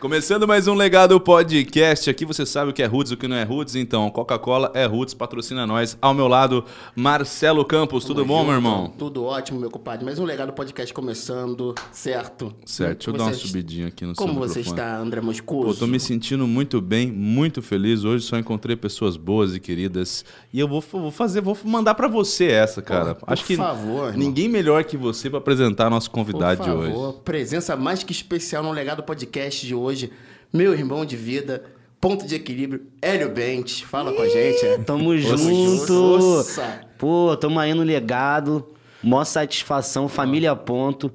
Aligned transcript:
Começando 0.00 0.46
mais 0.48 0.66
um 0.66 0.74
Legado 0.74 1.18
Podcast. 1.20 2.08
Aqui 2.10 2.24
você 2.24 2.44
sabe 2.46 2.70
o 2.70 2.74
que 2.74 2.82
é 2.82 2.86
Roots 2.86 3.10
e 3.12 3.14
o 3.14 3.16
que 3.18 3.28
não 3.28 3.36
é 3.36 3.42
Roots. 3.44 3.74
Então, 3.74 4.10
Coca-Cola 4.10 4.70
é 4.74 4.84
Roots, 4.86 5.12
patrocina 5.14 5.66
nós. 5.66 5.96
Ao 6.00 6.12
meu 6.14 6.26
lado, 6.26 6.64
Marcelo 6.96 7.64
Campos. 7.64 8.04
Tudo 8.04 8.24
bom, 8.24 8.44
meu 8.44 8.54
irmão? 8.54 8.92
Tudo 8.98 9.24
ótimo, 9.24 9.60
meu 9.60 9.70
compadre. 9.70 10.04
Mais 10.04 10.18
um 10.18 10.24
Legado 10.24 10.52
Podcast 10.52 10.92
começando, 10.92 11.74
certo? 11.92 12.54
Certo, 12.64 12.96
deixa 12.98 13.10
eu 13.10 13.14
dar 13.14 13.24
uma 13.24 13.32
Você- 13.34 13.46
subidinha 13.46 13.88
aqui 13.88 14.04
no 14.06 14.14
Como 14.14 14.32
seu 14.32 14.40
você 14.42 14.58
microfone. 14.60 14.80
está, 14.80 14.98
André 14.98 15.20
Pô, 15.20 15.26
Moscoso? 15.26 15.78
tô 15.80 15.86
me 15.86 16.00
sentindo 16.00 16.46
muito 16.46 16.80
bem, 16.80 17.10
muito 17.12 17.60
feliz. 17.62 18.04
Hoje 18.04 18.24
só 18.24 18.38
encontrei 18.38 18.76
pessoas 18.76 19.16
boas 19.18 19.54
e 19.54 19.60
queridas. 19.60 20.24
E 20.52 20.60
eu 20.60 20.68
vou, 20.68 20.80
vou 20.80 21.10
fazer, 21.10 21.40
vou 21.40 21.56
mandar 21.64 21.94
pra 21.94 22.08
você 22.08 22.46
essa, 22.46 22.80
cara. 22.82 23.14
por 23.14 23.30
Acho 23.32 23.44
que 23.44 23.56
favor, 23.56 24.08
irmão. 24.08 24.18
ninguém 24.18 24.48
melhor 24.48 24.82
que 24.84 24.96
você 24.96 25.28
pra 25.28 25.38
apresentar 25.38 25.90
nosso 25.90 26.10
Por 26.10 26.14
convidado 26.16 26.62
de 26.62 26.70
hoje. 26.70 26.90
favor, 26.92 27.12
presença 27.20 27.76
mais 27.76 28.02
que 28.02 28.12
especial 28.12 28.62
no 28.62 28.72
Legado 28.72 29.02
Podcast 29.02 29.66
de 29.66 29.73
hoje. 29.74 30.10
Meu 30.52 30.72
irmão 30.72 31.04
de 31.04 31.16
vida, 31.16 31.64
ponto 32.00 32.26
de 32.26 32.34
equilíbrio, 32.36 32.86
Hélio 33.02 33.30
Bentes. 33.32 33.80
Fala 33.80 34.12
com 34.12 34.22
a 34.22 34.28
gente. 34.28 34.64
é. 34.64 34.78
Tamo 34.78 35.16
junto. 35.18 35.92
Nossa. 35.92 36.80
Pô, 36.98 37.36
tamo 37.36 37.58
aí 37.58 37.74
no 37.74 37.82
legado. 37.82 38.66
Mó 39.02 39.22
satisfação, 39.24 40.08
família 40.08 40.54
ponto. 40.56 41.12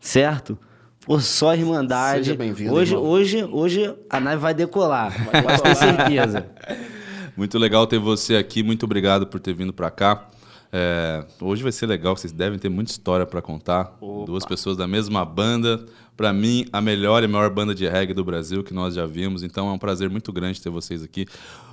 Certo? 0.00 0.58
Pô, 1.04 1.18
só 1.20 1.54
irmandade. 1.54 2.24
Seja 2.26 2.36
bem-vindo, 2.36 2.72
Hoje, 2.74 2.94
irmão. 2.94 3.08
hoje, 3.08 3.44
hoje 3.44 3.94
a 4.10 4.20
nave 4.20 4.36
vai 4.40 4.54
decolar. 4.54 5.12
Pode 5.42 5.62
ter 5.62 5.74
certeza. 5.74 6.46
Muito 7.36 7.56
legal 7.58 7.86
ter 7.86 7.98
você 7.98 8.36
aqui. 8.36 8.62
Muito 8.62 8.84
obrigado 8.84 9.26
por 9.26 9.40
ter 9.40 9.54
vindo 9.54 9.72
pra 9.72 9.90
cá. 9.90 10.28
É, 10.70 11.24
hoje 11.40 11.62
vai 11.62 11.72
ser 11.72 11.86
legal, 11.86 12.14
vocês 12.14 12.32
devem 12.32 12.58
ter 12.58 12.68
muita 12.68 12.90
história 12.90 13.24
pra 13.24 13.40
contar. 13.40 13.96
Duas 14.26 14.44
pessoas 14.44 14.76
da 14.76 14.86
mesma 14.86 15.24
banda. 15.24 15.86
Pra 16.18 16.32
mim, 16.32 16.66
a 16.72 16.80
melhor 16.80 17.22
e 17.22 17.28
maior 17.28 17.48
banda 17.48 17.72
de 17.72 17.86
reggae 17.88 18.12
do 18.12 18.24
Brasil 18.24 18.64
que 18.64 18.74
nós 18.74 18.92
já 18.94 19.06
vimos. 19.06 19.44
Então 19.44 19.68
é 19.68 19.72
um 19.72 19.78
prazer 19.78 20.10
muito 20.10 20.32
grande 20.32 20.60
ter 20.60 20.68
vocês 20.68 21.00
aqui. 21.02 21.26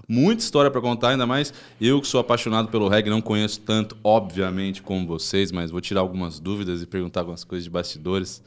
Muita 0.08 0.44
história 0.44 0.70
pra 0.70 0.80
contar, 0.80 1.10
ainda 1.10 1.26
mais 1.26 1.52
eu 1.82 2.00
que 2.00 2.08
sou 2.08 2.20
apaixonado 2.22 2.68
pelo 2.68 2.88
reggae, 2.88 3.10
não 3.10 3.22
conheço 3.22 3.60
tanto, 3.62 3.98
obviamente, 4.04 4.84
como 4.84 5.08
vocês, 5.08 5.52
mas 5.52 5.72
vou 5.72 5.82
tirar 5.82 6.02
algumas 6.02 6.40
dúvidas 6.40 6.84
e 6.84 6.86
perguntar 6.86 7.22
algumas 7.22 7.44
coisas 7.44 7.64
de 7.64 7.72
bastidores. 7.72 8.44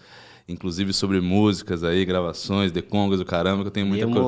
Inclusive 0.48 0.92
sobre 0.94 1.20
músicas 1.20 1.82
aí, 1.84 2.04
gravações, 2.06 2.72
decongas, 2.72 3.18
do 3.18 3.24
caramba, 3.24 3.62
que 3.62 3.66
eu 3.66 3.70
tenho 3.72 3.86
muita, 3.86 4.06
cu- 4.06 4.20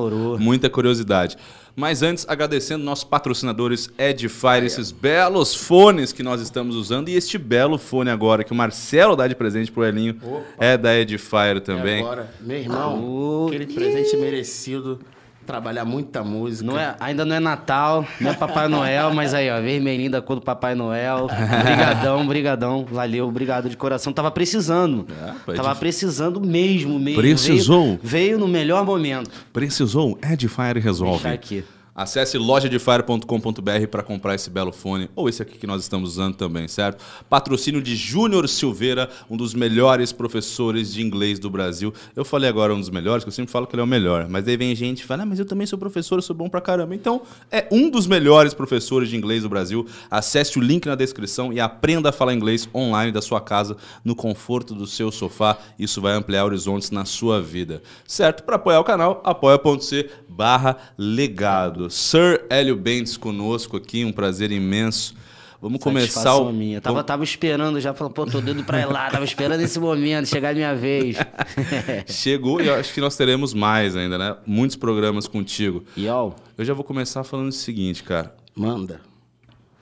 muita 0.43 0.69
curiosidade. 0.69 1.35
Mas 1.75 2.03
antes, 2.03 2.25
agradecendo 2.27 2.83
nossos 2.83 3.03
patrocinadores 3.05 3.89
Edifier, 3.97 4.63
esses 4.63 4.91
belos 4.91 5.55
fones 5.55 6.11
que 6.11 6.21
nós 6.21 6.41
estamos 6.41 6.75
usando. 6.75 7.09
E 7.09 7.15
este 7.15 7.37
belo 7.37 7.77
fone 7.77 8.09
agora, 8.09 8.43
que 8.43 8.51
o 8.51 8.55
Marcelo 8.55 9.15
dá 9.15 9.27
de 9.27 9.35
presente 9.35 9.71
pro 9.71 9.83
Elinho, 9.85 10.17
é 10.57 10.77
da 10.77 10.95
Edifier 10.97 11.61
também. 11.61 12.01
agora, 12.01 12.29
meu 12.41 12.57
irmão, 12.57 13.01
Oh, 13.01 13.47
aquele 13.47 13.67
presente 13.67 14.17
merecido, 14.17 14.99
trabalhar 15.45 15.85
muita 15.85 16.23
música. 16.23 16.65
Não 16.65 16.77
é, 16.79 16.95
ainda 16.99 17.25
não 17.25 17.35
é 17.35 17.39
Natal, 17.39 18.05
não 18.19 18.31
é 18.31 18.33
Papai 18.33 18.67
Noel, 18.67 19.11
mas 19.15 19.33
aí, 19.33 19.49
ó, 19.49 19.59
vermelhinho 19.61 20.11
da 20.11 20.21
cor 20.21 20.35
do 20.35 20.41
Papai 20.41 20.75
Noel. 20.75 21.27
Brigadão, 21.27 22.25
brigadão. 22.27 22.85
Valeu, 22.89 23.27
obrigado 23.27 23.69
de 23.69 23.75
coração. 23.77 24.13
Tava 24.13 24.31
precisando. 24.31 25.05
É, 25.47 25.51
é 25.51 25.55
Tava 25.55 25.73
de- 25.73 25.79
precisando 25.79 26.39
mesmo, 26.41 26.99
mesmo. 26.99 27.19
Precisou? 27.21 27.85
Veio, 27.85 27.99
veio 28.03 28.39
no 28.39 28.47
melhor 28.47 28.85
momento. 28.85 29.31
Precisou? 29.51 30.17
Edifier 30.23 30.77
resolve. 30.77 31.13
Deixar 31.23 31.33
aqui. 31.33 31.63
Acesse 32.01 32.35
lojadefire.com.br 32.35 33.87
para 33.91 34.01
comprar 34.01 34.33
esse 34.33 34.49
belo 34.49 34.71
fone, 34.71 35.07
ou 35.15 35.29
esse 35.29 35.43
aqui 35.43 35.55
que 35.55 35.67
nós 35.67 35.83
estamos 35.83 36.13
usando 36.13 36.35
também, 36.35 36.67
certo? 36.67 37.03
Patrocínio 37.29 37.79
de 37.79 37.95
Júnior 37.95 38.49
Silveira, 38.49 39.07
um 39.29 39.37
dos 39.37 39.53
melhores 39.53 40.11
professores 40.11 40.91
de 40.91 41.03
inglês 41.03 41.37
do 41.37 41.47
Brasil. 41.47 41.93
Eu 42.15 42.25
falei 42.25 42.49
agora 42.49 42.73
um 42.73 42.79
dos 42.79 42.89
melhores, 42.89 43.23
que 43.23 43.27
eu 43.27 43.31
sempre 43.31 43.51
falo 43.51 43.67
que 43.67 43.75
ele 43.75 43.81
é 43.81 43.83
o 43.83 43.87
melhor, 43.87 44.27
mas 44.27 44.47
aí 44.47 44.57
vem 44.57 44.75
gente 44.75 45.01
e 45.01 45.03
fala, 45.03 45.21
ah, 45.21 45.25
mas 45.27 45.37
eu 45.37 45.45
também 45.45 45.67
sou 45.67 45.77
professor, 45.77 46.15
eu 46.17 46.23
sou 46.23 46.35
bom 46.35 46.49
pra 46.49 46.59
caramba. 46.59 46.95
Então, 46.95 47.21
é 47.51 47.67
um 47.71 47.87
dos 47.87 48.07
melhores 48.07 48.55
professores 48.55 49.07
de 49.07 49.15
inglês 49.15 49.43
do 49.43 49.49
Brasil. 49.49 49.85
Acesse 50.09 50.57
o 50.57 50.61
link 50.61 50.87
na 50.87 50.95
descrição 50.95 51.53
e 51.53 51.59
aprenda 51.59 52.09
a 52.09 52.11
falar 52.11 52.33
inglês 52.33 52.67
online 52.73 53.11
da 53.11 53.21
sua 53.21 53.39
casa, 53.39 53.77
no 54.03 54.15
conforto 54.15 54.73
do 54.73 54.87
seu 54.87 55.11
sofá. 55.11 55.55
Isso 55.77 56.01
vai 56.01 56.13
ampliar 56.13 56.45
horizontes 56.45 56.89
na 56.89 57.05
sua 57.05 57.39
vida, 57.39 57.83
certo? 58.07 58.41
Para 58.41 58.55
apoiar 58.55 58.79
o 58.79 58.83
canal, 58.83 59.21
apoia.c 59.23 60.09
barra 60.31 60.77
legado. 60.97 61.89
Sir 61.89 62.45
Hélio 62.49 62.75
Bentes 62.75 63.17
conosco 63.17 63.77
aqui, 63.77 64.05
um 64.05 64.11
prazer 64.11 64.51
imenso. 64.51 65.15
Vamos 65.61 65.79
começar 65.79 66.35
o... 66.37 66.51
minha. 66.51 66.81
Tava, 66.81 67.03
tava 67.03 67.23
esperando 67.23 67.79
já, 67.79 67.93
falando, 67.93 68.13
pô, 68.13 68.25
tô 68.25 68.41
doido 68.41 68.63
pra 68.63 68.81
ir 68.81 68.85
lá, 68.85 69.11
tava 69.11 69.23
esperando 69.23 69.61
esse 69.61 69.79
momento, 69.79 70.25
chegar 70.27 70.49
a 70.49 70.53
minha 70.55 70.73
vez. 70.73 71.17
Chegou 72.09 72.59
e 72.59 72.67
eu 72.67 72.73
acho 72.73 72.91
que 72.91 72.99
nós 72.99 73.15
teremos 73.15 73.53
mais 73.53 73.95
ainda, 73.95 74.17
né? 74.17 74.35
Muitos 74.43 74.75
programas 74.75 75.27
contigo. 75.27 75.83
e 75.95 76.07
ó, 76.07 76.31
Eu 76.57 76.65
já 76.65 76.73
vou 76.73 76.83
começar 76.83 77.23
falando 77.23 77.49
o 77.49 77.51
seguinte, 77.51 78.01
cara. 78.01 78.35
Manda. 78.55 79.01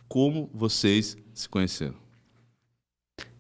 Como 0.10 0.50
vocês 0.54 1.16
se 1.34 1.48
conheceram? 1.48 1.96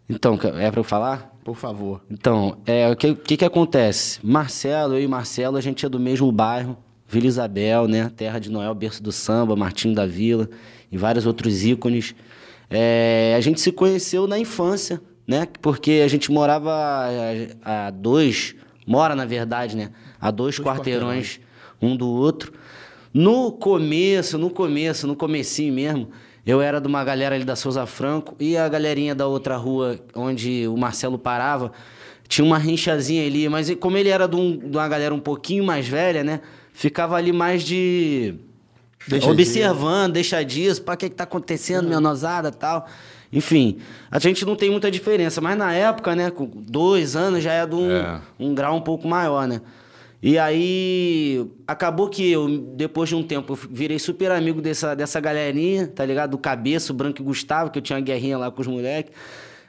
então, 0.07 0.39
é 0.55 0.71
pra 0.71 0.79
eu 0.79 0.83
falar? 0.83 1.37
Por 1.43 1.55
favor. 1.55 2.01
Então, 2.09 2.59
é, 2.65 2.89
o 2.89 2.95
que, 2.95 3.15
que 3.15 3.37
que 3.37 3.45
acontece? 3.45 4.19
Marcelo, 4.23 4.93
eu 4.93 5.01
e 5.01 5.07
Marcelo, 5.07 5.57
a 5.57 5.61
gente 5.61 5.85
é 5.85 5.89
do 5.89 5.99
mesmo 5.99 6.31
bairro, 6.31 6.77
Vila 7.09 7.25
Isabel, 7.27 7.87
né? 7.87 8.11
Terra 8.15 8.37
de 8.39 8.49
Noel, 8.51 8.73
berço 8.75 9.01
do 9.01 9.11
samba, 9.11 9.55
Martinho 9.55 9.95
da 9.95 10.05
Vila 10.05 10.47
e 10.91 10.97
vários 10.97 11.25
outros 11.25 11.65
ícones. 11.65 12.13
É, 12.69 13.33
a 13.35 13.41
gente 13.41 13.59
se 13.59 13.71
conheceu 13.71 14.27
na 14.27 14.37
infância, 14.37 15.01
né? 15.27 15.47
Porque 15.61 16.01
a 16.05 16.07
gente 16.07 16.31
morava 16.31 16.71
a, 17.63 17.87
a 17.87 17.89
dois, 17.89 18.55
mora 18.85 19.15
na 19.15 19.25
verdade, 19.25 19.75
né? 19.75 19.89
A 20.21 20.29
dois, 20.29 20.59
quarteirões, 20.63 21.39
um 21.81 21.95
do 21.95 22.07
outro. 22.07 22.53
No 23.11 23.51
começo, 23.51 24.37
no 24.37 24.51
começo, 24.51 25.07
no 25.07 25.15
comecinho 25.15 25.73
mesmo, 25.73 26.09
eu 26.45 26.61
era 26.61 26.79
de 26.79 26.87
uma 26.87 27.03
galera 27.03 27.33
ali 27.33 27.43
da 27.43 27.55
Souza 27.55 27.85
Franco 27.87 28.35
e 28.39 28.55
a 28.55 28.69
galerinha 28.69 29.15
da 29.15 29.25
outra 29.25 29.57
rua 29.57 29.99
onde 30.15 30.67
o 30.67 30.77
Marcelo 30.77 31.17
parava, 31.17 31.71
tinha 32.27 32.45
uma 32.45 32.59
rinchazinha 32.59 33.25
ali, 33.25 33.49
mas 33.49 33.73
como 33.75 33.97
ele 33.97 34.09
era 34.09 34.27
de, 34.27 34.35
um- 34.35 34.55
de 34.57 34.77
uma 34.77 34.87
galera 34.87 35.13
um 35.15 35.19
pouquinho 35.19 35.63
mais 35.63 35.87
velha, 35.87 36.23
né? 36.23 36.41
Ficava 36.73 37.15
ali 37.15 37.31
mais 37.31 37.63
de 37.63 38.35
Deixa 39.07 39.29
observando, 39.29 40.13
deixa 40.13 40.43
disso, 40.43 40.81
para 40.81 40.95
que 40.97 41.09
que 41.09 41.15
tá 41.15 41.23
acontecendo, 41.23 41.87
minha 41.87 41.99
nosada, 41.99 42.51
tal. 42.51 42.85
Enfim, 43.31 43.77
a 44.09 44.19
gente 44.19 44.45
não 44.45 44.55
tem 44.55 44.69
muita 44.69 44.89
diferença, 44.89 45.39
mas 45.39 45.57
na 45.57 45.73
época, 45.73 46.15
né, 46.15 46.31
com 46.31 46.45
dois 46.47 47.15
anos 47.15 47.43
já 47.43 47.53
é 47.53 47.65
de 47.65 47.75
um, 47.75 47.91
É. 47.91 48.21
um 48.39 48.53
grau 48.53 48.75
um 48.75 48.81
pouco 48.81 49.07
maior, 49.07 49.47
né? 49.47 49.61
E 50.21 50.37
aí, 50.37 51.45
acabou 51.65 52.09
que 52.09 52.29
eu, 52.29 52.47
depois 52.75 53.07
de 53.07 53.15
um 53.15 53.23
tempo, 53.23 53.53
eu 53.53 53.59
virei 53.71 53.97
super 53.97 54.31
amigo 54.31 54.61
dessa, 54.61 54.93
dessa 54.93 55.17
galerinha, 55.19 55.87
tá 55.87 56.05
ligado? 56.05 56.31
Do 56.31 56.37
Cabeça, 56.37 56.91
o 56.91 56.95
Branco 56.95 57.21
e 57.21 57.23
Gustavo, 57.23 57.71
que 57.71 57.77
eu 57.77 57.81
tinha 57.81 57.95
uma 57.97 58.03
guerrinha 58.03 58.37
lá 58.37 58.51
com 58.51 58.59
os 58.59 58.67
moleques. 58.67 59.13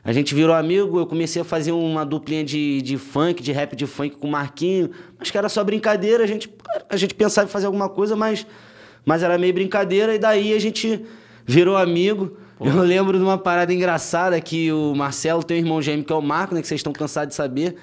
A 0.03 0.13
gente 0.13 0.35
virou 0.35 0.55
amigo, 0.55 0.99
eu 0.99 1.07
comecei 1.07 1.43
a 1.43 1.45
fazer 1.45 1.73
uma 1.73 2.05
duplinha 2.07 2.43
de, 2.43 2.81
de 2.81 2.97
funk, 2.97 3.43
de 3.43 3.53
rap 3.53 3.77
de 3.77 3.87
funk 3.87 4.17
com 4.17 4.29
o 4.29 4.31
Marquinho, 4.31 4.91
mas 5.19 5.31
que 5.31 5.37
era 5.37 5.49
só 5.49 5.63
brincadeira, 5.63 6.25
a 6.25 6.27
gente, 6.27 6.51
a 6.89 6.97
gente 6.97 7.15
pensava 7.15 7.47
em 7.47 7.51
fazer 7.51 7.67
alguma 7.67 7.89
coisa, 7.89 8.17
mas, 8.17 8.47
mas 9.05 9.23
era 9.23 9.37
meio 9.37 9.53
brincadeira, 9.53 10.15
e 10.15 10.19
daí 10.19 10.55
a 10.55 10.59
gente 10.59 11.05
virou 11.45 11.77
amigo. 11.77 12.37
Eu 12.61 12.83
lembro 12.83 13.17
de 13.17 13.25
uma 13.25 13.39
parada 13.39 13.73
engraçada 13.73 14.39
que 14.41 14.71
o 14.71 14.95
Marcelo 14.95 15.43
tem 15.43 15.57
um 15.57 15.61
irmão 15.61 15.81
gêmeo 15.81 16.05
que 16.05 16.13
é 16.13 16.17
o 16.17 16.21
Marco, 16.21 16.55
né? 16.55 16.61
Que 16.61 16.69
vocês 16.69 16.79
estão 16.79 16.93
cansados 16.93 17.31
de 17.31 17.35
saber. 17.35 17.75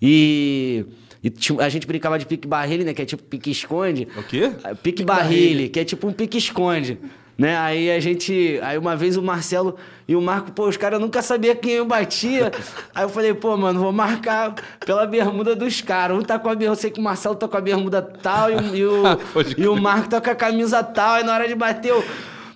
E, 0.00 0.84
e 1.24 1.32
a 1.58 1.68
gente 1.70 1.86
brincava 1.86 2.18
de 2.18 2.26
pique-barrilho, 2.26 2.84
né? 2.84 2.92
Que 2.92 3.00
é 3.00 3.04
tipo 3.06 3.22
pique-esconde. 3.22 4.06
O 4.14 4.22
quê? 4.22 4.52
Pique-barrilho, 4.82 5.70
que 5.70 5.80
é 5.80 5.84
tipo 5.84 6.06
um 6.06 6.12
pique-esconde. 6.12 6.98
Né? 7.40 7.56
Aí 7.56 7.90
a 7.90 7.98
gente. 7.98 8.60
Aí 8.62 8.76
uma 8.76 8.94
vez 8.94 9.16
o 9.16 9.22
Marcelo 9.22 9.74
e 10.06 10.14
o 10.14 10.20
Marco, 10.20 10.52
pô, 10.52 10.68
os 10.68 10.76
caras 10.76 11.00
nunca 11.00 11.22
sabiam 11.22 11.56
quem 11.56 11.72
eu 11.72 11.86
batia. 11.86 12.52
Aí 12.94 13.02
eu 13.02 13.08
falei, 13.08 13.32
pô, 13.32 13.56
mano, 13.56 13.80
vou 13.80 13.90
marcar 13.90 14.54
pela 14.84 15.06
bermuda 15.06 15.56
dos 15.56 15.80
caras. 15.80 16.18
Um 16.18 16.20
tá 16.20 16.38
com 16.38 16.50
a 16.50 16.54
bermuda, 16.54 16.76
eu 16.78 16.82
sei 16.82 16.90
que 16.90 17.00
o 17.00 17.02
Marcelo 17.02 17.34
tá 17.34 17.48
com 17.48 17.56
a 17.56 17.60
bermuda 17.62 18.02
tal 18.02 18.50
e 18.50 18.56
o, 18.56 18.76
e 18.76 18.84
o, 18.84 19.02
e 19.56 19.68
o 19.68 19.74
Marco 19.74 20.10
tá 20.10 20.20
com 20.20 20.28
a 20.28 20.34
camisa 20.34 20.82
tal. 20.82 21.14
Aí 21.14 21.24
na 21.24 21.32
hora 21.32 21.48
de 21.48 21.54
bater, 21.54 21.92
eu. 21.92 22.04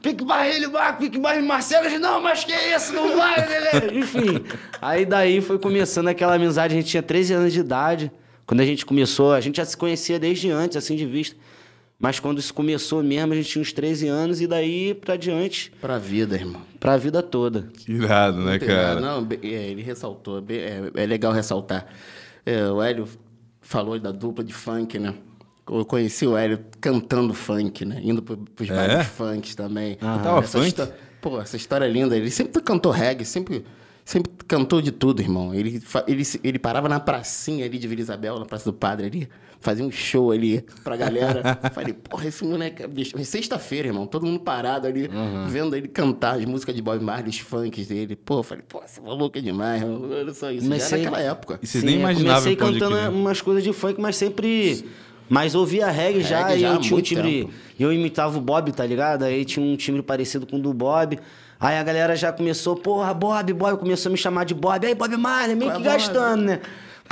Pique 0.03 0.23
barrilho, 0.23 0.71
Marco, 0.71 0.99
pique 1.01 1.19
barrilho, 1.19 1.47
Marcelo. 1.47 1.87
Eu 1.87 1.89
disse, 1.89 2.03
não, 2.03 2.21
mas 2.21 2.45
que 2.45 2.53
isso, 2.53 2.93
não 2.93 3.17
vai, 3.17 3.39
né? 3.39 3.71
Enfim. 3.91 4.45
Aí 4.83 5.07
daí 5.07 5.41
foi 5.41 5.59
começando 5.59 6.09
aquela 6.09 6.35
amizade. 6.35 6.75
A 6.75 6.77
gente 6.77 6.91
tinha 6.91 7.03
13 7.03 7.33
anos 7.33 7.55
de 7.55 7.61
idade. 7.61 8.13
Quando 8.45 8.61
a 8.61 8.67
gente 8.67 8.85
começou, 8.85 9.33
a 9.33 9.41
gente 9.41 9.57
já 9.57 9.65
se 9.65 9.75
conhecia 9.75 10.19
desde 10.19 10.51
antes, 10.51 10.77
assim, 10.77 10.95
de 10.95 11.07
vista. 11.07 11.35
Mas 12.05 12.21
quando 12.21 12.39
isso 12.39 12.53
começou 12.53 13.03
mesmo, 13.03 13.33
a 13.33 13.37
gente 13.37 13.49
tinha 13.49 13.63
uns 13.63 13.73
13 13.73 14.09
anos 14.09 14.43
e 14.43 14.47
daí 14.47 14.93
pra 14.93 15.17
diante, 15.17 15.73
Pra 15.81 15.97
vida, 15.99 16.35
irmão. 16.37 16.61
pra 16.79 16.99
vida 16.99 17.23
toda. 17.23 17.69
Que 17.79 17.93
irado, 17.93 18.43
né, 18.43 18.59
cara? 18.59 19.01
Não, 19.01 19.27
é, 19.43 19.47
ele 19.47 19.81
ressaltou. 19.81 20.45
É, 20.51 21.03
é 21.03 21.07
legal 21.07 21.33
ressaltar. 21.33 21.87
É, 22.45 22.69
o 22.69 22.83
Hélio 22.83 23.09
falou 23.63 23.99
da 23.99 24.13
dupla 24.13 24.45
de 24.45 24.53
funk, 24.53 24.99
né? 24.99 25.15
Eu 25.67 25.83
conheci 25.87 26.27
o 26.27 26.37
Hélio 26.37 26.59
cantando 26.79 27.33
funk, 27.33 27.87
né? 27.87 28.01
Indo 28.05 28.21
pro, 28.23 28.37
pros 28.37 28.69
É? 28.69 28.75
vários 28.75 29.07
funks 29.07 29.55
também. 29.55 29.95
Cantava 29.95 30.41
essa 30.41 30.59
funk? 30.59 30.69
histó- 30.69 30.89
Pô, 31.23 31.41
essa 31.41 31.57
história 31.57 31.87
é 31.87 31.89
linda. 31.89 32.15
Ele 32.15 32.31
sempre 32.31 32.61
cantou 32.61 32.93
reggae, 32.93 33.25
sempre, 33.25 33.65
sempre 34.05 34.31
cantou 34.47 34.83
de 34.83 34.93
tudo, 34.93 35.23
irmão. 35.23 35.55
Ele, 35.55 35.83
ele, 36.07 36.23
ele 36.45 36.59
parava 36.59 36.87
na 36.87 37.01
pracinha 37.01 37.65
ali 37.65 37.79
de 37.79 37.89
Vila 37.89 38.03
Isabel, 38.03 38.39
na 38.39 38.45
Praça 38.45 38.67
do 38.71 38.75
Padre 38.75 39.07
ali, 39.07 39.29
fazia 39.65 39.85
um 39.85 39.91
show 39.91 40.31
ali 40.31 40.65
pra 40.85 40.97
galera. 40.97 41.59
Falei, 41.75 41.93
porra, 41.95 42.29
esse 42.29 42.45
moleque. 42.45 42.83
é 42.83 42.87
bicho, 42.87 43.13
Sexta-feira, 43.25 43.89
irmão, 43.89 44.07
todo 44.07 44.25
mundo 44.27 44.39
parado 44.41 44.87
ali, 44.87 45.11
vendo 45.49 45.75
ele 45.75 45.89
cantar 45.89 46.37
as 46.37 46.45
músicas 46.45 46.75
de 46.75 46.83
Bob 46.83 47.03
Marley, 47.03 47.31
os 47.31 47.39
funks 47.39 47.87
dele. 47.89 48.15
Pô, 48.15 48.43
falei, 48.43 48.63
pô, 48.69 48.81
você 48.87 49.01
é 49.01 49.03
maluco 49.03 49.41
demais, 49.41 49.83
irmão. 49.83 50.09
Olha 50.11 50.33
só 50.35 50.51
isso. 50.51 50.61
Já 50.63 50.69
Comecei- 50.69 50.99
naquela 50.99 51.21
época. 51.21 51.59
E 51.63 51.67
vocês 51.67 51.81
Sim, 51.81 51.87
nem 51.87 51.95
eu 51.97 52.01
imaginavam 52.03 52.43
Comecei 52.43 52.57
cantando 52.57 52.97
que 52.97 53.09
umas 53.19 53.41
coisas 53.41 53.65
de 53.65 53.73
funk, 53.73 54.01
mas 54.01 54.17
sempre. 54.17 54.85
Mas 55.29 55.55
ouvia 55.55 55.91
reggae, 55.91 56.21
já, 56.23 56.41
Reggae 56.47 56.57
e 56.59 56.61
já 56.61 56.71
há 56.71 56.75
eu 56.75 56.81
tinha 56.81 56.99
um 56.99 57.03
timbre. 57.03 57.41
tempo. 57.45 57.53
Eu 57.81 57.91
imitava 57.93 58.37
o 58.37 58.41
Bob, 58.43 58.71
tá 58.73 58.85
ligado? 58.85 59.23
Aí 59.25 59.45
tinha 59.47 59.65
um 59.65 59.75
timbre 59.75 60.03
parecido 60.03 60.47
com 60.47 60.57
o 60.57 60.61
do 60.61 60.75
Bob. 60.75 61.19
Aí 61.59 61.79
a 61.79 61.83
galera 61.83 62.15
já 62.15 62.31
começou, 62.31 62.77
porra, 62.77 63.15
Bob, 63.15 63.51
Bob, 63.55 63.79
começou 63.79 64.11
a 64.11 64.13
me 64.13 64.19
chamar 64.19 64.45
de 64.45 64.53
Bob. 64.53 64.85
Aí, 64.87 64.95
Bob 64.95 65.17
Marley, 65.17 65.57
meio 65.57 65.71
Qual 65.71 65.81
que 65.81 65.89
é 65.89 65.91
Bob? 65.93 65.99
gastando, 65.99 66.43
né? 66.43 66.61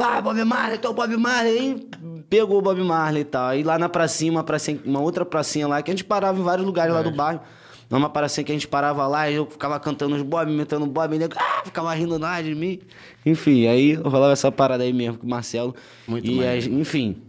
Pá, 0.03 0.21
Bob 0.21 0.43
Marley, 0.45 0.79
tu 0.79 0.89
é 0.89 0.91
o 0.91 0.95
Bob 0.95 1.17
Marley. 1.17 1.59
Aí 1.59 1.87
pegou 2.29 2.59
o 2.59 2.63
Bob 2.63 2.83
Marley 2.83 3.23
e 3.23 3.25
tal. 3.25 3.47
Aí 3.51 3.63
lá 3.63 3.79
na 3.79 3.89
pracinha, 3.89 4.33
uma, 4.33 4.43
pracinha, 4.43 4.81
uma 4.85 5.01
outra 5.01 5.25
pracinha 5.25 5.69
lá, 5.69 5.81
que 5.81 5.93
a 5.93 5.95
gente 5.95 6.03
parava 6.03 6.37
em 6.41 6.43
vários 6.43 6.67
lugares 6.67 6.93
lá 6.93 7.03
do 7.03 7.13
bairro. 7.13 7.41
Numa 7.89 8.09
pracinha 8.09 8.43
que 8.43 8.51
a 8.51 8.55
gente 8.55 8.67
parava 8.67 9.07
lá, 9.07 9.31
e 9.31 9.35
eu 9.37 9.47
ficava 9.47 9.79
cantando 9.79 10.17
os 10.17 10.23
Bob, 10.23 10.51
imitando 10.51 10.83
o 10.83 10.87
Bob, 10.89 11.15
e 11.15 11.19
nego, 11.21 11.35
ah, 11.39 11.63
ficava 11.65 11.95
rindo 11.95 12.19
lá 12.19 12.43
de 12.43 12.53
mim. 12.53 12.81
Enfim, 13.25 13.69
aí 13.69 13.93
rolava 13.95 14.33
essa 14.33 14.51
parada 14.51 14.83
aí 14.83 14.93
mesmo 14.93 15.19
com 15.19 15.27
o 15.27 15.31
Marcelo. 15.31 15.73
Muito 16.09 16.29
e 16.29 16.45
a- 16.45 16.57
Enfim. 16.57 17.23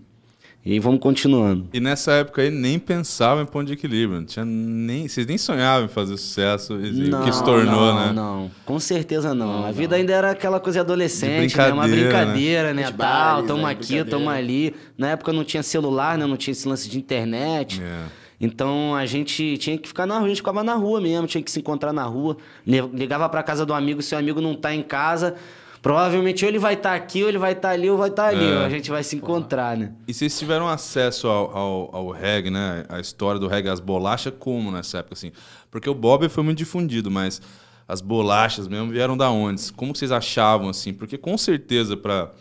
E 0.66 0.72
aí 0.72 0.80
vamos 0.80 1.02
continuando. 1.02 1.68
E 1.74 1.80
nessa 1.82 2.14
época 2.14 2.42
aí 2.42 2.50
nem 2.50 2.80
pensava 2.80 3.42
em 3.42 3.46
ponto 3.46 3.66
de 3.66 3.74
equilíbrio. 3.74 4.22
Não 4.22 4.26
tinha 4.26 4.46
nem, 4.46 5.10
vocês 5.10 5.28
nem 5.28 5.38
sonhavam 5.38 5.86
em 5.86 5.90
fazer 5.90 6.16
sucesso. 6.16 6.80
E 6.80 7.14
o 7.14 7.24
que 7.24 7.34
se 7.34 7.44
tornou, 7.44 7.94
não, 7.94 8.06
né? 8.06 8.14
Não, 8.14 8.52
com 8.66 8.80
certeza 8.80 9.34
não. 9.36 9.66
a 9.66 9.72
vida 9.72 9.98
ainda 9.98 10.14
era 10.14 10.32
aquela 10.32 10.62
coisa 10.62 10.78
de 10.78 10.86
adolescente, 10.86 11.58
né? 11.58 11.74
Uma 11.74 11.86
brincadeira, 11.86 12.74
né? 12.74 12.86
Os 12.86 12.92
Tal, 12.92 12.98
bailes, 12.98 13.48
tamo 13.48 13.64
né? 13.64 13.72
aqui, 13.72 14.04
tamo 14.06 14.30
ali. 14.30 14.74
Na 14.98 15.10
época 15.10 15.34
não 15.34 15.44
tinha 15.44 15.62
celular, 15.62 16.18
né? 16.18 16.26
Não 16.26 16.38
tinha 16.38 16.54
esse 16.54 16.66
lance 16.66 16.90
de 16.90 16.98
internet. 16.98 17.82
É. 17.84 18.24
Então 18.40 18.96
a 18.96 19.06
gente 19.06 19.58
tinha 19.58 19.78
que 19.78 19.88
ficar 19.88 20.06
na 20.06 20.16
rua, 20.16 20.26
a 20.26 20.28
gente 20.30 20.38
ficava 20.38 20.64
na 20.64 20.76
rua 20.76 21.02
mesmo, 21.02 21.28
tinha 21.28 21.44
que 21.44 21.52
se 21.52 21.60
encontrar 21.60 21.92
na 21.92 22.04
rua. 22.04 22.38
Ligava 22.66 23.28
pra 23.28 23.44
casa 23.44 23.66
do 23.66 23.74
amigo, 23.74 24.02
se 24.02 24.16
o 24.16 24.18
amigo 24.18 24.40
não 24.40 24.56
tá 24.56 24.74
em 24.74 24.82
casa, 24.82 25.36
provavelmente 25.84 26.44
ou 26.46 26.50
ele 26.50 26.58
vai 26.58 26.74
estar 26.74 26.96
aqui, 26.96 27.22
ou 27.22 27.30
ele 27.30 27.38
vai 27.38 27.52
estar 27.52 27.70
ali, 27.72 27.90
ou 27.90 27.98
vai 27.98 28.10
estar 28.10 28.28
ali. 28.28 28.44
É. 28.52 28.66
A 28.66 28.70
gente 28.70 28.90
vai 28.90 29.04
se 29.04 29.16
encontrar, 29.18 29.78
né? 29.78 29.92
E 30.08 30.14
vocês 30.14 30.38
tiveram 30.40 30.68
acesso 30.68 31.28
ao, 31.28 31.56
ao, 31.56 31.96
ao 31.96 32.10
reggae, 32.10 32.50
né? 32.50 32.86
A 32.90 33.00
história 33.00 33.40
do 33.40 33.48
reggae, 33.48 33.70
as 33.70 33.80
bolachas, 33.82 34.34
como 34.40 34.72
nessa 34.72 35.00
época, 35.00 35.14
assim? 35.14 35.32
Porque 35.70 35.90
o 35.90 35.94
Bob 35.94 36.28
foi 36.30 36.42
muito 36.44 36.58
difundido, 36.58 37.12
mas 37.12 37.42
as 37.88 38.00
bolachas 38.00 38.68
mesmo 38.68 38.90
vieram 38.92 39.18
da 39.18 39.30
onde? 39.30 39.72
Como 39.74 39.94
vocês 39.96 40.12
achavam, 40.12 40.70
assim? 40.70 40.94
Porque 40.94 41.18
com 41.18 41.38
certeza, 41.38 41.98
para 41.98 42.32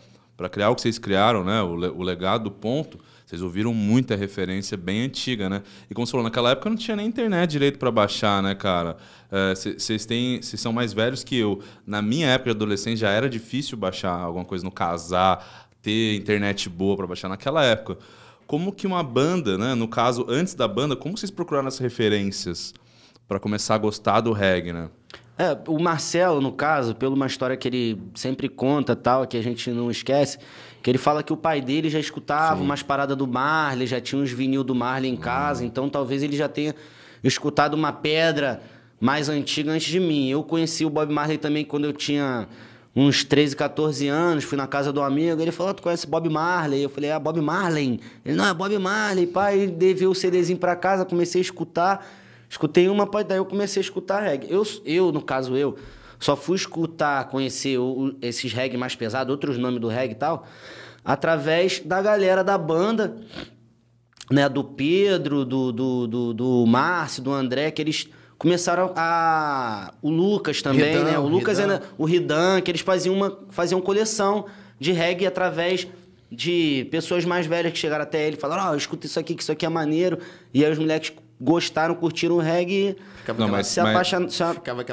criar 0.49 0.69
o 0.69 0.75
que 0.75 0.81
vocês 0.81 0.97
criaram, 0.97 1.43
né? 1.43 1.61
O, 1.61 1.75
le- 1.75 1.89
o 1.89 2.01
legado 2.01 2.45
do 2.45 2.51
ponto, 2.51 2.97
vocês 3.33 3.41
ouviram 3.41 3.73
muita 3.73 4.15
referência 4.15 4.77
bem 4.77 5.01
antiga, 5.01 5.49
né? 5.49 5.63
E 5.89 5.93
como 5.95 6.05
você 6.05 6.11
falou, 6.11 6.23
naquela 6.23 6.51
época 6.51 6.69
não 6.69 6.77
tinha 6.77 6.95
nem 6.95 7.07
internet 7.07 7.49
direito 7.49 7.79
para 7.79 7.89
baixar, 7.89 8.43
né, 8.43 8.53
cara? 8.53 8.95
É, 9.31 9.55
Vocês 9.55 10.05
vocês 10.05 10.61
são 10.61 10.71
mais 10.71 10.93
velhos 10.93 11.23
que 11.23 11.35
eu. 11.37 11.59
Na 11.85 11.99
minha 11.99 12.27
época 12.27 12.51
de 12.51 12.55
adolescente 12.55 12.99
já 12.99 13.09
era 13.09 13.27
difícil 13.27 13.75
baixar 13.75 14.11
alguma 14.11 14.45
coisa 14.45 14.63
no 14.63 14.71
casar, 14.71 15.67
ter 15.81 16.15
internet 16.15 16.69
boa 16.69 16.95
para 16.95 17.07
baixar 17.07 17.27
naquela 17.27 17.63
época. 17.65 17.97
Como 18.45 18.71
que 18.71 18.85
uma 18.85 19.01
banda, 19.01 19.57
né? 19.57 19.73
No 19.73 19.87
caso, 19.87 20.27
antes 20.29 20.53
da 20.53 20.67
banda, 20.67 20.95
como 20.95 21.17
vocês 21.17 21.31
procuraram 21.31 21.67
as 21.67 21.79
referências 21.79 22.71
para 23.27 23.39
começar 23.39 23.73
a 23.73 23.77
gostar 23.79 24.21
do 24.21 24.31
reggae, 24.31 24.73
né? 24.73 24.89
É, 25.35 25.57
o 25.67 25.79
Marcelo, 25.79 26.39
no 26.39 26.51
caso, 26.51 26.93
pela 26.93 27.15
uma 27.15 27.25
história 27.25 27.57
que 27.57 27.67
ele 27.67 27.99
sempre 28.13 28.47
conta, 28.47 28.95
tal, 28.95 29.25
que 29.25 29.35
a 29.35 29.41
gente 29.41 29.71
não 29.71 29.89
esquece, 29.89 30.37
que 30.83 30.91
ele 30.91 30.97
fala 30.97 31.23
que 31.23 31.31
o 31.31 31.37
pai 31.37 31.61
dele 31.61 31.89
já 31.89 31.97
escutava 31.97 32.61
umas 32.61 32.83
paradas 32.83 33.15
do 33.15 33.25
Marley, 33.25 33.87
já 33.87 34.01
tinha 34.01 34.21
uns 34.21 34.29
vinil 34.29 34.65
do 34.65 34.75
Marley 34.75 35.09
em 35.09 35.15
casa, 35.15 35.63
então 35.63 35.87
talvez 35.87 36.21
ele 36.21 36.35
já 36.35 36.49
tenha 36.49 36.75
escutado 37.23 37.73
uma 37.73 37.93
pedra 37.93 38.61
mais 38.99 39.29
antiga 39.29 39.71
antes 39.71 39.87
de 39.87 39.99
mim. 39.99 40.29
Eu 40.29 40.43
conheci 40.43 40.83
o 40.83 40.89
Bob 40.89 41.11
Marley 41.11 41.37
também 41.37 41.63
quando 41.63 41.85
eu 41.85 41.93
tinha 41.93 42.49
uns 42.93 43.23
13, 43.23 43.55
14 43.55 44.09
anos, 44.09 44.43
fui 44.43 44.57
na 44.57 44.67
casa 44.67 44.91
do 44.91 45.01
amigo, 45.01 45.41
ele 45.41 45.53
falou, 45.53 45.71
"Ah, 45.71 45.73
tu 45.73 45.81
conhece 45.81 46.05
Bob 46.05 46.29
Marley? 46.29 46.83
Eu 46.83 46.89
falei, 46.89 47.11
ah, 47.11 47.19
Bob 47.19 47.39
Marley. 47.39 48.01
Ele, 48.25 48.35
não, 48.35 48.45
é 48.45 48.53
Bob 48.53 48.77
Marley, 48.77 49.25
pai, 49.25 49.59
ele 49.59 49.71
deveu 49.71 50.11
o 50.11 50.15
CDzinho 50.15 50.59
pra 50.59 50.75
casa, 50.75 51.05
comecei 51.05 51.39
a 51.39 51.43
escutar, 51.43 52.05
escutei 52.49 52.89
uma, 52.89 53.07
pai, 53.07 53.23
daí 53.23 53.37
eu 53.37 53.45
comecei 53.45 53.79
a 53.79 53.83
escutar 53.83 54.21
reggae. 54.21 54.47
Eu, 54.51 54.63
eu 54.85 55.13
no 55.13 55.21
caso 55.21 55.55
eu, 55.55 55.77
só 56.23 56.35
fui 56.35 56.55
escutar, 56.55 57.27
conhecer 57.29 57.77
o- 57.77 58.15
esses 58.21 58.53
reggae 58.53 58.77
mais 58.77 58.95
pesados, 58.95 59.31
outros 59.31 59.57
nomes 59.57 59.79
do 59.81 59.87
reggae 59.87 60.13
e 60.13 60.17
tal, 60.17 60.45
através 61.03 61.79
da 61.79 62.01
galera 62.01 62.43
da 62.43 62.57
banda, 62.57 63.15
né, 64.31 64.47
do 64.47 64.63
Pedro, 64.63 65.43
do, 65.45 65.71
do, 65.71 66.07
do, 66.07 66.33
do 66.33 66.65
Márcio, 66.65 67.21
do 67.21 67.31
André, 67.31 67.71
que 67.71 67.81
eles 67.81 68.07
começaram 68.37 68.93
a. 68.95 69.93
O 70.01 70.09
Lucas 70.09 70.61
também, 70.61 70.85
Ridan, 70.93 71.03
né? 71.03 71.19
O 71.19 71.27
Lucas 71.27 71.57
Ridan. 71.59 71.73
era. 71.73 71.83
O 71.97 72.05
Ridan, 72.05 72.61
que 72.61 72.71
eles 72.71 72.81
faziam 72.81 73.15
uma 73.15 73.39
faziam 73.49 73.81
coleção 73.81 74.45
de 74.79 74.91
reggae 74.91 75.25
através 75.25 75.87
de 76.31 76.87
pessoas 76.89 77.25
mais 77.25 77.45
velhas 77.45 77.71
que 77.73 77.77
chegaram 77.77 78.03
até 78.03 78.25
ele 78.25 78.37
e 78.37 78.39
falaram: 78.39 78.71
Ó, 78.71 78.75
escuta 78.75 79.05
isso 79.05 79.19
aqui, 79.19 79.35
que 79.35 79.43
isso 79.43 79.51
aqui 79.51 79.65
é 79.65 79.69
maneiro. 79.69 80.17
E 80.53 80.63
aí 80.65 80.71
os 80.71 80.79
moleques 80.79 81.13
gostaram, 81.39 81.93
curtiram 81.95 82.35
o 82.35 82.39
reggae. 82.39 82.95
Ficava 83.17 83.39
Não, 83.39 83.45
aquela- 83.47 83.57
mas- 83.57 83.67
se 83.67 83.79
apaixonaram, 83.79 84.29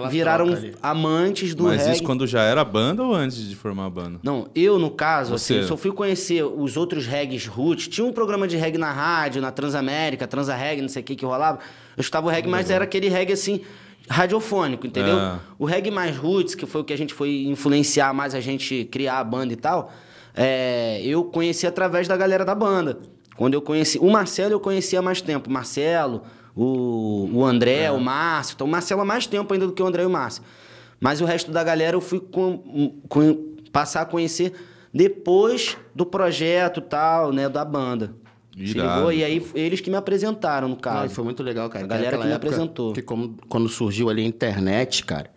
viraram 0.08 0.46
amantes 0.82 1.54
do 1.54 1.64
Mas 1.64 1.80
reggae. 1.82 1.94
isso 1.94 2.02
quando 2.02 2.26
já 2.26 2.42
era 2.42 2.64
banda 2.64 3.02
ou 3.02 3.14
antes 3.14 3.48
de 3.48 3.54
formar 3.56 3.86
a 3.86 3.90
banda? 3.90 4.20
Não, 4.22 4.48
eu, 4.54 4.78
no 4.78 4.90
caso, 4.90 5.36
Você. 5.36 5.58
assim, 5.58 5.66
só 5.68 5.76
fui 5.76 5.92
conhecer 5.92 6.42
os 6.44 6.76
outros 6.76 7.06
reggaes 7.06 7.46
roots. 7.46 7.88
Tinha 7.88 8.06
um 8.06 8.12
programa 8.12 8.46
de 8.48 8.56
reggae 8.56 8.78
na 8.78 8.92
rádio, 8.92 9.40
na 9.42 9.50
Transamérica, 9.50 10.26
Transa 10.26 10.54
Reggae, 10.54 10.82
não 10.82 10.88
sei 10.88 11.02
o 11.02 11.04
que 11.04 11.16
que 11.16 11.24
rolava. 11.24 11.58
Eu 11.96 12.00
escutava 12.00 12.26
o 12.26 12.30
reggae, 12.30 12.48
mas 12.48 12.70
era 12.70 12.84
aquele 12.84 13.08
reggae, 13.08 13.32
assim, 13.32 13.60
radiofônico, 14.08 14.86
entendeu? 14.86 15.18
É. 15.18 15.38
O 15.58 15.64
reggae 15.64 15.90
mais 15.90 16.16
roots, 16.16 16.54
que 16.54 16.66
foi 16.66 16.80
o 16.80 16.84
que 16.84 16.92
a 16.92 16.98
gente 16.98 17.14
foi 17.14 17.44
influenciar 17.46 18.12
mais 18.12 18.34
a 18.34 18.40
gente 18.40 18.84
criar 18.90 19.18
a 19.18 19.24
banda 19.24 19.52
e 19.52 19.56
tal, 19.56 19.92
é, 20.34 21.00
eu 21.04 21.24
conheci 21.24 21.66
através 21.66 22.08
da 22.08 22.16
galera 22.16 22.44
da 22.44 22.54
banda. 22.54 22.98
Quando 23.40 23.54
eu 23.54 23.62
conheci... 23.62 23.98
O 23.98 24.10
Marcelo 24.10 24.52
eu 24.52 24.60
conhecia 24.60 24.98
há 24.98 25.02
mais 25.02 25.22
tempo. 25.22 25.48
O 25.48 25.52
Marcelo, 25.52 26.24
o, 26.54 27.26
o 27.32 27.42
André, 27.42 27.84
É. 27.84 27.90
o 27.90 27.98
Márcio. 27.98 28.52
Então, 28.54 28.66
o 28.66 28.70
Marcelo 28.70 29.00
há 29.00 29.04
mais 29.06 29.26
tempo 29.26 29.50
ainda 29.54 29.66
do 29.66 29.72
que 29.72 29.82
o 29.82 29.86
André 29.86 30.02
e 30.02 30.06
o 30.06 30.10
Márcio. 30.10 30.42
Mas 31.00 31.22
o 31.22 31.24
resto 31.24 31.50
da 31.50 31.64
galera 31.64 31.96
eu 31.96 32.02
fui 32.02 32.20
com- 32.20 33.00
com- 33.08 33.54
passar 33.72 34.02
a 34.02 34.04
conhecer 34.04 34.52
depois 34.92 35.78
do 35.94 36.04
projeto 36.04 36.82
tal, 36.82 37.32
né, 37.32 37.48
da 37.48 37.64
banda. 37.64 38.14
Ligou? 38.54 39.10
E 39.10 39.24
aí 39.24 39.42
eles 39.54 39.80
que 39.80 39.88
me 39.88 39.96
apresentaram, 39.96 40.68
no 40.68 40.74
Não, 40.74 40.80
caso. 40.80 41.06
e 41.06 41.08
foi 41.14 41.24
muito 41.24 41.42
legal, 41.42 41.70
cara. 41.70 41.86
A 41.86 41.88
galera 41.88 42.18
que 42.18 42.26
me 42.26 42.34
apresentou. 42.34 42.92
Que 42.92 43.00
como, 43.00 43.36
quando 43.48 43.70
surgiu 43.70 44.10
ali 44.10 44.20
a 44.22 44.26
internet, 44.26 45.02
cara, 45.06 45.30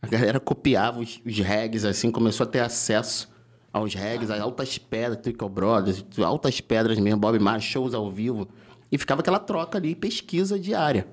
a 0.00 0.06
galera 0.06 0.40
copiava 0.40 1.00
os, 1.00 1.20
os 1.26 1.38
regs, 1.38 1.84
assim, 1.84 2.10
começou 2.10 2.44
a 2.44 2.48
ter 2.48 2.60
acesso 2.60 3.30
aos 3.72 3.94
regs, 3.94 4.30
a 4.30 4.40
altas 4.42 4.76
pedras, 4.78 5.22
Trickle 5.22 5.48
Brothers, 5.48 6.04
altas 6.18 6.60
pedras 6.60 6.98
mesmo, 6.98 7.20
Bob 7.20 7.38
Marley, 7.38 7.62
shows 7.62 7.94
ao 7.94 8.10
vivo. 8.10 8.46
E 8.90 8.98
ficava 8.98 9.20
aquela 9.22 9.38
troca 9.38 9.78
ali, 9.78 9.94
pesquisa 9.94 10.58
diária. 10.58 11.06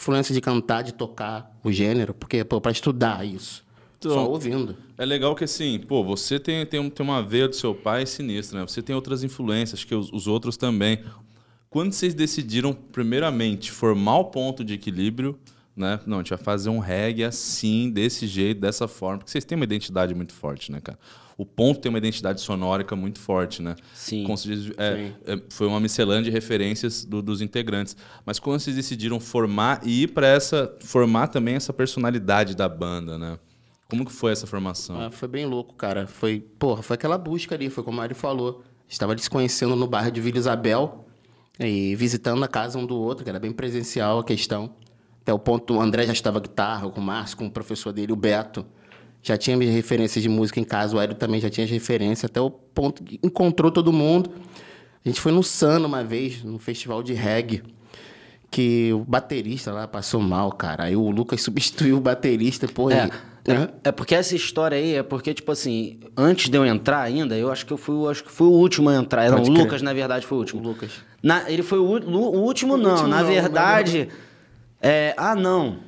Influência 0.00 0.34
de 0.34 0.40
cantar, 0.40 0.82
de 0.82 0.92
tocar 0.94 1.58
o 1.64 1.70
gênero, 1.72 2.12
porque, 2.14 2.44
pô, 2.44 2.60
pra 2.60 2.72
estudar 2.72 3.26
isso. 3.26 3.64
Então- 3.98 4.12
Só 4.12 4.28
ouvindo. 4.30 4.76
É 4.98 5.04
legal 5.06 5.34
que 5.34 5.44
assim, 5.44 5.78
pô, 5.78 6.04
você 6.04 6.38
tem, 6.38 6.64
tem, 6.66 6.78
um- 6.80 6.90
tem 6.90 7.04
uma 7.04 7.22
veia 7.22 7.48
do 7.48 7.56
seu 7.56 7.74
pai 7.74 8.04
sinistra, 8.06 8.60
né? 8.60 8.66
Você 8.66 8.82
tem 8.82 8.94
outras 8.94 9.24
influências, 9.24 9.84
que 9.84 9.94
os, 9.94 10.12
os 10.12 10.26
outros 10.26 10.56
também. 10.56 11.02
Quando 11.70 11.92
vocês 11.92 12.14
decidiram, 12.14 12.72
primeiramente, 12.72 13.70
formar 13.70 14.18
o 14.18 14.24
ponto 14.26 14.62
de 14.64 14.74
equilíbrio, 14.74 15.38
né? 15.76 16.00
Não, 16.06 16.16
a 16.18 16.20
gente 16.20 16.30
vai 16.30 16.38
fazer 16.38 16.70
um 16.70 16.78
reggae 16.78 17.22
assim, 17.24 17.90
desse 17.90 18.26
jeito, 18.26 18.60
dessa 18.60 18.88
forma, 18.88 19.18
porque 19.18 19.30
vocês 19.30 19.44
têm 19.44 19.56
uma 19.56 19.64
identidade 19.64 20.14
muito 20.14 20.32
forte, 20.32 20.72
né, 20.72 20.80
cara? 20.80 20.98
O 21.38 21.44
ponto 21.44 21.80
tem 21.80 21.90
uma 21.90 21.98
identidade 21.98 22.40
sonórica 22.40 22.96
muito 22.96 23.18
forte, 23.20 23.60
né? 23.60 23.76
Sim. 23.92 24.24
Diz, 24.42 24.72
é, 24.78 25.12
é, 25.26 25.38
foi 25.50 25.66
uma 25.66 25.78
miscelânea 25.78 26.22
de 26.22 26.30
referências 26.30 27.04
do- 27.04 27.20
dos 27.20 27.42
integrantes. 27.42 27.94
Mas 28.24 28.38
quando 28.38 28.58
vocês 28.58 28.74
decidiram 28.74 29.20
formar 29.20 29.80
e 29.84 30.04
ir 30.04 30.06
para 30.08 30.26
essa. 30.26 30.74
formar 30.80 31.26
também 31.28 31.54
essa 31.54 31.74
personalidade 31.74 32.56
da 32.56 32.66
banda, 32.66 33.18
né? 33.18 33.38
Como 33.86 34.06
que 34.06 34.12
foi 34.12 34.32
essa 34.32 34.46
formação? 34.46 34.98
Ah, 34.98 35.10
foi 35.10 35.28
bem 35.28 35.44
louco, 35.44 35.74
cara. 35.74 36.06
Foi, 36.06 36.40
porra, 36.58 36.82
foi 36.82 36.94
aquela 36.94 37.18
busca 37.18 37.54
ali, 37.54 37.68
foi 37.68 37.84
como 37.84 37.96
o 37.96 38.00
Mário 38.00 38.16
falou. 38.16 38.64
Estava 38.88 39.12
ali 39.12 39.20
se 39.20 39.28
conhecendo 39.28 39.76
no 39.76 39.86
bairro 39.86 40.10
de 40.10 40.20
Vila 40.22 40.38
Isabel 40.38 41.04
e 41.60 41.94
visitando 41.96 42.42
a 42.42 42.48
casa 42.48 42.78
um 42.78 42.86
do 42.86 42.96
outro, 42.96 43.22
que 43.24 43.28
era 43.30 43.38
bem 43.38 43.52
presencial 43.52 44.18
a 44.20 44.24
questão. 44.24 44.74
Até 45.26 45.34
o 45.34 45.40
ponto, 45.40 45.74
o 45.74 45.80
André 45.80 46.06
já 46.06 46.12
estava 46.12 46.38
guitarra, 46.38 46.88
com 46.88 47.00
o 47.00 47.02
Márcio, 47.02 47.36
com 47.36 47.46
o 47.46 47.50
professor 47.50 47.92
dele, 47.92 48.12
o 48.12 48.16
Beto. 48.16 48.64
Já 49.20 49.36
tinha 49.36 49.56
minhas 49.56 49.74
referências 49.74 50.22
de 50.22 50.28
música 50.28 50.60
em 50.60 50.62
casa, 50.62 50.94
o 50.96 51.00
Hélio 51.00 51.16
também 51.16 51.40
já 51.40 51.50
tinha 51.50 51.64
as 51.64 51.70
referências, 51.70 52.26
até 52.30 52.40
o 52.40 52.48
ponto 52.48 53.02
que 53.02 53.18
encontrou 53.20 53.72
todo 53.72 53.92
mundo. 53.92 54.30
A 55.04 55.08
gente 55.08 55.20
foi 55.20 55.32
no 55.32 55.42
Sano 55.42 55.88
uma 55.88 56.04
vez, 56.04 56.44
no 56.44 56.60
festival 56.60 57.02
de 57.02 57.12
reggae 57.12 57.60
que 58.52 58.92
o 58.92 59.00
baterista 59.00 59.72
lá 59.72 59.88
passou 59.88 60.20
mal, 60.20 60.52
cara. 60.52 60.84
Aí 60.84 60.94
o 60.94 61.10
Lucas 61.10 61.42
substituiu 61.42 61.96
o 61.96 62.00
baterista, 62.00 62.68
pô. 62.68 62.88
É, 62.88 63.10
e- 63.48 63.50
É, 63.50 63.68
é 63.82 63.90
porque 63.92 64.14
essa 64.14 64.36
história 64.36 64.78
aí 64.78 64.94
é 64.94 65.02
porque, 65.02 65.34
tipo 65.34 65.50
assim, 65.50 65.98
antes 66.16 66.48
de 66.48 66.56
eu 66.56 66.64
entrar 66.64 67.00
ainda, 67.02 67.36
eu 67.36 67.50
acho 67.50 67.66
que 67.66 67.72
eu 67.72 67.76
fui, 67.76 68.08
acho 68.08 68.22
que 68.22 68.30
fui 68.30 68.46
o 68.46 68.52
último 68.52 68.88
a 68.90 68.94
entrar. 68.94 69.28
Não, 69.28 69.38
Pode 69.38 69.50
o. 69.50 69.54
Lucas, 69.54 69.82
na 69.82 69.92
verdade, 69.92 70.24
foi 70.24 70.38
o 70.38 70.40
último. 70.40 70.60
O 70.62 70.64
Lucas. 70.68 70.92
Na- 71.20 71.50
ele 71.50 71.64
foi 71.64 71.80
o, 71.80 71.82
o 71.84 72.40
último, 72.42 72.76
não. 72.76 72.90
último 72.92 73.08
na 73.08 73.22
não, 73.22 73.26
verdade. 73.28 74.08
É, 74.80 75.14
ah, 75.16 75.34
não. 75.34 75.78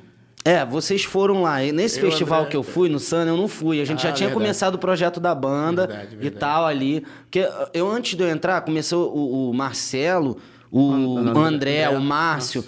É, 0.43 0.65
vocês 0.65 1.03
foram 1.03 1.41
lá. 1.41 1.63
E 1.63 1.71
nesse 1.71 1.99
Eu, 1.99 2.05
festival 2.09 2.39
André- 2.41 2.51
que 2.51 2.57
eu 2.57 2.63
fui, 2.63 2.89
no 2.89 2.99
Sun, 2.99 3.23
eu 3.23 3.37
não 3.37 3.47
fui. 3.47 3.81
A 3.81 3.85
gente 3.85 4.01
já 4.01 4.09
Ah, 4.09 4.13
tinha 4.13 4.27
verdade. 4.29 4.43
começado 4.45 4.75
o 4.75 4.77
projeto 4.79 5.19
da 5.19 5.35
banda 5.35 5.85
Verdade, 5.85 6.15
e 6.15 6.17
verdade. 6.17 6.35
tal 6.39 6.65
ali. 6.65 7.01
Porque 7.23 7.47
eu, 7.73 7.89
antes 7.89 8.15
de 8.17 8.23
eu 8.23 8.29
entrar, 8.29 8.61
começou 8.61 9.13
o, 9.15 9.49
o 9.49 9.53
Marcelo, 9.53 10.37
o 10.71 10.91
André- 11.17 11.29
André, 11.39 11.83
André, 11.85 11.89
o 11.89 12.01
Márcio. 12.01 12.63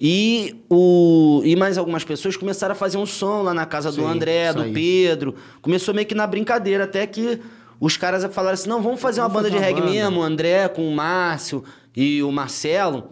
E, 0.00 0.62
o, 0.70 1.42
e 1.44 1.56
mais 1.56 1.76
algumas 1.76 2.04
pessoas 2.04 2.36
começaram 2.36 2.72
a 2.72 2.76
fazer 2.76 2.98
um 2.98 3.06
som 3.06 3.42
lá 3.42 3.52
na 3.52 3.66
casa 3.66 3.90
do 3.90 3.96
Sim, 4.02 4.06
André, 4.06 4.44
isso 4.46 4.56
do 4.58 4.62
aí. 4.62 4.72
Pedro. 4.72 5.34
Começou 5.60 5.92
meio 5.92 6.06
que 6.06 6.14
na 6.14 6.26
brincadeira, 6.26 6.84
até 6.84 7.04
que 7.06 7.40
os 7.80 7.96
caras 7.96 8.24
falaram 8.32 8.54
assim: 8.54 8.68
não, 8.68 8.80
vamos 8.80 9.00
fazer 9.00 9.20
uma 9.20 9.28
Vamos 9.28 9.42
banda 9.42 9.50
de 9.50 9.56
fazer 9.56 9.72
uma 9.72 9.80
reggae 9.80 9.80
banda. 9.80 9.92
mesmo, 10.10 10.20
o 10.20 10.22
André 10.22 10.68
com 10.68 10.86
o 10.88 10.94
Márcio 10.94 11.64
e 11.96 12.22
o 12.22 12.30
Marcelo. 12.30 13.10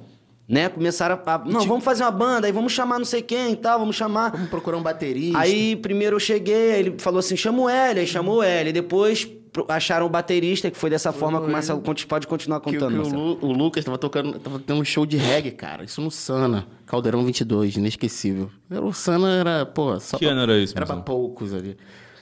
Né? 0.48 0.68
Começaram 0.68 1.18
a. 1.26 1.38
Não, 1.38 1.62
vamos 1.66 1.82
fazer 1.84 2.04
uma 2.04 2.10
banda, 2.12 2.46
aí 2.46 2.52
vamos 2.52 2.72
chamar 2.72 2.98
não 2.98 3.04
sei 3.04 3.20
quem 3.20 3.52
e 3.52 3.56
tal, 3.56 3.80
vamos 3.80 3.96
chamar. 3.96 4.30
Vamos 4.30 4.48
procurar 4.48 4.76
um 4.76 4.82
baterista. 4.82 5.38
Aí 5.38 5.74
primeiro 5.74 6.16
eu 6.16 6.20
cheguei, 6.20 6.72
aí 6.72 6.80
ele 6.80 6.94
falou 6.98 7.18
assim: 7.18 7.36
chama 7.36 7.62
o 7.62 7.68
Hélio, 7.68 8.00
aí 8.00 8.06
chamou 8.06 8.38
o. 8.38 8.44
E 8.44 8.72
depois 8.72 9.28
acharam 9.68 10.06
o 10.06 10.08
baterista, 10.08 10.70
que 10.70 10.76
foi 10.78 10.88
dessa 10.90 11.10
forma 11.12 11.40
que 11.40 11.46
o 11.48 11.50
Marcelo 11.50 11.80
pode 11.80 12.26
continuar 12.28 12.60
que, 12.60 12.70
que 12.70 12.78
contando. 12.78 13.02
o. 13.02 13.08
Lu- 13.08 13.38
o 13.42 13.52
Lucas 13.52 13.84
tava 13.84 13.98
tocando, 13.98 14.38
tava 14.38 14.60
tendo 14.60 14.78
um 14.80 14.84
show 14.84 15.04
de 15.04 15.16
reggae, 15.16 15.50
cara. 15.50 15.82
Isso 15.82 16.00
no 16.00 16.10
Sana, 16.12 16.64
Caldeirão 16.86 17.24
22, 17.24 17.76
inesquecível. 17.76 18.48
O 18.70 18.92
Sana 18.92 19.28
era, 19.32 19.66
pô, 19.66 19.98
só 19.98 20.16
Que 20.16 20.26
pra- 20.26 20.32
ano 20.34 20.42
era 20.42 20.58
isso, 20.58 20.74
Era 20.76 20.86
pra 20.86 20.94
Marcelo? 20.94 21.18
poucos 21.18 21.52
ali. 21.54 21.76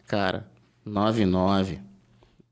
Cara, 0.06 0.46
99, 0.86 1.78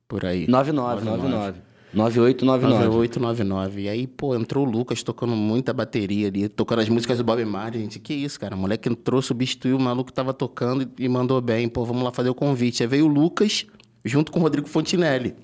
por 0.06 0.26
aí. 0.26 0.46
99, 0.48 1.04
99. 1.04 1.60
9899. 1.92 2.84
9899. 2.86 3.82
E 3.82 3.88
aí, 3.88 4.06
pô, 4.06 4.34
entrou 4.34 4.66
o 4.66 4.70
Lucas 4.70 5.02
tocando 5.02 5.34
muita 5.36 5.72
bateria 5.72 6.28
ali, 6.28 6.48
tocando 6.48 6.80
as 6.80 6.88
músicas 6.88 7.18
do 7.18 7.24
Bob 7.24 7.44
Marley. 7.44 7.82
Gente, 7.82 7.98
que 7.98 8.14
isso, 8.14 8.40
cara? 8.40 8.54
O 8.54 8.58
moleque 8.58 8.88
entrou, 8.88 9.20
substituiu, 9.20 9.76
o 9.76 9.80
maluco 9.80 10.12
tava 10.12 10.32
tocando 10.32 10.90
e 10.98 11.08
mandou 11.08 11.40
bem. 11.40 11.68
Pô, 11.68 11.84
vamos 11.84 12.02
lá 12.02 12.10
fazer 12.10 12.30
o 12.30 12.34
convite. 12.34 12.82
Aí 12.82 12.86
veio 12.86 13.04
o 13.04 13.08
Lucas, 13.08 13.66
junto 14.04 14.32
com 14.32 14.38
o 14.38 14.42
Rodrigo 14.42 14.68
Fontinelli, 14.68 15.34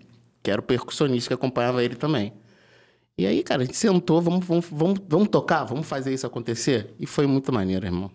que 0.42 0.50
era 0.50 0.60
o 0.60 0.64
percussionista 0.64 1.28
que 1.28 1.34
acompanhava 1.34 1.84
ele 1.84 1.96
também. 1.96 2.32
E 3.18 3.26
aí, 3.26 3.42
cara, 3.42 3.62
a 3.62 3.64
gente 3.64 3.76
sentou, 3.76 4.22
vamos, 4.22 4.46
vamos, 4.46 4.66
vamos, 4.70 5.00
vamos 5.08 5.28
tocar, 5.28 5.64
vamos 5.64 5.86
fazer 5.86 6.14
isso 6.14 6.26
acontecer. 6.26 6.94
E 7.00 7.06
foi 7.06 7.26
muito 7.26 7.52
maneiro, 7.52 7.84
irmão. 7.84 8.10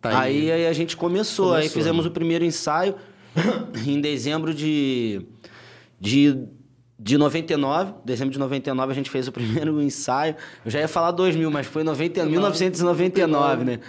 Tá 0.00 0.20
Aí, 0.20 0.50
aí 0.50 0.66
a 0.66 0.72
gente 0.72 0.96
começou, 0.96 1.52
aí 1.52 1.62
Começou, 1.62 1.74
fizemos 1.74 2.04
né? 2.04 2.10
o 2.10 2.12
primeiro 2.12 2.44
ensaio 2.44 2.96
em 3.86 4.00
dezembro 4.00 4.52
de, 4.52 5.22
de, 6.00 6.48
de 6.98 7.16
99. 7.16 7.94
Dezembro 8.04 8.32
de 8.32 8.38
99 8.38 8.92
a 8.92 8.94
gente 8.94 9.10
fez 9.10 9.28
o 9.28 9.32
primeiro 9.32 9.80
ensaio. 9.82 10.34
Eu 10.64 10.70
já 10.70 10.80
ia 10.80 10.88
falar 10.88 11.12
2000, 11.12 11.50
mas 11.50 11.66
foi 11.66 11.84
90, 11.84 12.24
1999, 12.24 13.64
né? 13.64 13.80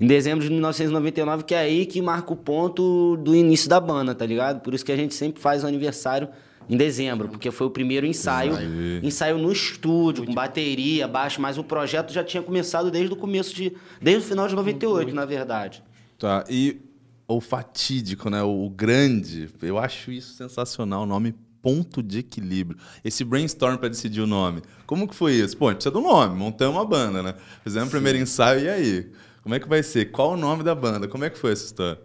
Em 0.00 0.06
dezembro 0.06 0.42
de 0.42 0.50
1999, 0.50 1.44
que 1.44 1.54
é 1.54 1.58
aí 1.58 1.86
que 1.86 2.02
marca 2.02 2.32
o 2.32 2.36
ponto 2.36 3.16
do 3.18 3.34
início 3.34 3.68
da 3.68 3.78
banda, 3.78 4.14
tá 4.14 4.26
ligado? 4.26 4.60
Por 4.60 4.74
isso 4.74 4.84
que 4.84 4.90
a 4.90 4.96
gente 4.96 5.14
sempre 5.14 5.40
faz 5.40 5.62
o 5.62 5.66
aniversário 5.66 6.28
em 6.68 6.76
dezembro, 6.76 7.28
porque 7.28 7.50
foi 7.50 7.66
o 7.66 7.70
primeiro 7.70 8.06
ensaio. 8.06 8.54
Ensaio 9.02 9.38
no 9.38 9.52
estúdio, 9.52 10.24
com 10.26 10.34
bateria, 10.34 11.06
baixo, 11.06 11.40
mas 11.40 11.58
o 11.58 11.64
projeto 11.64 12.12
já 12.12 12.24
tinha 12.24 12.42
começado 12.42 12.90
desde 12.90 13.12
o 13.12 13.16
começo 13.16 13.54
de. 13.54 13.72
Desde 14.00 14.24
o 14.24 14.28
final 14.28 14.48
de 14.48 14.54
98, 14.54 15.14
na 15.14 15.24
verdade. 15.24 15.82
Tá, 16.18 16.44
e 16.48 16.80
o 17.28 17.40
fatídico, 17.40 18.28
né? 18.28 18.42
O 18.42 18.68
grande, 18.70 19.48
eu 19.62 19.78
acho 19.78 20.10
isso 20.10 20.34
sensacional, 20.34 21.02
o 21.02 21.06
nome 21.06 21.34
Ponto 21.64 22.02
de 22.02 22.18
Equilíbrio. 22.18 22.78
Esse 23.02 23.24
brainstorm 23.24 23.78
para 23.78 23.88
decidir 23.88 24.20
o 24.20 24.26
nome. 24.26 24.60
Como 24.86 25.08
que 25.08 25.14
foi 25.14 25.32
isso? 25.32 25.56
Pô, 25.56 25.68
a 25.68 25.72
gente 25.72 25.80
precisa 25.82 25.98
um 25.98 26.02
nome, 26.06 26.36
montamos 26.36 26.76
uma 26.76 26.84
banda, 26.84 27.22
né? 27.22 27.34
Fizemos 27.64 27.88
o 27.88 27.90
primeiro 27.90 28.18
ensaio, 28.18 28.60
e 28.60 28.68
aí? 28.68 29.10
Como 29.42 29.54
é 29.54 29.58
que 29.58 29.66
vai 29.66 29.82
ser? 29.82 30.10
Qual 30.10 30.32
o 30.32 30.36
nome 30.36 30.62
da 30.62 30.74
banda? 30.74 31.08
Como 31.08 31.24
é 31.24 31.30
que 31.30 31.38
foi 31.38 31.52
essa 31.52 31.64
história? 31.64 31.98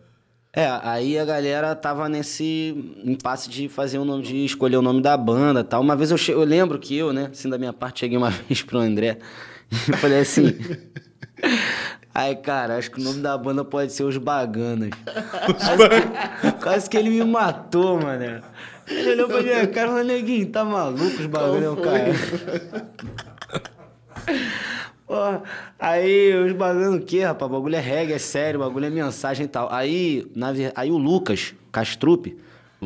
É, 0.54 0.66
aí 0.82 1.20
a 1.20 1.26
galera 1.26 1.76
tava 1.76 2.08
nesse 2.10 2.74
impasse 3.04 3.50
de 3.50 3.68
fazer 3.70 3.98
o 4.00 4.06
nome, 4.06 4.24
de 4.24 4.46
escolher 4.46 4.78
o 4.78 4.82
nome 4.82 5.02
da 5.02 5.16
banda 5.18 5.60
e 5.60 5.64
tal. 5.64 5.82
Uma 5.82 5.96
vez 5.96 6.10
eu, 6.10 6.18
che- 6.18 6.32
eu 6.32 6.44
lembro 6.46 6.80
que 6.80 6.96
eu, 6.96 7.12
né, 7.14 7.30
assim, 7.32 7.50
da 7.50 7.58
minha 7.58 7.74
parte, 7.74 8.00
cheguei 8.00 8.18
uma 8.18 8.30
vez 8.48 8.62
pro 8.64 8.80
André 8.80 9.20
e 9.72 9.76
falei 9.98 10.20
assim. 10.22 10.56
Ai, 12.14 12.36
cara, 12.36 12.78
acho 12.78 12.90
que 12.92 13.00
o 13.00 13.04
nome 13.04 13.22
da 13.22 13.38
banda 13.38 13.64
pode 13.64 13.94
ser 13.94 14.04
Os 14.04 14.18
Baganas. 14.18 14.90
Quase 15.46 15.90
que, 15.90 16.52
quase 16.64 16.90
que 16.90 16.98
ele 16.98 17.10
me 17.12 17.24
matou, 17.24 18.02
mano. 18.02 18.42
Ele 18.90 19.12
olhou 19.12 19.28
pra 19.28 19.42
minha 19.44 19.68
cara 19.68 19.88
e 19.88 19.90
falou, 19.90 20.04
neguinho, 20.04 20.48
tá 20.48 20.66
maluco, 20.66 21.04
os 21.06 21.26
baganas 21.28 21.64
é 21.64 21.70
o 21.70 21.78
cara. 21.78 22.14
Porra, 25.06 25.44
aí 25.80 26.34
os 26.36 26.52
bagulho 26.54 26.96
o 26.96 27.02
quê, 27.02 27.24
rapaz? 27.24 27.50
O 27.50 27.54
bagulho 27.56 27.76
é 27.76 27.80
reggae, 27.80 28.14
é 28.14 28.20
sério, 28.20 28.60
o 28.60 28.64
bagulho 28.64 28.86
é 28.86 28.90
mensagem 28.90 29.46
e 29.46 29.50
tal. 29.50 29.68
Aí, 29.72 30.28
na, 30.36 30.54
aí 30.76 30.92
o 30.92 30.98
Lucas 30.98 31.56
Castrupe, 31.72 32.38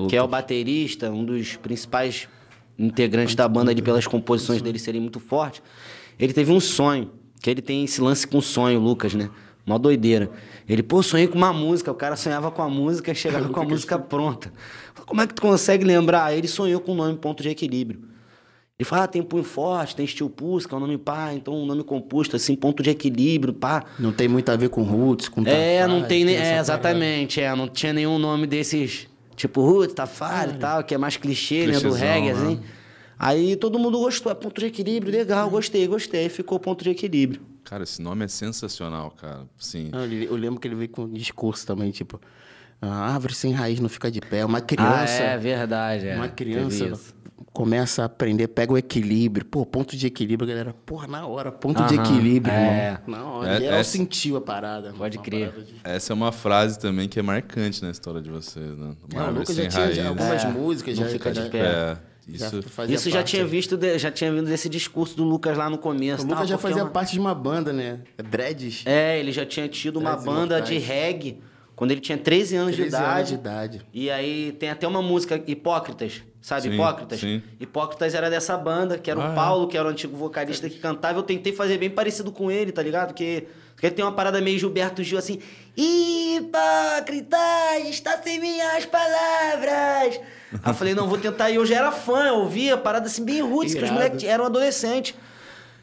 que 0.08 0.16
é 0.16 0.22
o 0.22 0.28
baterista, 0.28 1.10
um 1.12 1.26
dos 1.26 1.56
principais 1.58 2.28
integrantes 2.80 3.36
da 3.36 3.48
banda 3.48 3.72
ali 3.72 3.82
pelas 3.82 4.08
composições 4.08 4.62
dele 4.62 4.80
serem 4.80 5.02
muito 5.02 5.20
fortes, 5.20 5.62
ele 6.18 6.34
teve 6.34 6.52
um 6.52 6.60
sonho, 6.60 7.12
que 7.42 7.50
ele 7.50 7.62
tem 7.62 7.84
esse 7.84 8.00
lance 8.00 8.26
com 8.26 8.40
sonho, 8.42 8.80
Lucas, 8.80 9.14
né? 9.14 9.30
Uma 9.66 9.78
doideira. 9.78 10.30
Ele, 10.68 10.82
pô, 10.82 11.04
sonhei 11.04 11.28
com 11.28 11.38
uma 11.38 11.52
música, 11.52 11.92
o 11.92 11.96
cara 11.96 12.16
sonhava 12.16 12.50
com 12.52 12.62
a 12.62 12.70
música 12.70 13.12
e 13.12 13.16
chegava 13.16 13.48
com 13.54 13.60
a 13.60 13.64
música 13.64 14.00
pronta. 14.00 14.52
Falei, 14.94 15.06
Como 15.08 15.22
é 15.22 15.28
que 15.28 15.34
tu 15.34 15.42
consegue 15.42 15.84
lembrar? 15.84 16.36
Ele 16.36 16.48
sonhou 16.48 16.80
com 16.80 16.94
o 16.94 16.96
nome 16.96 17.18
Ponto 17.18 17.44
de 17.44 17.50
Equilíbrio. 17.50 18.14
Ele 18.78 18.90
fala, 18.90 19.04
ah, 19.04 19.08
tem 19.08 19.22
punho 19.22 19.44
forte, 19.44 19.96
tem 19.96 20.06
steel 20.06 20.30
pulse, 20.30 20.68
que 20.68 20.74
é 20.74 20.78
um 20.78 20.80
nome 20.80 20.98
pá, 20.98 21.32
então 21.32 21.54
um 21.54 21.66
nome 21.66 21.84
composto, 21.84 22.36
assim, 22.36 22.56
ponto 22.56 22.82
de 22.82 22.90
equilíbrio, 22.90 23.54
pá. 23.54 23.86
Não 24.00 24.12
tem 24.12 24.28
muito 24.28 24.50
a 24.50 24.56
ver 24.56 24.70
com 24.70 24.82
roots, 24.82 25.30
com 25.30 25.42
É, 25.42 25.82
Tafari, 25.82 25.92
não 25.92 26.08
tem 26.08 26.26
nem. 26.26 26.36
É, 26.36 26.58
exatamente, 26.58 27.40
é, 27.40 27.56
não 27.56 27.68
tinha 27.68 27.94
nenhum 27.94 28.18
nome 28.18 28.48
desses, 28.48 29.08
tipo 29.36 29.62
Roots, 29.62 29.94
Tafari 29.94 30.54
e 30.54 30.56
tal, 30.56 30.84
que 30.84 30.96
é 30.96 30.98
mais 30.98 31.18
clichê, 31.18 31.68
né, 31.68 31.80
do 31.80 31.94
reggae, 31.94 32.26
né? 32.26 32.32
assim. 32.32 32.60
Aí 33.18 33.56
todo 33.56 33.78
mundo 33.78 34.00
gostou, 34.00 34.32
é 34.32 34.36
ponto 34.36 34.60
de 34.60 34.66
equilíbrio, 34.66 35.14
legal, 35.14 35.50
gostei, 35.52 35.86
gostei, 35.88 36.28
ficou 36.28 36.60
ponto 36.60 36.84
de 36.84 36.90
equilíbrio. 36.90 37.42
Cara, 37.64 37.84
esse 37.84 38.02
nome 38.02 38.26
é 38.26 38.28
sensacional, 38.28 39.12
cara. 39.12 39.46
Sim. 39.58 39.90
Eu 40.30 40.36
lembro 40.36 40.60
que 40.60 40.68
ele 40.68 40.76
veio 40.76 40.90
com 40.90 41.04
um 41.04 41.14
discurso 41.14 41.66
também, 41.66 41.92
tipo, 41.92 42.20
a 42.82 42.88
árvore 43.14 43.34
sem 43.34 43.54
raiz 43.54 43.80
não 43.80 43.90
fica 43.90 44.12
de 44.12 44.20
pé. 44.22 44.44
Uma 44.46 44.58
Ah, 44.58 44.62
criança, 44.62 45.24
é 45.24 45.38
verdade, 45.38 46.08
é. 46.08 46.16
uma 46.16 46.28
criança 46.28 46.92
começa 47.54 48.02
a 48.02 48.06
aprender, 48.06 48.48
pega 48.48 48.74
o 48.74 48.78
equilíbrio. 48.78 49.46
Pô, 49.46 49.64
ponto 49.66 49.96
de 49.96 50.08
equilíbrio, 50.08 50.48
galera. 50.48 50.74
Porra, 50.86 51.08
na 51.08 51.26
hora, 51.28 51.52
ponto 51.52 51.84
de 51.86 51.94
Aham, 51.96 52.04
equilíbrio, 52.04 52.52
é. 52.54 53.00
irmão. 53.06 53.20
Na 53.20 53.26
hora, 53.32 53.64
É- 53.64 53.80
é- 53.80 53.84
sentiu 53.84 54.36
a 54.38 54.42
parada. 54.42 54.92
Pode 54.94 55.20
crer. 55.20 55.50
parada 55.52 55.64
de- 55.66 55.76
Essa 55.84 56.12
é 56.12 56.16
uma 56.16 56.32
frase 56.32 56.80
também 56.80 57.08
que 57.08 57.20
é 57.20 57.22
marcante 57.22 57.82
na 57.84 57.92
história 57.92 58.22
de 58.22 58.30
vocês, 58.32 58.76
né? 58.78 58.96
É, 59.12 59.14
Uma 59.16 59.22
o 59.24 59.26
árvore 59.26 59.40
Lucas 59.40 59.56
sem 59.56 59.66
já 59.66 59.70
tinha 59.70 59.92
já 59.94 60.08
algumas 60.10 60.44
É, 60.44 60.48
músicas, 60.50 60.98
não 61.00 61.06
já, 61.06 61.12
fica 61.12 61.32
de 61.32 61.44
já- 61.44 61.50
pé. 61.50 61.98
É, 62.32 62.38
já 62.38 62.48
isso. 62.48 62.64
Isso 62.90 63.10
já 63.10 63.24
tinha 63.24 63.46
visto, 63.46 63.76
de- 63.78 63.98
já 63.98 64.12
tinha 64.12 64.32
vindo 64.32 64.46
desse 64.48 64.70
discurso 64.70 65.16
do 65.18 65.24
Lucas 65.24 65.58
lá 65.58 65.70
no 65.70 65.78
começo. 65.78 66.26
O 66.26 66.30
Lucas 66.30 66.48
já 66.48 66.58
fazia 66.58 66.84
uma- 66.84 66.92
parte 66.92 67.14
de 67.14 67.20
uma 67.20 67.34
banda, 67.36 67.74
né? 67.74 68.00
Dreads. 68.18 68.84
É, 68.86 69.20
ele 69.20 69.32
já 69.32 69.46
tinha 69.46 69.68
tido 69.68 70.00
uma 70.00 70.12
Dreads 70.12 70.26
banda 70.26 70.62
de 70.62 70.78
reggae 70.78 71.42
quando 71.76 71.92
ele 71.92 72.00
tinha 72.02 72.18
13 72.18 72.56
anos 72.56 72.76
13 72.76 72.90
de 72.92 72.96
anos 72.96 73.08
idade. 73.10 73.28
de 73.30 73.34
idade. 73.36 73.82
E 73.94 74.10
aí 74.12 74.52
tem 74.60 74.70
até 74.70 74.88
uma 74.88 75.02
música, 75.02 75.42
Hipócritas, 75.48 76.22
sabe? 76.40 76.62
Sim, 76.70 76.74
Hipócritas. 76.76 77.20
sim. 77.20 77.42
Hipócritas 77.60 78.14
era 78.14 78.30
dessa 78.30 78.56
banda, 78.56 78.98
que 78.98 79.10
era 79.12 79.20
Ah, 79.22 79.30
o 79.30 79.32
é. 79.32 79.36
Paulo, 79.36 79.68
que 79.68 79.78
era 79.78 79.88
o 79.88 79.92
antigo 79.92 80.16
vocalista 80.16 80.70
que 80.70 80.78
cantava. 80.80 81.18
Eu 81.20 81.24
tentei 81.24 81.52
fazer 81.52 81.78
bem 81.78 81.90
parecido 81.90 82.32
com 82.32 82.50
ele, 82.52 82.72
tá 82.72 82.82
ligado? 82.84 83.08
Porque, 83.08 83.48
porque 83.74 83.88
ele 83.88 83.96
tem 83.96 84.06
uma 84.06 84.12
parada 84.14 84.40
meio 84.40 84.58
Gilberto 84.60 85.04
Gil 85.04 85.18
assim. 85.18 85.40
Hipócritas, 85.76 87.40
está 87.90 88.22
sem 88.22 88.40
minhas 88.40 88.86
palavras. 88.86 90.20
Aí 90.62 90.72
eu 90.72 90.74
falei, 90.76 90.94
não, 90.94 91.08
vou 91.08 91.18
tentar. 91.18 91.50
E 91.50 91.56
eu 91.56 91.66
já 91.66 91.78
era 91.78 91.92
fã, 91.92 92.28
eu 92.28 92.36
ouvia 92.40 92.78
parada 92.78 93.08
assim 93.08 93.24
bem 93.24 93.42
roots, 93.42 93.74
que 93.74 93.84
os 93.84 93.90
moleques 93.90 94.24
eram 94.24 94.46
adolescentes. 94.46 95.16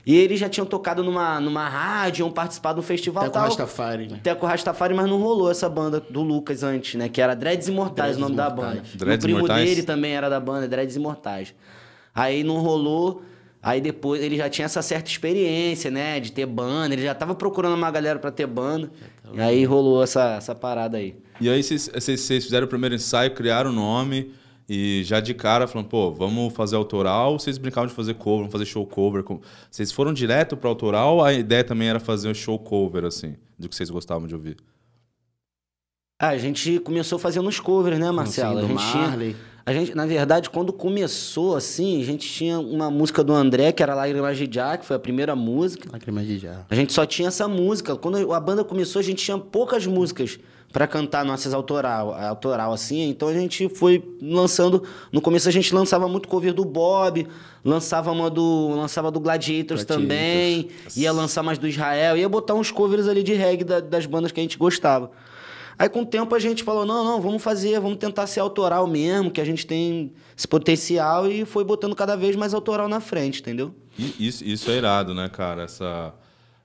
E 0.07 0.17
eles 0.17 0.41
já 0.41 0.49
tinham 0.49 0.67
tocado 0.67 1.05
numa, 1.05 1.39
numa 1.41 1.69
rádio, 1.69 2.23
iam 2.23 2.31
participar 2.31 2.73
de 2.73 2.81
um 2.81 2.83
festival 2.83 3.25
Até 3.25 3.29
com 3.31 3.35
tal. 3.35 3.45
Rastafari, 3.45 4.09
né? 4.09 4.21
Teco 4.23 4.47
Rastafari, 4.47 4.95
mas 4.95 5.09
não 5.09 5.21
rolou 5.21 5.51
essa 5.51 5.69
banda 5.69 6.01
do 6.01 6.23
Lucas 6.23 6.63
antes, 6.63 6.95
né? 6.95 7.09
Que 7.09 7.21
era 7.21 7.35
Dreads 7.35 7.69
Imortais 7.69 8.17
Dreads 8.17 8.19
o 8.19 8.21
nome 8.21 8.37
da 8.37 8.49
Imortais. 8.49 8.75
banda. 8.77 8.89
Dreads 8.95 9.25
o 9.25 9.27
primo 9.27 9.39
Imortais? 9.41 9.69
dele 9.69 9.83
também 9.83 10.13
era 10.13 10.31
da 10.31 10.41
banda, 10.41 10.67
Dreads 10.67 10.97
Imortais. 10.97 11.55
Aí 12.15 12.43
não 12.43 12.59
rolou. 12.59 13.23
Aí 13.63 13.79
depois 13.79 14.23
ele 14.23 14.39
já 14.39 14.49
tinha 14.49 14.65
essa 14.65 14.81
certa 14.81 15.11
experiência, 15.11 15.91
né? 15.91 16.19
De 16.19 16.33
ter 16.33 16.47
banda. 16.47 16.95
Ele 16.95 17.03
já 17.03 17.15
tava 17.15 17.35
procurando 17.35 17.75
uma 17.75 17.91
galera 17.91 18.19
pra 18.19 18.31
ter 18.31 18.47
banda. 18.47 18.91
E 19.35 19.41
aí 19.41 19.65
rolou 19.67 20.03
essa, 20.03 20.37
essa 20.37 20.55
parada 20.55 20.97
aí. 20.97 21.15
E 21.39 21.49
aí 21.49 21.63
vocês 21.63 21.91
fizeram 22.27 22.67
o 22.67 22.69
primeiro 22.69 22.95
ensaio, 22.95 23.33
criaram 23.33 23.71
o 23.71 23.73
nome 23.73 24.33
e 24.73 25.03
já 25.03 25.19
de 25.19 25.35
cara 25.35 25.67
falando, 25.67 25.89
pô, 25.89 26.13
vamos 26.13 26.55
fazer 26.55 26.77
autoral. 26.77 27.37
Vocês 27.39 27.59
brincavam 27.59 27.89
de 27.89 27.93
fazer 27.95 28.15
cover, 28.15 28.39
vamos 28.43 28.53
fazer 28.53 28.67
show 28.67 28.87
cover. 28.87 29.25
com- 29.25 29.41
Vocês 29.69 29.91
foram 29.91 30.13
direto 30.13 30.57
para 30.57 30.69
autoral? 30.69 31.25
A 31.25 31.33
ideia 31.33 31.65
também 31.65 31.89
era 31.89 31.99
fazer 31.99 32.29
um 32.29 32.35
show 32.35 32.57
cover, 32.57 33.05
assim, 33.05 33.35
do 33.59 33.69
que 33.69 33.75
vocês 33.75 33.91
gostavam 33.91 34.29
de 34.29 34.35
ouvir. 34.35 34.57
Ah, 36.23 36.29
a 36.29 36.39
gente 36.39 36.79
começou 36.81 37.19
fazendo 37.19 37.49
os 37.49 37.59
covers, 37.59 37.99
né, 37.99 38.11
Marcelo? 38.13 38.59
A 38.59 38.61
do 38.63 38.69
gente 38.69 38.77
Marley. 38.77 39.33
tinha. 39.35 39.51
A 39.67 39.73
gente, 39.73 39.95
na 39.95 40.07
verdade, 40.07 40.51
quando 40.51 40.73
começou 40.73 41.55
assim, 41.57 42.01
a 42.01 42.05
gente 42.05 42.29
tinha 42.29 42.59
uma 42.59 42.91
música 42.91 43.23
do 43.25 43.33
André, 43.33 43.73
que 43.73 43.83
era 43.83 43.95
Lágrimas 43.95 44.37
de 44.37 44.47
Jack, 44.47 44.85
foi 44.85 44.97
a 44.97 44.99
primeira 44.99 45.35
música. 45.37 45.89
Lágrimas 45.93 46.27
de 46.27 46.39
jarro. 46.39 46.65
A 46.69 46.75
gente 46.75 46.93
só 46.93 47.05
tinha 47.07 47.29
essa 47.29 47.47
música. 47.49 47.95
Quando 47.97 48.33
a 48.33 48.41
banda 48.41 48.65
começou, 48.65 49.01
a 49.01 49.03
gente 49.03 49.23
tinha 49.25 49.39
poucas 49.39 49.87
músicas 49.87 50.39
para 50.73 50.87
cantar 50.87 51.25
nossas 51.25 51.53
autoral, 51.53 52.15
autoral 52.15 52.73
assim. 52.73 53.09
Então 53.09 53.29
a 53.29 53.35
gente 53.35 53.69
foi 53.69 54.03
lançando. 54.23 54.83
No 55.11 55.21
começo 55.21 55.49
a 55.49 55.53
gente 55.53 55.75
lançava 55.75 56.09
muito 56.09 56.29
cover 56.29 56.53
do 56.55 56.65
Bob, 56.65 57.27
lançava 57.65 58.13
uma 58.13 58.31
do 58.31 58.69
lançava 58.75 59.11
do 59.11 59.19
Gladiators, 59.21 59.85
Gladiators. 59.85 60.03
também, 60.03 60.69
ia 60.97 61.13
lançar 61.13 61.43
mais 61.43 61.59
do 61.59 61.67
Israel, 61.67 62.17
ia 62.17 62.29
botar 62.29 62.55
uns 62.55 62.71
covers 62.71 63.09
ali 63.09 63.23
de 63.23 63.35
reggae 63.35 63.65
da- 63.65 63.81
das 63.81 64.07
bandas 64.07 64.31
que 64.33 64.39
a 64.41 64.43
gente 64.43 64.57
gostava. 64.57 65.11
Aí 65.79 65.89
com 65.89 66.03
o 66.03 66.07
tempo 66.07 66.35
a 66.35 66.39
gente 66.39 66.63
falou: 66.63 66.85
"Não, 66.85 67.03
não, 67.05 67.21
vamos 67.21 67.43
fazer, 67.43 67.81
vamos 67.81 67.97
tentar 67.99 68.27
ser 68.27 68.41
autoral 68.41 68.87
mesmo, 68.87 69.31
que 69.31 69.41
a 69.41 69.45
gente 69.45 69.67
tem 69.67 70.13
esse 70.37 70.47
potencial" 70.47 71.27
e 71.27 71.45
foi 71.47 71.65
botando 71.65 71.97
cada 71.97 72.17
vez 72.17 72.37
mais 72.37 72.53
autoral 72.55 72.87
na 72.87 73.01
frente, 73.01 73.41
entendeu? 73.41 73.75
Isso, 73.99 74.45
isso 74.45 74.71
é 74.71 74.77
irado, 74.77 75.15
né, 75.15 75.29
cara? 75.29 75.63
Essa, 75.63 76.15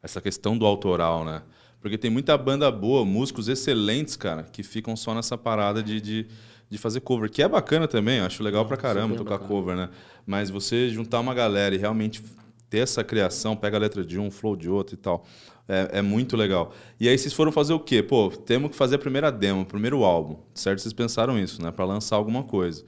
essa 0.04 0.22
questão 0.22 0.58
do 0.58 0.66
autoral, 0.66 1.24
né? 1.26 1.42
Porque 1.86 2.00
tem 2.00 2.10
muita 2.10 2.36
banda 2.36 2.72
boa, 2.72 3.06
músicos 3.06 3.48
excelentes, 3.48 4.16
cara, 4.16 4.42
que 4.42 4.64
ficam 4.64 4.96
só 4.96 5.14
nessa 5.14 5.38
parada 5.38 5.84
de, 5.84 6.02
de, 6.02 6.26
de 6.68 6.80
fazer 6.80 7.00
cover, 7.02 7.30
que 7.30 7.44
é 7.44 7.48
bacana 7.48 7.88
também, 7.88 8.22
acho 8.22 8.42
legal 8.42 8.66
pra 8.66 8.76
caramba 8.76 9.16
tocar 9.16 9.38
cover, 9.38 9.76
né? 9.76 9.90
Mas 10.26 10.50
você 10.50 10.90
juntar 10.90 11.20
uma 11.20 11.32
galera 11.32 11.76
e 11.76 11.78
realmente 11.78 12.24
ter 12.72 12.80
essa 12.80 13.04
criação, 13.04 13.56
pega 13.56 13.78
a 13.78 13.80
letra 13.80 14.04
de 14.04 14.18
um, 14.18 14.32
flow 14.32 14.56
de 14.56 14.68
outro 14.68 14.96
e 14.96 14.98
tal, 14.98 15.28
é, 15.70 16.00
é 16.00 16.02
muito 16.02 16.36
legal. 16.36 16.74
E 17.00 17.08
aí 17.08 17.16
vocês 17.16 17.36
foram 17.36 17.52
fazer 17.52 17.74
o 17.74 17.80
quê? 17.80 18.02
Pô, 18.02 18.32
temos 18.32 18.72
que 18.72 18.76
fazer 18.76 18.96
a 18.96 19.00
primeira 19.00 19.32
demo, 19.32 19.62
o 19.62 19.66
primeiro 19.68 20.04
álbum, 20.04 20.40
certo? 20.56 20.82
Vocês 20.82 20.92
pensaram 20.92 21.38
isso, 21.38 21.62
né? 21.62 21.70
Pra 21.70 21.86
lançar 21.86 22.16
alguma 22.16 22.42
coisa. 22.42 22.84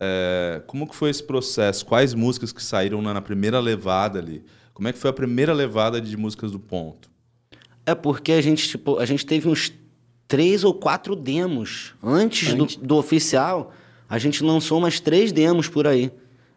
É, 0.00 0.60
como 0.66 0.88
que 0.88 0.96
foi 0.96 1.10
esse 1.10 1.22
processo? 1.22 1.86
Quais 1.86 2.14
músicas 2.14 2.52
que 2.52 2.64
saíram 2.64 3.00
na, 3.00 3.14
na 3.14 3.22
primeira 3.22 3.60
levada 3.60 4.18
ali? 4.18 4.44
Como 4.72 4.88
é 4.88 4.92
que 4.92 4.98
foi 4.98 5.10
a 5.10 5.12
primeira 5.12 5.52
levada 5.52 6.00
de 6.00 6.16
músicas 6.16 6.50
do 6.50 6.58
ponto? 6.58 7.13
É 7.86 7.94
porque 7.94 8.32
a 8.32 8.40
gente, 8.40 8.68
tipo, 8.68 8.98
a 8.98 9.04
gente 9.04 9.26
teve 9.26 9.48
uns 9.48 9.72
três 10.26 10.64
ou 10.64 10.74
quatro 10.74 11.14
demos. 11.14 11.94
Antes, 12.02 12.54
do, 12.54 12.66
do 12.66 12.96
oficial, 12.96 13.72
a 14.08 14.18
gente 14.18 14.42
lançou 14.42 14.78
umas 14.78 15.00
três 15.00 15.32
demos 15.32 15.68
por 15.68 15.86
aí. 15.86 16.10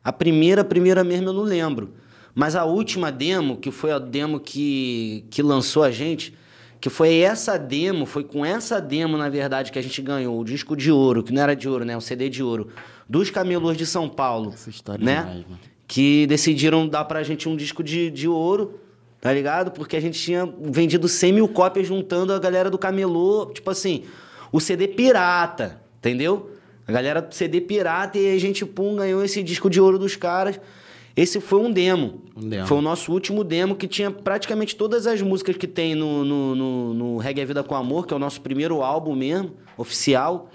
A 0.04 0.14
primeira, 0.14 0.62
a 0.62 0.66
primeira 0.66 1.04
mesmo 1.04 1.30
eu 1.30 1.34
não 1.34 1.44
lembro. 1.44 1.94
Mas 2.34 2.56
a 2.56 2.66
última 2.66 3.12
demo, 3.12 3.58
que 3.58 3.72
foi 3.72 3.92
a 3.92 4.00
demo 4.00 4.40
que, 4.40 5.26
que 5.30 5.42
lançou 5.42 5.84
a 5.84 5.92
gente, 5.92 6.34
que 6.80 6.90
foi 6.90 7.16
essa 7.18 7.58
demo, 7.58 8.06
foi 8.06 8.24
com 8.24 8.46
essa 8.46 8.80
demo, 8.80 9.18
na 9.18 9.28
verdade, 9.28 9.72
que 9.72 9.80
a 9.80 9.82
gente 9.82 10.02
ganhou 10.02 10.40
o 10.40 10.46
disco 10.46 10.76
de 10.76 10.92
ouro, 10.92 11.24
que 11.24 11.34
não 11.34 11.42
era 11.42 11.56
de 11.56 11.68
ouro, 11.68 11.84
né? 11.84 11.98
O 11.98 12.02
CD 12.02 12.30
de 12.30 12.44
ouro, 12.44 12.70
dos 13.10 13.32
camelôs 13.32 13.76
de 13.76 13.86
São 13.86 14.08
Paulo. 14.08 14.52
Essa 14.54 14.70
história 14.70 15.02
é 15.02 15.06
né? 15.06 15.20
demais, 15.22 15.44
mano. 15.46 15.60
que 15.88 16.28
decidiram 16.28 16.88
dar 16.88 17.06
pra 17.06 17.24
gente 17.24 17.50
um 17.50 17.56
disco 17.56 17.84
de, 17.84 18.12
de 18.12 18.28
ouro, 18.28 18.80
tá 19.20 19.34
ligado? 19.34 19.72
Porque 19.72 19.96
a 19.96 20.00
gente 20.00 20.20
tinha 20.20 20.48
vendido 20.62 21.08
100 21.08 21.34
mil 21.34 21.48
cópias 21.48 21.88
juntando 21.88 22.34
a 22.34 22.40
galera 22.40 22.70
do 22.70 22.78
camelô, 22.78 23.48
tipo 23.48 23.70
assim, 23.70 24.04
o 24.52 24.60
CD 24.60 24.88
pirata, 24.88 25.82
entendeu? 25.98 26.52
A 26.88 26.92
galera 26.92 27.22
do 27.22 27.34
CD 27.34 27.60
pirata 27.60 28.18
e 28.18 28.34
a 28.34 28.40
gente, 28.40 28.66
pum, 28.66 28.96
ganhou 28.96 29.24
esse 29.24 29.44
disco 29.44 29.70
de 29.70 29.82
ouro 29.82 30.00
dos 30.00 30.16
caras. 30.16 30.60
Esse 31.18 31.42
foi 31.42 31.60
um 31.60 31.72
demo. 31.72 32.22
Um 32.36 32.48
demo. 32.48 32.68
Foi 32.68 32.78
o 32.78 32.82
nosso 32.82 33.12
último 33.12 33.44
demo 33.44 33.76
que 33.76 33.88
tinha 33.88 34.12
praticamente 34.12 34.76
todas 34.76 35.08
as 35.08 35.22
músicas 35.22 35.58
que 35.58 35.68
tem 35.68 35.96
no, 35.96 36.24
no, 36.24 36.56
no, 36.56 36.94
no 36.94 37.18
Reggae 37.18 37.42
a 37.42 37.46
Vida 37.46 37.64
com 37.64 37.74
Amor, 37.74 38.06
que 38.06 38.14
é 38.14 38.16
o 38.16 38.20
nosso 38.20 38.40
primeiro 38.40 38.84
álbum 38.84 39.16
mesmo, 39.16 39.54
oficial. 39.76 40.50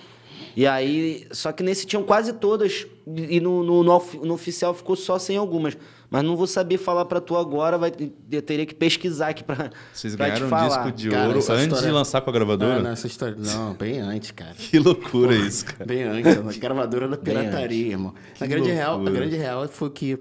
E 0.56 0.66
aí, 0.66 1.26
só 1.32 1.50
que 1.50 1.62
nesse 1.62 1.84
tinham 1.84 2.04
quase 2.04 2.34
todas, 2.34 2.86
e 3.06 3.40
no, 3.40 3.64
no, 3.64 3.82
no 3.82 4.02
no 4.22 4.34
oficial 4.34 4.72
ficou 4.72 4.94
só 4.94 5.18
sem 5.18 5.36
algumas. 5.36 5.76
Mas 6.12 6.22
não 6.22 6.36
vou 6.36 6.46
saber 6.46 6.76
falar 6.76 7.06
pra 7.06 7.22
tu 7.22 7.34
agora, 7.38 7.78
vai, 7.78 7.90
eu 8.30 8.42
teria 8.42 8.66
que 8.66 8.74
pesquisar 8.74 9.28
aqui 9.28 9.42
pra, 9.42 9.70
Vocês 9.94 10.14
pra 10.14 10.26
te 10.30 10.40
ganharam 10.40 10.46
um 10.64 10.68
disco 10.68 10.92
de 10.92 11.08
Cara, 11.08 11.26
ouro 11.28 11.38
antes 11.38 11.56
de 11.56 11.62
história- 11.62 11.92
lançar 11.92 12.20
com 12.20 12.28
a 12.28 12.32
gravadora? 12.34 12.74
Não, 12.74 12.82
não, 12.82 12.90
essa 12.90 13.06
história. 13.06 13.34
Não, 13.38 13.72
bem 13.72 13.98
antes, 13.98 14.30
cara. 14.30 14.52
Que 14.54 14.78
loucura 14.78 15.34
isso, 15.34 15.64
cara. 15.64 15.86
Bem 15.86 16.02
antes, 16.02 16.36
a 16.36 16.52
gravadora 16.60 17.08
da 17.08 17.16
pirataria, 17.16 17.92
irmão. 17.92 18.12
A 18.38 18.46
grande, 18.46 18.70
real, 18.70 19.00
a 19.00 19.10
grande 19.10 19.36
real 19.36 19.66
foi 19.68 19.88
que 19.88 20.18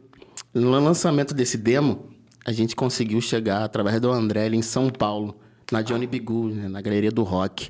no 0.53 0.69
lançamento 0.71 1.33
desse 1.33 1.57
demo, 1.57 2.05
a 2.45 2.53
gente 2.53 2.73
conseguiu 2.73 3.19
chegar 3.19 3.61
através 3.65 3.99
do 3.99 4.09
André 4.09 4.45
ali 4.45 4.55
em 4.55 4.61
São 4.61 4.89
Paulo, 4.89 5.35
na 5.69 5.81
Johnny 5.81 6.07
Bigu, 6.07 6.47
né, 6.47 6.69
na 6.69 6.79
galeria 6.81 7.11
do 7.11 7.23
rock. 7.23 7.69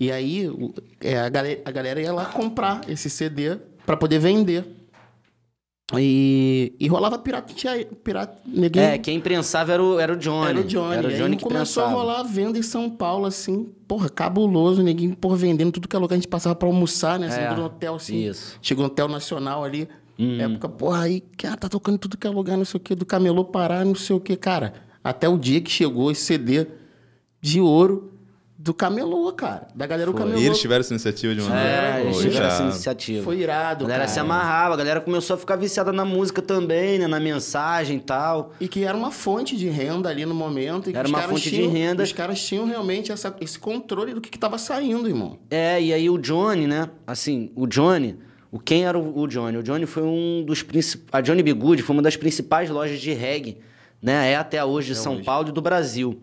E 0.00 0.10
aí 0.10 0.50
é, 1.02 1.18
a, 1.20 1.28
galera, 1.28 1.60
a 1.66 1.70
galera 1.70 2.00
ia 2.00 2.12
lá 2.14 2.24
comprar 2.24 2.80
esse 2.88 3.10
CD 3.10 3.56
pra 3.84 3.94
poder 3.96 4.18
vender. 4.18 4.64
E, 5.94 6.74
e 6.80 6.88
rolava 6.88 7.16
pirateia, 7.16 7.86
pirata, 8.02 8.38
ninguém, 8.44 8.82
É, 8.82 8.98
quem 8.98 9.20
prensava 9.20 9.72
era 9.72 9.80
o, 9.82 10.00
era 10.00 10.14
o 10.14 10.16
Johnny. 10.16 10.48
era 10.48 10.58
o 10.60 10.64
Johnny. 10.64 10.96
Era 10.96 11.06
o 11.08 11.12
Johnny 11.12 11.36
começou 11.38 11.82
prensava. 11.84 11.88
a 11.88 11.90
rolar 11.92 12.20
a 12.20 12.22
venda 12.24 12.58
em 12.58 12.62
São 12.62 12.90
Paulo, 12.90 13.24
assim, 13.24 13.68
porra, 13.86 14.08
cabuloso, 14.08 14.82
ninguém, 14.82 15.12
porra, 15.12 15.36
vendendo 15.36 15.70
tudo 15.70 15.86
que 15.86 15.94
é 15.94 15.98
lugar. 15.98 16.14
A 16.14 16.18
gente 16.18 16.26
passava 16.26 16.56
pra 16.56 16.66
almoçar, 16.66 17.20
né? 17.20 17.28
Assim, 17.28 17.40
É, 17.40 17.54
no 17.54 17.64
hotel, 17.66 17.94
assim. 17.94 18.16
isso. 18.28 18.58
Chegou 18.60 18.82
no 18.82 18.90
hotel 18.90 19.06
nacional 19.06 19.62
ali. 19.62 19.88
Época, 20.18 20.68
porra, 20.68 21.02
aí, 21.02 21.20
cara, 21.36 21.56
tá 21.56 21.68
tocando 21.68 21.98
tudo 21.98 22.16
que 22.16 22.26
é 22.26 22.30
lugar, 22.30 22.56
não 22.56 22.64
sei 22.64 22.78
o 22.78 22.80
quê, 22.82 22.94
do 22.94 23.06
camelô 23.06 23.44
parar, 23.44 23.84
não 23.84 23.94
sei 23.94 24.16
o 24.16 24.18
quê. 24.20 24.34
Cara, 24.34 24.72
até 25.04 25.28
o 25.28 25.36
dia 25.38 25.60
que 25.60 25.70
chegou 25.70 26.10
esse 26.10 26.22
CD 26.22 26.66
de 27.40 27.60
ouro 27.60 28.15
do 28.58 28.72
camelô, 28.72 29.30
cara. 29.32 29.68
Da 29.74 29.86
galera 29.86 30.10
do 30.10 30.16
camelô. 30.16 30.38
E 30.38 30.46
eles 30.46 30.58
tiveram 30.58 30.80
essa 30.80 30.92
iniciativa 30.94 31.34
de 31.34 31.40
uma 31.42 31.60
É, 31.60 32.02
eles 32.04 32.18
tiveram 32.18 32.46
essa 32.46 32.62
iniciativa. 32.62 33.22
Foi 33.22 33.38
irado, 33.38 33.84
A 33.84 33.88
galera 33.88 34.04
cara. 34.04 34.08
se 34.14 34.18
amarrava, 34.18 34.74
a 34.74 34.76
galera 34.78 35.00
começou 35.00 35.34
a 35.34 35.38
ficar 35.38 35.56
viciada 35.56 35.92
na 35.92 36.04
música 36.06 36.40
também, 36.40 36.98
né? 36.98 37.06
Na 37.06 37.20
mensagem 37.20 37.98
e 37.98 38.00
tal. 38.00 38.52
E 38.58 38.66
que 38.66 38.82
era 38.84 38.96
uma 38.96 39.10
fonte 39.10 39.56
de 39.56 39.68
renda 39.68 40.08
ali 40.08 40.24
no 40.24 40.34
momento. 40.34 40.88
E 40.90 40.96
Era 40.96 41.06
uma 41.06 41.20
fonte 41.22 41.50
de 41.50 41.56
tinham- 41.56 41.70
renda. 41.70 42.02
Os 42.02 42.12
caras 42.12 42.42
tinham 42.42 42.64
realmente 42.66 43.12
essa- 43.12 43.36
esse 43.40 43.58
controle 43.58 44.14
do 44.14 44.20
que, 44.22 44.30
que 44.30 44.38
tava 44.38 44.56
saindo, 44.56 45.06
irmão. 45.06 45.38
É, 45.50 45.80
e 45.82 45.92
aí 45.92 46.08
o 46.08 46.16
Johnny, 46.16 46.66
né? 46.66 46.88
Assim, 47.06 47.52
o 47.54 47.66
Johnny, 47.66 48.18
o 48.50 48.58
quem 48.58 48.86
era 48.86 48.98
o, 48.98 49.18
o 49.20 49.26
Johnny? 49.26 49.58
O 49.58 49.62
Johnny 49.62 49.84
foi 49.84 50.02
um 50.02 50.42
dos 50.46 50.62
principais. 50.62 51.08
A 51.12 51.20
Johnny 51.20 51.42
B. 51.42 51.52
Good 51.52 51.82
foi 51.82 51.94
uma 51.94 52.02
das 52.02 52.16
principais 52.16 52.70
lojas 52.70 52.98
de 53.00 53.12
reggae, 53.12 53.58
né? 54.00 54.32
É 54.32 54.36
até 54.36 54.64
hoje 54.64 54.88
de 54.94 54.98
São 54.98 55.22
Paulo 55.22 55.50
e 55.50 55.52
do 55.52 55.60
Brasil. 55.60 56.22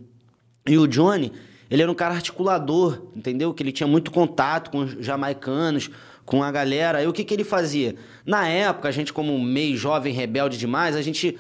E 0.68 0.78
o 0.80 0.88
Johnny, 0.88 1.32
ele 1.74 1.82
era 1.82 1.92
um 1.92 1.96
cara 1.96 2.14
articulador, 2.14 3.02
entendeu? 3.16 3.52
Que 3.52 3.64
ele 3.64 3.72
tinha 3.72 3.88
muito 3.88 4.12
contato 4.12 4.70
com 4.70 4.82
os 4.82 4.92
jamaicanos, 5.04 5.90
com 6.24 6.44
a 6.44 6.52
galera. 6.52 7.02
E 7.02 7.08
o 7.08 7.12
que, 7.12 7.24
que 7.24 7.34
ele 7.34 7.44
fazia? 7.44 7.96
Na 8.24 8.48
época, 8.48 8.90
a 8.90 8.92
gente, 8.92 9.12
como 9.12 9.40
meio 9.40 9.76
jovem, 9.76 10.14
rebelde 10.14 10.56
demais, 10.56 10.96
a 10.96 11.02
gente 11.02 11.36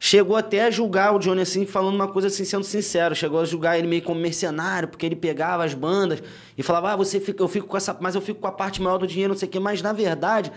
chegou 0.00 0.34
até 0.34 0.64
a 0.64 0.70
julgar 0.70 1.14
o 1.14 1.18
Johnny 1.18 1.42
assim, 1.42 1.66
falando 1.66 1.94
uma 1.94 2.08
coisa 2.08 2.28
assim, 2.28 2.42
sendo 2.42 2.64
sincero. 2.64 3.14
Chegou 3.14 3.38
a 3.38 3.44
julgar 3.44 3.78
ele 3.78 3.86
meio 3.86 4.00
como 4.00 4.18
mercenário, 4.18 4.88
porque 4.88 5.04
ele 5.04 5.14
pegava 5.14 5.62
as 5.62 5.74
bandas 5.74 6.22
e 6.56 6.62
falava, 6.62 6.92
ah, 6.92 6.96
você 6.96 7.20
fica, 7.20 7.42
eu 7.42 7.48
fico 7.48 7.66
com 7.66 7.76
essa. 7.76 7.94
Mas 8.00 8.14
eu 8.14 8.22
fico 8.22 8.40
com 8.40 8.48
a 8.48 8.52
parte 8.52 8.80
maior 8.80 8.96
do 8.96 9.06
dinheiro, 9.06 9.34
não 9.34 9.38
sei 9.38 9.46
o 9.46 9.50
quê. 9.50 9.60
Mas 9.60 9.82
na 9.82 9.92
verdade. 9.92 10.50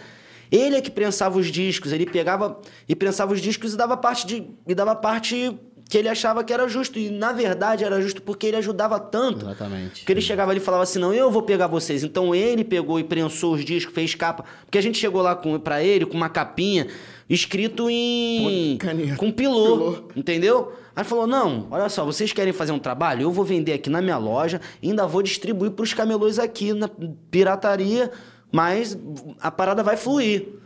Ele 0.52 0.78
é 0.78 0.82
que 0.82 0.90
prensava 0.90 1.38
os 1.38 1.48
discos, 1.48 1.92
ele 1.92 2.08
pegava 2.08 2.60
e 2.88 2.96
prensava 2.96 3.34
os 3.34 3.40
discos 3.40 3.74
e 3.76 3.78
dava 3.78 3.96
parte 3.96 4.26
de 4.26 4.50
e 4.68 4.74
dava 4.74 4.96
parte 4.96 5.56
que 5.90 5.98
ele 5.98 6.08
achava 6.08 6.44
que 6.44 6.54
era 6.54 6.68
justo 6.70 7.00
e 7.00 7.10
na 7.10 7.34
verdade 7.34 7.84
era 7.84 8.00
justo 8.00 8.22
porque 8.22 8.46
ele 8.46 8.58
ajudava 8.58 9.00
tanto. 9.00 9.44
Exatamente. 9.44 10.02
Porque 10.02 10.14
ele 10.14 10.22
chegava 10.22 10.52
ali 10.52 10.60
e 10.60 10.64
falava 10.64 10.84
assim: 10.84 11.00
"Não, 11.00 11.12
eu 11.12 11.32
vou 11.32 11.42
pegar 11.42 11.66
vocês". 11.66 12.04
Então 12.04 12.34
ele 12.36 12.64
pegou 12.64 13.00
e 13.00 13.04
prensou 13.04 13.56
os 13.56 13.66
discos, 13.66 13.94
fez 13.94 14.14
capa, 14.14 14.46
porque 14.66 14.78
a 14.78 14.82
gente 14.82 15.00
chegou 15.00 15.22
lá 15.24 15.36
para 15.36 15.84
ele 15.84 16.06
com 16.06 16.16
uma 16.16 16.30
capinha 16.30 16.86
escrito 17.28 17.90
em 17.90 18.78
caneta. 18.80 19.16
com 19.16 19.32
pilô, 19.32 19.78
Pilô. 19.78 20.04
entendeu? 20.16 20.72
Aí 20.96 21.04
falou: 21.04 21.26
"Não, 21.26 21.68
olha 21.72 21.90
só, 21.90 22.06
vocês 22.06 22.32
querem 22.32 22.54
fazer 22.54 22.72
um 22.72 22.80
trabalho? 22.80 23.24
Eu 23.24 23.32
vou 23.32 23.44
vender 23.44 23.74
aqui 23.74 23.90
na 23.90 24.00
minha 24.02 24.18
loja, 24.20 24.62
ainda 24.84 25.08
vou 25.08 25.24
distribuir 25.24 25.72
para 25.72 25.84
os 25.84 25.94
camelôs 25.94 26.38
aqui 26.38 26.72
na 26.72 26.88
pirataria, 27.32 28.12
mas 28.52 28.96
a 29.42 29.50
parada 29.50 29.82
vai 29.82 29.98
fluir". 29.98 30.59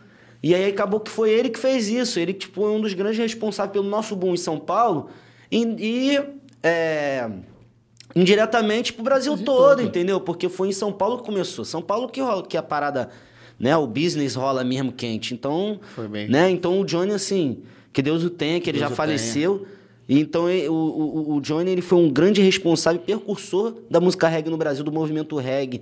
E 0.44 0.54
aí 0.54 0.66
acabou 0.66 1.00
que 1.00 1.10
foi 1.10 1.32
ele 1.32 1.50
que 1.50 1.58
fez 1.58 1.88
isso. 1.88 2.20
Ele 2.20 2.34
tipo, 2.34 2.62
foi 2.62 2.72
um 2.72 2.82
dos 2.82 2.94
grandes 2.94 3.18
responsáveis 3.18 3.72
pelo 3.72 3.90
nosso 3.90 4.14
boom 4.14 4.34
em 4.34 4.38
São 4.38 4.60
Paulo. 4.60 5.10
E, 5.50 5.64
e, 5.80 6.20
é, 6.62 7.30
indiretamente 8.14 8.92
pro 8.92 9.04
Brasil 9.04 9.38
todo, 9.38 9.82
entendeu? 9.82 10.20
Porque 10.20 10.50
foi 10.50 10.68
em 10.68 10.74
São 10.74 10.92
Paulo 10.92 11.20
que 11.20 11.24
começou. 11.24 11.64
São 11.64 11.82
Paulo 11.82 12.10
que, 12.10 12.22
rola, 12.22 12.44
que 12.44 12.58
a 12.58 12.64
parada, 12.64 13.10
né? 13.58 13.76
O 13.78 13.88
business 13.88 14.36
rola 14.36 14.64
mesmo 14.66 14.92
quente. 14.92 15.34
Então, 15.34 15.80
Foi 15.96 16.08
bem. 16.10 16.28
né? 16.28 16.50
Então 16.50 16.80
o 16.80 16.86
Johnny, 16.86 17.14
assim, 17.14 17.64
que 17.94 18.02
Deus 18.02 18.24
o 18.24 18.30
tenha, 18.30 18.60
que 18.60 18.70
ele 18.70 18.80
Deus 18.80 18.90
já 18.90 18.96
faleceu. 18.96 19.66
E 20.08 20.20
então 20.20 20.46
o, 20.46 20.74
o, 20.74 21.36
o 21.36 21.42
Johnny 21.42 21.72
ele 21.72 21.82
foi 21.82 21.98
um 21.98 22.10
grande 22.10 22.42
responsável 22.42 23.00
percursor 23.00 23.76
da 23.90 24.02
música 24.02 24.28
reggae 24.28 24.50
no 24.50 24.58
Brasil, 24.58 24.84
do 24.84 24.92
movimento 24.92 25.38
reggae, 25.38 25.82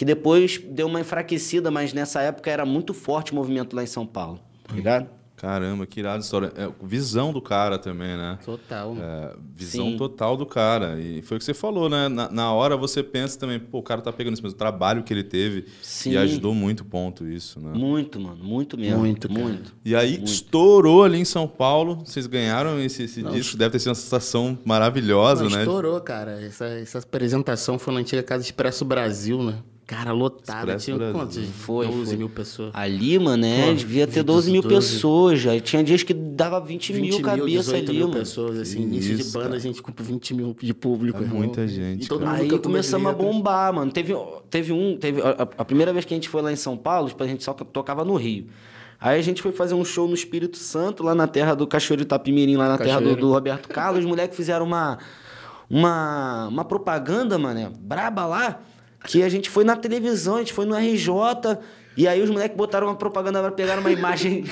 que 0.00 0.04
depois 0.06 0.58
deu 0.66 0.86
uma 0.86 0.98
enfraquecida, 0.98 1.70
mas 1.70 1.92
nessa 1.92 2.22
época 2.22 2.50
era 2.50 2.64
muito 2.64 2.94
forte 2.94 3.32
o 3.32 3.34
movimento 3.34 3.76
lá 3.76 3.82
em 3.82 3.86
São 3.86 4.06
Paulo, 4.06 4.40
tá 4.66 4.74
ligado? 4.74 5.10
Caramba, 5.36 5.84
que 5.86 6.00
irada 6.00 6.20
história. 6.20 6.50
É, 6.56 6.70
visão 6.82 7.34
do 7.34 7.40
cara 7.42 7.78
também, 7.78 8.16
né? 8.16 8.38
Total. 8.42 8.96
É, 8.98 9.34
visão 9.54 9.90
Sim. 9.90 9.96
total 9.98 10.38
do 10.38 10.46
cara. 10.46 10.98
E 10.98 11.20
foi 11.20 11.36
o 11.36 11.38
que 11.38 11.44
você 11.44 11.52
falou, 11.52 11.90
né? 11.90 12.08
Na, 12.08 12.30
na 12.30 12.50
hora 12.50 12.78
você 12.78 13.02
pensa 13.02 13.38
também, 13.38 13.58
pô, 13.58 13.80
o 13.80 13.82
cara 13.82 14.00
tá 14.00 14.10
pegando 14.10 14.32
esse 14.34 14.42
mesmo 14.42 14.56
trabalho 14.56 15.02
que 15.02 15.12
ele 15.12 15.24
teve 15.24 15.66
Sim. 15.82 16.12
e 16.12 16.16
ajudou 16.16 16.54
muito 16.54 16.82
ponto 16.82 17.26
isso, 17.26 17.60
né? 17.60 17.72
Muito, 17.74 18.18
mano. 18.18 18.42
Muito 18.42 18.78
mesmo. 18.78 19.00
Muito, 19.00 19.30
muito. 19.30 19.74
E 19.84 19.94
aí 19.94 20.22
estourou 20.24 21.04
ali 21.04 21.18
em 21.18 21.26
São 21.26 21.46
Paulo. 21.46 22.02
Vocês 22.06 22.26
ganharam 22.26 22.80
esse, 22.80 23.02
esse 23.02 23.22
disco. 23.22 23.56
Deve 23.56 23.72
ter 23.72 23.80
sido 23.80 23.90
uma 23.90 23.94
sensação 23.94 24.58
maravilhosa, 24.64 25.44
Não, 25.44 25.50
né? 25.50 25.58
estourou, 25.58 26.00
cara. 26.00 26.40
Essa, 26.42 26.66
essa 26.66 26.98
apresentação 27.00 27.78
foi 27.78 27.92
na 27.92 28.00
antiga 28.00 28.22
Casa 28.22 28.44
Expresso 28.44 28.82
Brasil, 28.82 29.42
né? 29.42 29.58
Cara, 29.90 30.12
lotada. 30.12 30.60
Expresso 30.60 30.84
Tinha 30.84 30.96
Brasil. 30.96 31.14
quantos? 31.18 31.38
Foi, 31.48 31.86
12 31.88 32.06
foi. 32.06 32.16
mil 32.16 32.28
pessoas. 32.28 32.70
Ali, 32.72 33.18
mano, 33.18 33.38
né? 33.42 33.66
Pô, 33.66 33.74
devia 33.74 34.06
ter 34.06 34.22
12, 34.22 34.24
12 34.24 34.50
mil 34.52 34.62
12. 34.62 34.74
pessoas 34.76 35.40
já. 35.40 35.56
E 35.56 35.60
Tinha 35.60 35.82
dias 35.82 36.04
que 36.04 36.14
dava 36.14 36.60
20, 36.60 36.92
20 36.92 37.02
mil 37.02 37.20
cabeças 37.20 37.48
18 37.66 37.88
ali, 37.90 37.98
mil 37.98 38.06
mano. 38.06 38.20
pessoas, 38.20 38.58
assim, 38.60 38.76
Que 38.76 38.82
início 38.84 39.16
de 39.16 39.22
isso, 39.22 39.32
banda, 39.32 39.46
cara. 39.46 39.56
a 39.56 39.58
gente 39.58 39.82
com 39.82 39.92
20 39.92 40.34
mil 40.34 40.56
de 40.62 40.72
público. 40.72 41.18
É 41.18 41.22
irmão. 41.22 41.38
muita 41.38 41.66
gente, 41.66 42.04
E 42.04 42.06
todo 42.06 42.20
cara. 42.24 42.38
mundo 42.40 42.52
Aí 42.54 42.58
começamos 42.60 43.10
a 43.10 43.12
bombar, 43.12 43.74
mano. 43.74 43.90
Teve, 43.90 44.14
teve 44.48 44.72
um. 44.72 44.96
Teve, 44.96 45.20
a, 45.22 45.48
a 45.58 45.64
primeira 45.64 45.92
vez 45.92 46.04
que 46.04 46.14
a 46.14 46.16
gente 46.16 46.28
foi 46.28 46.40
lá 46.40 46.52
em 46.52 46.56
São 46.56 46.76
Paulo, 46.76 47.08
tipo, 47.08 47.20
a 47.24 47.26
gente 47.26 47.42
só 47.42 47.52
tocava 47.52 48.04
no 48.04 48.14
Rio. 48.14 48.46
Aí 49.00 49.18
a 49.18 49.22
gente 49.22 49.42
foi 49.42 49.50
fazer 49.50 49.74
um 49.74 49.84
show 49.84 50.06
no 50.06 50.14
Espírito 50.14 50.56
Santo, 50.56 51.02
lá 51.02 51.16
na 51.16 51.26
terra 51.26 51.54
do 51.54 51.66
Cachoeiro 51.66 52.02
Itapimirim, 52.04 52.54
lá 52.54 52.68
na 52.68 52.78
terra 52.78 53.00
do, 53.00 53.16
do 53.16 53.32
Roberto 53.32 53.68
Carlos. 53.68 54.04
Os 54.04 54.06
moleques 54.06 54.36
fizeram 54.36 54.64
uma, 54.64 54.98
uma, 55.68 56.46
uma 56.48 56.64
propaganda, 56.64 57.36
mano, 57.38 57.72
braba 57.80 58.24
lá, 58.26 58.60
que 59.06 59.22
a 59.22 59.28
gente 59.28 59.48
foi 59.50 59.64
na 59.64 59.76
televisão, 59.76 60.36
a 60.36 60.38
gente 60.38 60.52
foi 60.52 60.66
no 60.66 60.74
RJ. 60.74 61.58
E 61.96 62.06
aí 62.06 62.22
os 62.22 62.30
moleques 62.30 62.56
botaram 62.56 62.86
uma 62.86 62.96
propaganda, 62.96 63.50
pegaram 63.52 63.80
uma 63.80 63.90
imagem. 63.90 64.44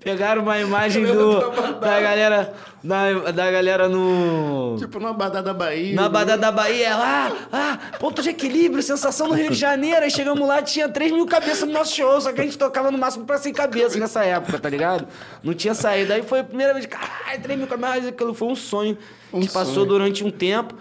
Pegaram 0.00 0.42
uma 0.42 0.58
imagem 0.58 1.04
do, 1.04 1.40
da 1.78 2.00
galera 2.00 2.54
da, 2.82 3.30
da 3.30 3.50
galera 3.50 3.88
no 3.88 4.76
Tipo 4.78 4.98
numa 4.98 5.12
badada 5.12 5.42
da 5.42 5.54
Bahia. 5.54 5.94
na 5.94 6.04
né? 6.04 6.08
Badada 6.08 6.40
da 6.40 6.50
Bahia, 6.50 6.96
lá, 6.96 7.32
ah, 7.52 7.78
ponto 7.98 8.22
de 8.22 8.30
equilíbrio, 8.30 8.82
sensação 8.82 9.28
no 9.28 9.34
Rio 9.34 9.50
de 9.50 9.56
Janeiro. 9.56 10.02
Aí 10.02 10.10
chegamos 10.10 10.46
lá, 10.48 10.62
tinha 10.62 10.88
3 10.88 11.12
mil 11.12 11.26
cabeças 11.26 11.68
no 11.68 11.74
nosso 11.74 11.94
show, 11.94 12.18
só 12.20 12.32
que 12.32 12.40
a 12.40 12.44
gente 12.44 12.56
tocava 12.56 12.90
no 12.90 12.96
máximo 12.96 13.26
pra 13.26 13.36
100 13.36 13.52
cabeças 13.52 13.96
nessa 13.96 14.24
época, 14.24 14.58
tá 14.58 14.70
ligado? 14.70 15.06
Não 15.42 15.52
tinha 15.52 15.74
saído. 15.74 16.12
Aí 16.14 16.22
foi 16.22 16.40
a 16.40 16.44
primeira 16.44 16.72
vez, 16.72 16.86
caralho, 16.86 17.42
3 17.42 17.58
mil 17.58 17.68
cabeças, 17.68 18.06
aquilo 18.06 18.32
foi 18.32 18.48
um 18.48 18.56
sonho 18.56 18.96
Um 19.30 19.40
que 19.40 19.48
passou 19.48 19.74
sonho. 19.74 19.86
durante 19.86 20.24
um 20.24 20.30
tempo. 20.30 20.74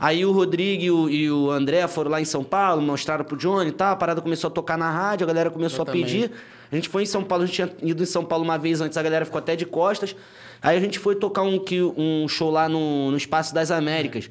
Aí 0.00 0.24
o 0.24 0.32
Rodrigo 0.32 0.82
e 0.82 0.90
o, 0.90 1.08
e 1.08 1.30
o 1.30 1.50
André 1.50 1.86
foram 1.86 2.10
lá 2.10 2.20
em 2.20 2.24
São 2.24 2.42
Paulo, 2.42 2.82
mostraram 2.82 3.24
pro 3.24 3.36
Johnny 3.36 3.70
e 3.70 3.72
tal, 3.72 3.92
a 3.92 3.96
parada 3.96 4.20
começou 4.20 4.48
a 4.48 4.50
tocar 4.50 4.76
na 4.76 4.90
rádio, 4.90 5.24
a 5.24 5.28
galera 5.28 5.50
começou 5.50 5.82
a 5.82 5.84
Exatamente. 5.84 6.04
pedir. 6.04 6.30
A 6.70 6.74
gente 6.74 6.88
foi 6.88 7.02
em 7.02 7.06
São 7.06 7.22
Paulo, 7.22 7.44
a 7.44 7.46
gente 7.46 7.54
tinha 7.54 7.70
ido 7.82 8.02
em 8.02 8.06
São 8.06 8.24
Paulo 8.24 8.44
uma 8.44 8.58
vez 8.58 8.80
antes, 8.80 8.96
a 8.96 9.02
galera 9.02 9.24
ficou 9.24 9.38
até 9.38 9.54
de 9.54 9.66
costas. 9.66 10.16
Aí 10.62 10.76
a 10.76 10.80
gente 10.80 10.98
foi 10.98 11.14
tocar 11.14 11.42
um, 11.42 11.62
um 11.96 12.26
show 12.28 12.50
lá 12.50 12.68
no, 12.68 13.10
no 13.10 13.16
Espaço 13.16 13.52
das 13.54 13.70
Américas. 13.70 14.30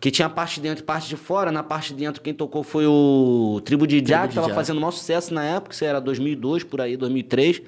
Que 0.00 0.12
tinha 0.12 0.28
parte 0.28 0.56
de 0.56 0.60
dentro 0.60 0.84
e 0.84 0.86
parte 0.86 1.08
de 1.08 1.16
fora. 1.16 1.50
Na 1.50 1.62
parte 1.62 1.92
de 1.92 1.98
dentro, 1.98 2.22
quem 2.22 2.32
tocou 2.32 2.62
foi 2.62 2.86
o 2.86 3.60
Tribo 3.64 3.84
de 3.84 4.00
de 4.00 4.12
que 4.12 4.34
tava 4.34 4.48
Já. 4.48 4.54
fazendo 4.54 4.76
o 4.76 4.80
maior 4.80 4.92
sucesso 4.92 5.34
na 5.34 5.42
época, 5.42 5.74
isso 5.74 5.84
era 5.84 6.00
2002, 6.00 6.62
por 6.62 6.80
aí, 6.80 6.96
2003. 6.96 7.62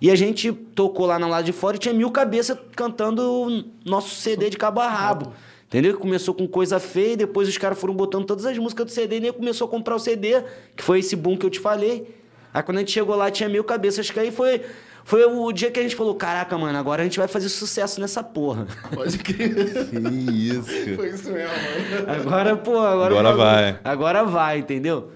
E 0.00 0.10
a 0.10 0.16
gente 0.16 0.50
tocou 0.52 1.06
lá 1.06 1.18
no 1.18 1.28
lado 1.28 1.44
de 1.44 1.52
fora 1.52 1.76
e 1.76 1.78
tinha 1.78 1.94
mil 1.94 2.10
cabeças 2.10 2.58
cantando 2.74 3.22
o 3.22 3.64
nosso 3.84 4.16
CD 4.16 4.50
de 4.50 4.56
cabo 4.56 4.80
a 4.80 4.88
rabo. 4.88 5.32
Entendeu? 5.72 5.96
Começou 5.96 6.34
com 6.34 6.46
coisa 6.46 6.78
feia, 6.78 7.14
e 7.14 7.16
depois 7.16 7.48
os 7.48 7.56
caras 7.56 7.80
foram 7.80 7.94
botando 7.94 8.26
todas 8.26 8.44
as 8.44 8.58
músicas 8.58 8.84
do 8.84 8.92
CD 8.92 9.16
e 9.16 9.20
nem 9.20 9.32
começou 9.32 9.66
a 9.66 9.70
comprar 9.70 9.96
o 9.96 9.98
CD, 9.98 10.42
que 10.76 10.82
foi 10.82 10.98
esse 10.98 11.16
boom 11.16 11.34
que 11.34 11.46
eu 11.46 11.50
te 11.50 11.58
falei. 11.58 12.14
Aí 12.52 12.62
quando 12.62 12.76
a 12.76 12.80
gente 12.80 12.92
chegou 12.92 13.16
lá, 13.16 13.30
tinha 13.30 13.48
mil 13.48 13.64
cabeças, 13.64 14.10
que 14.10 14.20
aí 14.20 14.30
foi, 14.30 14.60
foi 15.02 15.24
o 15.24 15.50
dia 15.50 15.70
que 15.70 15.80
a 15.80 15.82
gente 15.82 15.96
falou: 15.96 16.14
caraca, 16.14 16.58
mano, 16.58 16.76
agora 16.76 17.00
a 17.00 17.04
gente 17.06 17.18
vai 17.18 17.26
fazer 17.26 17.48
sucesso 17.48 18.02
nessa 18.02 18.22
porra. 18.22 18.66
Pode 18.94 19.16
crer. 19.16 19.88
Que 19.88 19.96
isso. 19.96 20.94
Foi 20.94 21.08
isso 21.08 21.32
mesmo, 21.32 21.48
mano. 21.48 22.20
Agora, 22.20 22.54
pô, 22.54 22.78
agora. 22.78 23.14
Agora 23.14 23.34
vai. 23.34 23.80
Agora 23.82 24.24
vai, 24.24 24.58
entendeu? 24.58 25.10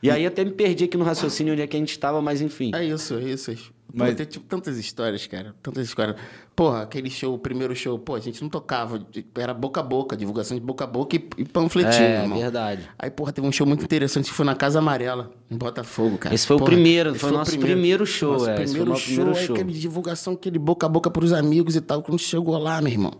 E 0.00 0.08
aí 0.08 0.24
até 0.24 0.44
me 0.44 0.52
perdi 0.52 0.84
aqui 0.84 0.96
no 0.96 1.02
raciocínio 1.02 1.52
onde 1.52 1.62
é 1.62 1.66
que 1.66 1.76
a 1.76 1.80
gente 1.80 1.98
tava, 1.98 2.22
mas 2.22 2.40
enfim. 2.40 2.70
É 2.76 2.84
isso, 2.84 3.14
é 3.14 3.22
isso. 3.22 3.74
Mas- 3.92 4.08
Mas... 4.08 4.16
Tem 4.16 4.26
tipo, 4.26 4.44
tantas 4.46 4.76
histórias, 4.78 5.26
cara. 5.26 5.54
Tantas 5.62 5.86
histórias. 5.86 6.16
Porra, 6.54 6.82
aquele 6.82 7.08
show, 7.08 7.34
o 7.34 7.38
primeiro 7.38 7.74
show, 7.74 7.98
pô, 7.98 8.14
a 8.14 8.20
gente 8.20 8.42
não 8.42 8.48
tocava. 8.48 9.00
Era 9.36 9.54
boca 9.54 9.80
a 9.80 9.82
boca, 9.82 10.16
divulgação 10.16 10.56
de 10.56 10.62
boca 10.62 10.84
a 10.84 10.86
boca 10.86 11.16
e, 11.16 11.28
e 11.38 11.44
panfletinho, 11.44 12.02
É, 12.04 12.22
irmão. 12.22 12.38
verdade. 12.38 12.88
Aí, 12.98 13.10
porra, 13.10 13.32
teve 13.32 13.46
um 13.46 13.52
show 13.52 13.66
muito 13.66 13.84
interessante 13.84 14.28
que 14.28 14.34
foi 14.34 14.44
na 14.44 14.54
Casa 14.54 14.78
Amarela, 14.80 15.30
em 15.50 15.56
Botafogo, 15.56 16.18
cara. 16.18 16.34
Esse 16.34 16.46
foi 16.46 16.56
o 16.56 16.58
Porra, 16.58 16.72
primeiro, 16.72 17.10
esse 17.10 17.18
foi 17.20 17.30
o 17.30 17.34
nosso 17.34 17.58
primeiro 17.58 18.04
show, 18.06 18.32
Nosso 18.32 18.50
é, 18.50 18.54
esse 18.54 18.62
o 18.62 18.66
primeiro 18.66 18.90
nosso 18.90 19.02
show, 19.02 19.14
primeiro 19.14 19.38
aí 19.38 19.46
show. 19.46 19.54
aquele 19.56 19.72
divulgação, 19.72 20.32
aquele 20.34 20.58
boca 20.58 20.86
a 20.86 20.88
boca 20.88 21.10
pros 21.10 21.32
amigos 21.32 21.76
e 21.76 21.80
tal. 21.80 22.02
Quando 22.02 22.18
chegou 22.18 22.58
lá, 22.58 22.80
meu 22.82 22.92
irmão. 22.92 23.12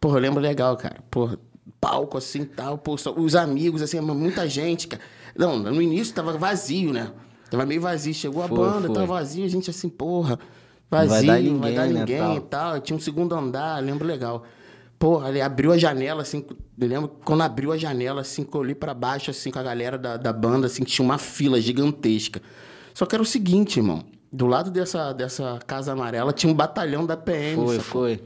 Porra, 0.00 0.16
eu 0.18 0.20
lembro 0.22 0.40
legal, 0.40 0.76
cara. 0.76 0.96
Porra, 1.10 1.38
palco 1.80 2.18
assim 2.18 2.44
tal, 2.44 2.76
pô, 2.76 2.96
os 3.16 3.34
amigos, 3.36 3.82
assim, 3.82 4.00
muita 4.00 4.48
gente, 4.48 4.88
cara. 4.88 5.02
Não, 5.36 5.58
no 5.58 5.80
início 5.80 6.12
tava 6.14 6.36
vazio, 6.36 6.92
né? 6.92 7.10
Tava 7.52 7.66
meio 7.66 7.80
vazio. 7.80 8.14
Chegou 8.14 8.42
a 8.42 8.48
Foi, 8.48 8.56
banda, 8.56 8.86
foi. 8.86 8.94
tava 8.94 9.06
vazio, 9.06 9.44
a 9.44 9.48
gente 9.48 9.68
assim, 9.70 9.88
porra, 9.88 10.38
vai 10.90 11.06
vazio, 11.06 11.26
dar 11.26 11.32
vai 11.34 11.42
ninguém, 11.42 11.74
dar 11.74 11.86
né, 11.86 12.00
ninguém 12.00 12.18
tal. 12.18 12.36
e 12.36 12.40
tal. 12.40 12.80
Tinha 12.80 12.96
um 12.96 13.00
segundo 13.00 13.34
andar, 13.34 13.82
lembro 13.82 14.06
legal. 14.06 14.42
Porra, 14.98 15.28
ele 15.28 15.40
abriu 15.40 15.72
a 15.72 15.76
janela, 15.76 16.22
assim, 16.22 16.44
eu 16.78 16.88
lembro 16.88 17.08
quando 17.24 17.42
abriu 17.42 17.72
a 17.72 17.76
janela, 17.76 18.20
assim, 18.20 18.44
que 18.44 18.54
eu 18.56 18.60
olhei 18.60 18.74
pra 18.74 18.94
baixo, 18.94 19.30
assim, 19.32 19.50
com 19.50 19.58
a 19.58 19.62
galera 19.62 19.98
da, 19.98 20.16
da 20.16 20.32
banda, 20.32 20.66
assim, 20.66 20.84
tinha 20.84 21.04
uma 21.04 21.18
fila 21.18 21.60
gigantesca. 21.60 22.40
Só 22.94 23.04
que 23.04 23.14
era 23.14 23.22
o 23.22 23.26
seguinte, 23.26 23.78
irmão, 23.80 24.04
do 24.32 24.46
lado 24.46 24.70
dessa, 24.70 25.12
dessa 25.12 25.58
casa 25.66 25.92
amarela 25.92 26.32
tinha 26.32 26.50
um 26.50 26.54
batalhão 26.54 27.04
da 27.04 27.16
PM, 27.16 27.56
Foi, 27.56 27.76
sacou? 27.76 27.90
foi. 28.02 28.22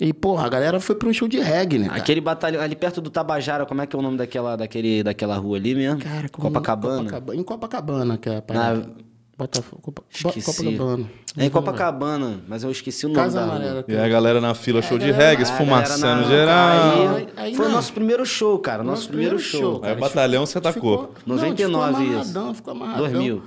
E, 0.00 0.12
porra, 0.12 0.46
a 0.46 0.48
galera 0.48 0.78
foi 0.78 0.94
pra 0.94 1.08
um 1.08 1.12
show 1.12 1.26
de 1.26 1.38
reggae, 1.40 1.78
né, 1.78 1.86
cara? 1.88 1.98
Aquele 1.98 2.20
batalhão 2.20 2.60
ali 2.60 2.76
perto 2.76 3.00
do 3.00 3.08
Tabajara, 3.08 3.64
como 3.64 3.80
é 3.80 3.86
que 3.86 3.96
é 3.96 3.98
o 3.98 4.02
nome 4.02 4.18
daquela, 4.18 4.54
daquele, 4.56 5.02
daquela 5.02 5.36
rua 5.36 5.56
ali 5.56 5.74
mesmo? 5.74 6.00
Cara, 6.00 6.28
como- 6.28 6.48
Copacabana. 6.48 6.98
Copacabana. 7.04 7.40
Em 7.40 7.42
Copacabana, 7.42 8.18
que 8.18 8.28
é 8.28 8.36
a 8.36 8.42
parada. 8.42 8.90
Botafogo. 9.38 9.82
Copa... 9.82 10.02
Esqueci. 10.10 10.42
Copacabana. 10.64 11.06
É 11.36 11.44
em 11.44 11.50
Copacabana, 11.50 12.40
mas 12.48 12.62
eu 12.64 12.70
esqueci 12.70 13.04
o 13.04 13.10
nome 13.10 13.20
Casa 13.20 13.40
da 13.40 13.44
rua. 13.46 13.54
Amarela. 13.56 13.84
E 13.88 13.96
a 13.96 14.08
galera 14.08 14.40
na 14.40 14.54
fila, 14.54 14.80
show 14.80 14.98
de 14.98 15.10
reggae, 15.10 15.42
esfumaçando 15.42 16.22
na- 16.22 16.28
geral. 16.28 17.16
Aí, 17.16 17.28
Aí 17.36 17.54
foi 17.54 17.66
o 17.66 17.70
nosso 17.70 17.92
primeiro 17.92 18.24
show, 18.24 18.58
cara. 18.58 18.82
Nosso, 18.82 19.08
primeiro, 19.08 19.38
show. 19.38 19.80
Aí 19.82 19.92
o 19.94 19.98
batalhão 19.98 20.44
você 20.46 20.56
atacou. 20.58 21.12
Ficou, 21.14 21.14
99 21.26 21.68
não, 21.70 21.92
ficou 21.92 22.02
isso. 22.02 22.12
amarradão, 22.16 22.54
ficou 22.54 22.72
amarradão. 22.72 23.08
2000. 23.10 23.42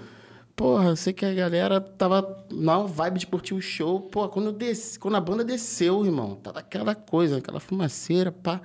Porra, 0.60 0.90
eu 0.90 0.96
sei 0.98 1.14
que 1.14 1.26
a 1.26 1.34
galera 1.34 1.80
tava 1.80 2.44
na 2.52 2.80
vibe 2.80 3.20
de 3.20 3.28
curtir 3.28 3.54
o 3.54 3.62
show. 3.62 4.02
Pô, 4.02 4.28
quando, 4.28 4.52
desci, 4.52 5.00
quando 5.00 5.16
a 5.16 5.22
banda 5.22 5.42
desceu, 5.42 6.06
irmão, 6.06 6.36
tava 6.36 6.60
aquela 6.60 6.94
coisa, 6.94 7.38
aquela 7.38 7.62
fumaceira, 7.62 8.30
pá. 8.30 8.60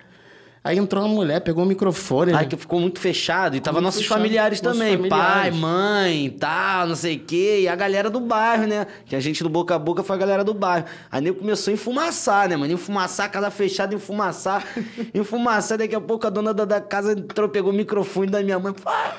Aí 0.65 0.77
entrou 0.77 1.05
uma 1.05 1.15
mulher, 1.15 1.39
pegou 1.43 1.63
o 1.63 1.67
microfone. 1.69 2.33
Ai, 2.33 2.43
né? 2.43 2.49
que 2.49 2.57
ficou 2.57 2.81
muito 2.81 2.99
fechado. 2.99 3.57
E 3.57 3.61
tava 3.61 3.81
nossos 3.81 4.01
fechado. 4.01 4.19
familiares 4.19 4.61
Nossos 4.61 4.77
também. 4.77 5.09
Pai, 5.09 5.53
familiares. 5.53 5.57
mãe, 5.61 6.31
tal, 6.31 6.89
não 6.89 6.97
sei 6.97 7.15
o 7.15 7.21
quê. 7.21 7.61
E 7.61 7.69
a 7.69 7.77
galera 7.77 8.11
do 8.11 8.19
bairro, 8.19 8.67
né? 8.67 8.89
Que 9.07 9.15
a 9.15 9.21
gente 9.21 9.45
do 9.45 9.49
boca 9.49 9.77
a 9.77 9.79
boca 9.79 10.03
foi 10.03 10.17
a 10.17 10.19
galera 10.19 10.43
do 10.43 10.53
bairro. 10.53 10.87
Aí 11.13 11.21
nem 11.21 11.33
começou 11.33 11.71
a 11.71 11.75
enfumaçar, 11.75 12.49
né, 12.49 12.57
mano? 12.57 12.73
Enfumaçar, 12.73 13.31
casa 13.31 13.53
fechada, 13.53 13.95
enfumaçar. 13.95 14.67
enfumaçar, 15.15 15.79
daqui 15.79 15.95
a 15.95 16.01
pouco 16.01 16.27
a 16.27 16.31
dona 16.31 16.53
da, 16.53 16.65
da 16.65 16.81
casa 16.81 17.13
entrou, 17.13 17.49
pegou 17.49 17.71
o 17.71 17.77
microfone 17.77 18.33
da 18.33 18.43
minha 18.43 18.59
mãe. 18.59 18.75
Ah, 18.85 19.15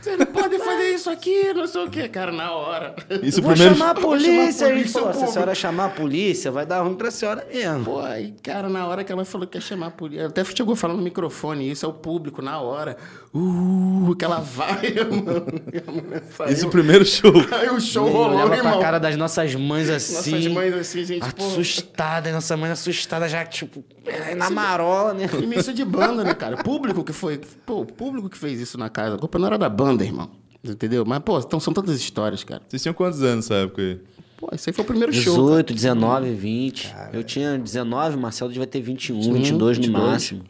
Você 0.00 0.16
não 0.16 0.26
pode 0.26 0.58
fazer 0.58 0.94
isso 0.94 1.10
aqui, 1.10 1.52
não 1.52 1.66
sei 1.66 1.84
o 1.84 1.90
quê, 1.90 2.08
cara, 2.08 2.32
na 2.32 2.52
hora. 2.52 2.94
Isso 3.22 3.40
vou 3.42 3.52
primeiro. 3.52 3.74
chamar 3.76 3.90
a 3.90 3.94
Vou 3.94 4.18
chamar 4.18 4.30
a 4.30 4.34
polícia. 4.34 4.68
Polícia, 4.68 5.12
se 5.12 5.24
a 5.24 5.26
senhora 5.26 5.54
chamar 5.54 5.84
a 5.86 5.88
polícia, 5.90 6.50
vai 6.50 6.66
dar 6.66 6.80
ruim 6.82 6.94
pra 6.94 7.10
senhora 7.10 7.46
mesmo. 7.52 7.84
Pô, 7.84 8.00
aí, 8.00 8.34
cara, 8.42 8.68
na 8.68 8.86
hora 8.86 9.04
que 9.04 9.12
ela 9.12 9.24
falou 9.24 9.46
que 9.46 9.58
ia 9.58 9.60
chamar 9.60 9.86
a 9.86 9.90
polícia, 9.90 10.26
até 10.26 10.44
chegou 10.44 10.74
falando 10.76 10.98
no 10.98 11.02
microfone, 11.02 11.70
isso 11.70 11.84
é 11.84 11.88
o 11.88 11.92
público, 11.92 12.42
na 12.42 12.60
hora. 12.60 12.96
Uh, 13.32 14.14
que 14.16 14.24
ela 14.24 14.40
vai, 14.40 14.92
mano. 15.08 15.46
Isso 16.50 16.68
primeiro 16.68 17.04
show. 17.04 17.32
Aí 17.52 17.68
o 17.68 17.80
show 17.80 18.08
rolou, 18.08 18.30
olhava 18.34 18.56
irmão. 18.56 18.72
pra 18.72 18.80
cara 18.80 18.98
das 18.98 19.16
nossas 19.16 19.54
mães 19.54 19.88
assim. 19.88 20.32
Nossas 20.32 20.46
mães 20.48 20.74
assim, 20.74 21.04
gente. 21.04 21.24
Assustada, 21.38 22.32
nossa 22.32 22.56
mãe 22.56 22.70
assustada 22.70 23.28
já, 23.28 23.44
tipo, 23.44 23.84
na 24.36 24.50
marola, 24.50 25.14
né? 25.14 25.28
Início 25.40 25.72
de 25.72 25.84
banda, 25.84 26.24
né, 26.24 26.34
cara? 26.34 26.56
Público 26.56 27.04
que 27.04 27.12
foi. 27.12 27.40
Pô, 27.64 27.82
o 27.82 27.86
público 27.86 28.28
que 28.28 28.36
fez 28.36 28.60
isso 28.60 28.76
na 28.76 28.88
casa. 28.88 29.14
A 29.16 29.18
culpa 29.18 29.38
não 29.38 29.46
era 29.50 29.58
da 29.58 29.68
banda, 29.68 30.04
irmão. 30.04 30.30
Entendeu? 30.62 31.04
Mas, 31.06 31.20
pô, 31.20 31.38
então 31.38 31.58
são 31.58 31.72
tantas 31.72 31.98
histórias, 31.98 32.44
cara. 32.44 32.62
Vocês 32.68 32.82
tinham 32.82 32.94
quantos 32.94 33.22
anos 33.22 33.48
nessa 33.48 33.54
época 33.54 33.82
aí? 33.82 33.98
Pô, 34.36 34.48
esse 34.52 34.70
aí 34.70 34.74
foi 34.74 34.84
o 34.84 34.86
primeiro 34.86 35.12
show. 35.12 35.34
cara. 35.34 35.62
18, 35.62 35.74
19, 35.74 36.34
20. 36.34 36.94
Eu 37.12 37.24
tinha 37.24 37.58
19, 37.58 38.16
Marcelo 38.16 38.50
devia 38.50 38.66
ter 38.66 38.80
21, 38.80 39.16
21, 39.20 39.32
22 39.34 39.78
no 39.78 39.84
22. 39.84 40.10
máximo. 40.10 40.44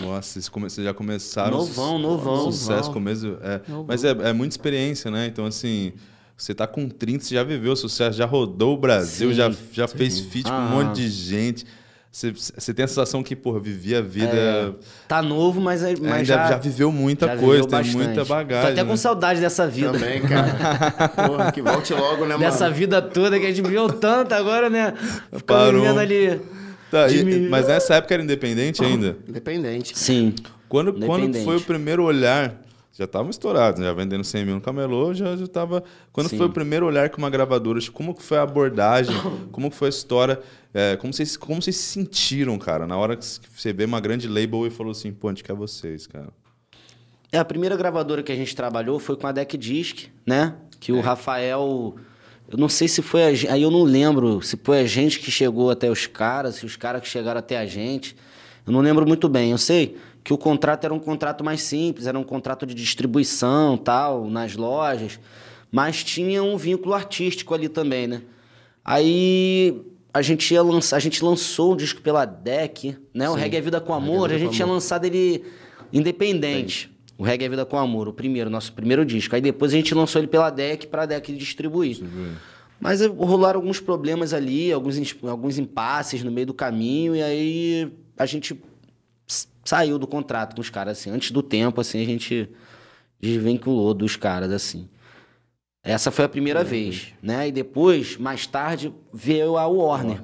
Nossa, 0.00 0.40
vocês, 0.40 0.84
já 0.84 0.94
começaram. 0.94 1.58
Novão, 1.58 1.98
novão. 1.98 2.50
Sucesso, 2.50 2.90
começo. 2.90 3.36
É. 3.42 3.60
Mas 3.86 4.02
é, 4.02 4.10
é 4.10 4.32
muita 4.32 4.54
experiência, 4.54 5.10
né? 5.10 5.26
Então, 5.26 5.44
assim, 5.44 5.92
você 6.36 6.54
tá 6.54 6.66
com 6.66 6.88
30, 6.88 7.24
você 7.24 7.34
já 7.34 7.44
viveu 7.44 7.76
sucesso, 7.76 8.16
já 8.16 8.24
rodou 8.24 8.74
o 8.74 8.78
Brasil, 8.78 9.30
Sim, 9.30 9.34
já, 9.34 9.52
já 9.72 9.86
fez 9.86 10.20
feat 10.20 10.48
com 10.48 10.54
um 10.54 10.56
Aham. 10.56 10.86
monte 10.86 10.96
de 10.96 11.08
gente. 11.10 11.66
Você, 12.14 12.30
você 12.30 12.72
tem 12.72 12.84
a 12.84 12.86
sensação 12.86 13.24
que, 13.24 13.34
porra, 13.34 13.58
vivia 13.58 13.98
a 13.98 14.00
vida. 14.00 14.28
É, 14.32 14.72
tá 15.08 15.20
novo, 15.20 15.60
mas, 15.60 15.82
mas 15.82 16.00
ainda 16.00 16.24
já, 16.24 16.46
já 16.50 16.56
viveu 16.58 16.92
muita 16.92 17.26
já 17.26 17.36
coisa, 17.36 17.64
viveu 17.64 17.66
tem 17.66 17.78
bastante. 17.80 17.96
muita 17.96 18.24
bagagem. 18.24 18.66
Tô 18.66 18.72
até 18.72 18.84
com 18.84 18.90
né? 18.90 18.96
saudade 18.96 19.40
dessa 19.40 19.66
vida. 19.66 19.90
Também, 19.94 20.22
cara. 20.22 21.08
Porra, 21.26 21.50
que 21.50 21.60
volte 21.60 21.92
logo, 21.92 22.22
né, 22.24 22.36
mano? 22.36 22.38
Dessa 22.38 22.70
vida 22.70 23.02
toda 23.02 23.36
que 23.40 23.46
a 23.46 23.48
gente 23.48 23.62
viveu 23.62 23.88
tanto 23.88 24.32
agora, 24.32 24.70
né? 24.70 24.94
Ficando 25.32 25.42
Parou. 25.44 25.80
vivendo 25.82 25.98
ali. 25.98 26.40
Tá, 26.88 27.08
e- 27.08 27.48
mas 27.48 27.66
nessa 27.66 27.96
época 27.96 28.14
era 28.14 28.22
independente 28.22 28.84
ainda? 28.84 29.16
Independente. 29.28 29.98
Sim. 29.98 30.36
Quando, 30.68 30.92
quando 30.92 31.24
Independente. 31.24 31.44
foi 31.44 31.56
o 31.56 31.60
primeiro 31.62 32.04
olhar, 32.04 32.60
já 32.96 33.04
estavam 33.06 33.28
estourados, 33.28 33.82
já 33.82 33.92
vendendo 33.92 34.22
100 34.22 34.44
mil 34.44 34.54
no 34.54 34.60
camelô, 34.60 35.12
já, 35.12 35.36
já 35.36 35.46
tava... 35.48 35.82
Quando 36.12 36.28
Sim. 36.28 36.38
foi 36.38 36.46
o 36.46 36.50
primeiro 36.50 36.86
olhar 36.86 37.10
com 37.10 37.18
uma 37.18 37.28
gravadora, 37.28 37.80
como 37.92 38.14
que 38.14 38.22
foi 38.22 38.38
a 38.38 38.42
abordagem, 38.42 39.14
como 39.50 39.68
que 39.68 39.76
foi 39.76 39.88
a 39.88 39.90
história, 39.90 40.40
é, 40.72 40.96
como, 40.96 41.12
vocês, 41.12 41.36
como 41.36 41.60
vocês 41.60 41.76
se 41.76 41.82
sentiram, 41.82 42.56
cara, 42.56 42.86
na 42.86 42.96
hora 42.96 43.16
que 43.16 43.24
você 43.24 43.72
vê 43.72 43.84
uma 43.84 44.00
grande 44.00 44.28
label 44.28 44.64
e 44.64 44.70
falou 44.70 44.92
assim, 44.92 45.12
pô, 45.12 45.26
a 45.26 45.32
gente 45.32 45.42
quer 45.42 45.54
vocês, 45.54 46.06
cara. 46.06 46.28
É, 47.32 47.38
a 47.38 47.44
primeira 47.44 47.76
gravadora 47.76 48.22
que 48.22 48.30
a 48.30 48.36
gente 48.36 48.54
trabalhou 48.54 49.00
foi 49.00 49.16
com 49.16 49.26
a 49.26 49.32
Deck 49.32 49.56
Disc, 49.58 50.06
né? 50.24 50.54
Que 50.78 50.92
É. 50.92 50.94
o 50.94 51.00
Rafael. 51.00 51.96
Eu 52.48 52.56
não 52.56 52.68
sei 52.68 52.86
se 52.86 53.02
foi 53.02 53.24
a 53.24 53.34
gente. 53.34 53.50
Aí 53.50 53.62
eu 53.62 53.72
não 53.72 53.82
lembro 53.82 54.40
se 54.40 54.56
foi 54.62 54.78
a 54.78 54.86
gente 54.86 55.18
que 55.18 55.32
chegou 55.32 55.68
até 55.68 55.90
os 55.90 56.06
caras, 56.06 56.54
se 56.54 56.64
os 56.64 56.76
caras 56.76 57.02
que 57.02 57.08
chegaram 57.08 57.40
até 57.40 57.58
a 57.58 57.66
gente. 57.66 58.14
Eu 58.64 58.72
não 58.72 58.80
lembro 58.80 59.04
muito 59.04 59.28
bem. 59.28 59.50
Eu 59.50 59.58
sei 59.58 59.96
que 60.24 60.32
o 60.32 60.38
contrato 60.38 60.84
era 60.84 60.94
um 60.94 60.98
contrato 60.98 61.44
mais 61.44 61.60
simples, 61.60 62.06
era 62.06 62.18
um 62.18 62.24
contrato 62.24 62.64
de 62.64 62.74
distribuição, 62.74 63.76
tal, 63.76 64.28
nas 64.30 64.56
lojas. 64.56 65.20
Mas 65.70 66.02
tinha 66.02 66.42
um 66.42 66.56
vínculo 66.56 66.94
artístico 66.94 67.52
ali 67.52 67.68
também, 67.68 68.06
né? 68.06 68.22
Aí 68.82 69.82
a 70.12 70.22
gente 70.22 70.54
ia 70.54 70.62
lançar, 70.62 70.96
a 70.96 71.00
gente 71.00 71.22
lançou 71.22 71.74
o 71.74 71.76
disco 71.76 72.00
pela 72.00 72.24
Deck, 72.24 72.96
né? 73.12 73.28
O 73.28 73.34
Reggae 73.34 73.58
é 73.58 73.60
Vida 73.60 73.80
com 73.80 73.92
Amor, 73.92 74.28
Vida 74.28 74.34
a 74.34 74.38
com 74.38 74.44
gente 74.44 74.54
tinha 74.54 74.64
Amor. 74.64 74.74
lançado 74.76 75.04
ele 75.04 75.44
independente. 75.92 76.90
O 77.18 77.22
Reggae 77.22 77.44
é 77.44 77.48
Vida 77.48 77.66
com 77.66 77.76
Amor, 77.76 78.08
o 78.08 78.12
primeiro, 78.12 78.48
nosso 78.48 78.72
primeiro 78.72 79.04
disco. 79.04 79.34
Aí 79.34 79.42
depois 79.42 79.72
a 79.72 79.76
gente 79.76 79.94
lançou 79.94 80.20
ele 80.20 80.28
pela 80.28 80.48
Deck 80.48 80.86
pra 80.86 81.04
Deck 81.04 81.32
distribuir. 81.34 82.00
Mas 82.80 83.02
eh, 83.02 83.06
rolaram 83.06 83.60
alguns 83.60 83.78
problemas 83.78 84.32
ali, 84.32 84.72
alguns, 84.72 84.96
alguns 85.22 85.58
impasses 85.58 86.22
no 86.22 86.30
meio 86.30 86.46
do 86.46 86.54
caminho, 86.54 87.14
e 87.14 87.22
aí 87.22 87.92
a 88.16 88.26
gente 88.26 88.60
saiu 89.64 89.98
do 89.98 90.06
contrato 90.06 90.54
com 90.54 90.60
os 90.60 90.70
caras, 90.70 90.98
assim. 90.98 91.10
Antes 91.10 91.30
do 91.30 91.42
tempo, 91.42 91.80
assim, 91.80 92.00
a 92.02 92.04
gente 92.04 92.48
desvinculou 93.20 93.94
dos 93.94 94.16
caras, 94.16 94.50
assim. 94.52 94.88
Essa 95.82 96.10
foi 96.10 96.24
a 96.24 96.28
primeira 96.28 96.64
vez, 96.64 97.08
né? 97.22 97.48
E 97.48 97.52
depois, 97.52 98.16
mais 98.16 98.46
tarde, 98.46 98.92
veio 99.12 99.56
a 99.58 99.66
Warner. 99.66 100.20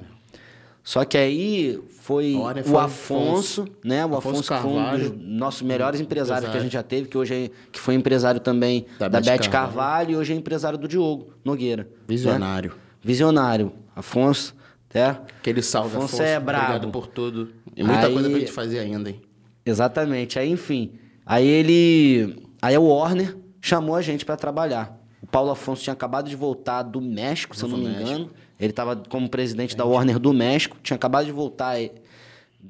Só 0.83 1.05
que 1.05 1.15
aí 1.15 1.79
foi 1.99 2.33
Warner 2.33 2.63
o 2.63 2.67
foi 2.67 2.79
Afonso, 2.81 3.67
né? 3.85 4.03
O 4.03 4.15
Afonso 4.15 4.39
Afonso, 4.39 4.53
que 4.55 4.59
foi 4.61 4.71
um 4.71 4.73
dos 4.75 4.81
Carvalho. 4.81 5.15
nossos 5.19 5.61
melhores 5.61 5.99
empresários 6.01 6.49
que 6.49 6.57
a 6.57 6.59
Empresário. 6.59 6.63
gente 6.63 6.73
já 6.73 6.81
teve, 6.81 7.07
que 7.07 7.15
hoje 7.15 7.33
é, 7.35 7.49
que 7.71 7.79
foi 7.79 7.93
empresário 7.93 8.39
também 8.41 8.87
Da 8.97 9.07
da, 9.07 9.19
Beth 9.21 9.25
Carvalho. 9.37 9.51
Carvalho. 9.51 10.11
e 10.11 10.15
hoje 10.17 10.33
é 10.33 10.35
empresário 10.35 10.79
do 10.79 10.87
Diogo 10.87 11.31
Nogueira. 11.45 11.83
né? 11.83 11.89
Visionário. 12.07 12.73
Visionário. 12.99 13.71
Afonso, 13.95 14.55
até. 14.89 15.09
Aquele 15.09 15.61
salve, 15.61 15.89
Afonso 15.95 16.15
Afonso. 16.15 16.23
é 16.23 16.39
Obrigado 16.39 16.79
brabo. 16.79 16.91
por 16.91 17.05
tudo. 17.05 17.49
E 17.75 17.83
muita 17.83 18.07
Aí- 18.07 18.13
coisa 18.13 18.29
pra 18.31 18.39
gente 18.39 18.51
fazer 18.51 18.79
ainda, 18.79 19.11
hein? 19.11 19.21
Exatamente. 19.65 20.39
Aí, 20.39 20.49
enfim. 20.49 20.93
Aí 21.25 21.47
ele. 21.47 22.43
Aí 22.61 22.77
o 22.77 22.83
Warner 22.83 23.37
chamou 23.61 23.95
a 23.95 24.01
gente 24.01 24.25
pra 24.25 24.35
trabalhar. 24.35 24.99
O 25.21 25.27
Paulo 25.27 25.51
Afonso 25.51 25.83
tinha 25.83 25.93
acabado 25.93 26.29
de 26.29 26.35
voltar 26.35 26.83
do 26.83 26.99
México, 26.99 27.55
se 27.55 27.63
eu 27.63 27.69
não 27.69 27.77
me 27.77 27.85
México. 27.85 28.01
engano. 28.01 28.29
Ele 28.59 28.71
estava 28.71 28.95
como 28.95 29.29
presidente 29.29 29.75
da 29.75 29.85
Warner 29.85 30.19
do 30.19 30.33
México, 30.33 30.77
tinha 30.83 30.95
acabado 30.95 31.25
de 31.25 31.31
voltar 31.31 31.77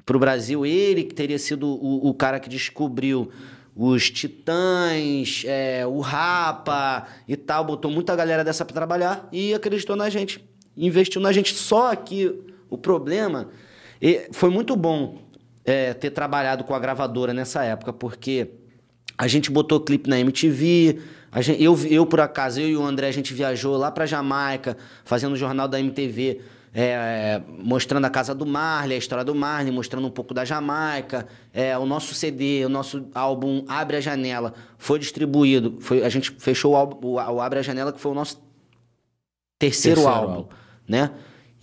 para 0.06 0.16
o 0.16 0.20
Brasil. 0.20 0.64
Ele 0.64 1.04
que 1.04 1.14
teria 1.14 1.38
sido 1.38 1.66
o, 1.66 2.08
o 2.08 2.14
cara 2.14 2.40
que 2.40 2.48
descobriu 2.48 3.30
os 3.74 4.10
Titãs, 4.10 5.44
é, 5.46 5.86
o 5.86 6.00
Rapa 6.00 7.06
e 7.26 7.36
tal, 7.36 7.64
botou 7.64 7.90
muita 7.90 8.14
galera 8.14 8.44
dessa 8.44 8.64
para 8.64 8.74
trabalhar 8.74 9.28
e 9.32 9.54
acreditou 9.54 9.96
na 9.96 10.10
gente, 10.10 10.44
investiu 10.76 11.20
na 11.20 11.32
gente. 11.32 11.54
Só 11.54 11.94
que 11.96 12.38
o 12.68 12.76
problema 12.76 13.48
e 14.00 14.28
foi 14.32 14.50
muito 14.50 14.74
bom 14.74 15.21
é, 15.64 15.94
ter 15.94 16.10
trabalhado 16.10 16.64
com 16.64 16.74
a 16.74 16.78
gravadora 16.78 17.32
nessa 17.32 17.64
época, 17.64 17.92
porque 17.92 18.50
a 19.16 19.28
gente 19.28 19.50
botou 19.50 19.80
clipe 19.80 20.08
na 20.08 20.18
MTV. 20.18 21.00
Gente, 21.36 21.62
eu, 21.62 21.78
eu, 21.86 22.06
por 22.06 22.20
acaso, 22.20 22.60
eu 22.60 22.68
e 22.68 22.76
o 22.76 22.84
André, 22.84 23.08
a 23.08 23.12
gente 23.12 23.32
viajou 23.32 23.76
lá 23.76 23.90
pra 23.90 24.04
Jamaica, 24.04 24.76
fazendo 25.04 25.32
o 25.32 25.36
jornal 25.36 25.66
da 25.66 25.80
MTV, 25.80 26.40
é, 26.74 27.40
mostrando 27.58 28.04
a 28.04 28.10
casa 28.10 28.34
do 28.34 28.44
Marley, 28.44 28.96
a 28.96 28.98
história 28.98 29.24
do 29.24 29.34
Marley, 29.34 29.72
mostrando 29.72 30.06
um 30.06 30.10
pouco 30.10 30.34
da 30.34 30.44
Jamaica. 30.44 31.26
É, 31.52 31.76
o 31.78 31.86
nosso 31.86 32.14
CD, 32.14 32.64
o 32.64 32.68
nosso 32.68 33.06
álbum 33.14 33.64
Abre 33.68 33.96
a 33.96 34.00
Janela 34.00 34.54
foi 34.76 34.98
distribuído. 34.98 35.76
Foi, 35.80 36.02
a 36.02 36.08
gente 36.08 36.30
fechou 36.38 36.72
o, 36.72 36.76
álbum, 36.76 37.06
o, 37.06 37.14
o 37.14 37.40
Abre 37.40 37.58
a 37.58 37.62
Janela, 37.62 37.92
que 37.92 38.00
foi 38.00 38.12
o 38.12 38.14
nosso 38.14 38.36
terceiro, 39.58 40.00
Terceiro 40.00 40.08
álbum, 40.08 40.34
álbum. 40.34 40.48
né? 40.88 41.10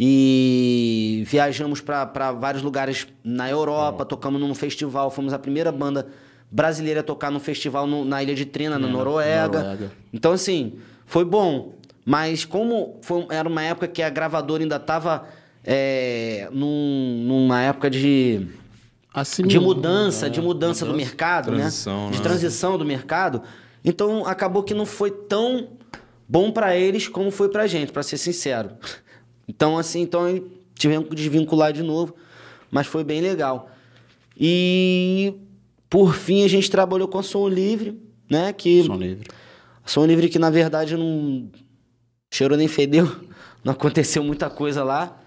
E 0.02 1.24
viajamos 1.28 1.82
para 1.82 2.32
vários 2.32 2.64
lugares 2.64 3.06
na 3.22 3.50
Europa, 3.50 4.06
tocamos 4.06 4.40
num 4.40 4.56
festival, 4.56 5.12
fomos 5.12 5.34
a 5.34 5.40
primeira 5.40 5.74
banda 5.74 6.08
brasileira 6.50 7.02
a 7.02 7.04
tocar 7.04 7.30
num 7.30 7.40
festival 7.40 7.86
no- 7.86 8.06
na 8.06 8.24
Ilha 8.24 8.34
de 8.34 8.46
Trina, 8.46 8.80
na 8.80 8.88
Noruega. 8.88 9.60
Noruega. 9.60 9.92
Então, 10.14 10.32
assim, 10.32 10.74
foi 11.06 11.26
bom. 11.26 11.74
Mas 12.06 12.46
como 12.46 12.98
foi- 13.02 13.28
era 13.30 13.48
uma 13.48 13.62
época 13.62 13.88
que 13.90 14.02
a 14.02 14.10
gravadora 14.10 14.64
ainda 14.64 14.78
estava 14.78 15.26
numa 16.52 17.62
época 17.62 17.90
de 17.90 18.48
Assim, 19.14 19.44
de 19.44 19.60
mudança, 19.60 20.28
é, 20.28 20.30
de 20.30 20.42
mudança 20.42 20.86
do 20.86 20.94
mercado, 20.94 21.52
né? 21.52 21.68
De 22.12 22.18
né? 22.18 22.24
transição 22.24 22.78
do 22.78 22.86
mercado. 22.86 23.42
Então 23.84 24.26
acabou 24.26 24.64
que 24.64 24.74
não 24.74 24.86
foi 24.86 25.12
tão 25.12 25.70
bom 26.28 26.52
pra 26.52 26.76
eles 26.76 27.08
como 27.08 27.30
foi 27.32 27.50
pra 27.50 27.68
gente, 27.68 27.92
pra 27.92 28.02
ser 28.02 28.18
sincero. 28.18 28.72
Então 29.50 29.80
assim, 29.80 30.02
então 30.02 30.44
tivemos 30.76 31.10
que 31.10 31.16
desvincular 31.16 31.74
de 31.74 31.82
novo, 31.82 32.16
mas 32.70 32.86
foi 32.86 33.04
bem 33.04 33.20
legal. 33.20 33.72
E 34.40 35.34
por 35.90 36.14
fim 36.14 36.44
a 36.44 36.48
gente 36.48 36.70
trabalhou 36.70 37.08
com 37.08 37.18
a 37.18 37.24
Som 37.24 37.50
Livre, 37.50 38.00
né? 38.30 38.54
Que 38.54 38.84
Som 38.84 38.96
livre. 38.96 39.28
a 39.84 39.90
Som 39.90 40.06
Livre 40.06 40.30
que 40.30 40.38
na 40.38 40.52
verdade 40.52 40.96
não 40.96 41.50
cheirou 42.32 42.56
nem 42.56 42.68
fedeu, 42.68 43.12
não 43.66 43.74
aconteceu 43.74 44.24
muita 44.24 44.52
coisa 44.52 44.84
lá, 44.84 45.20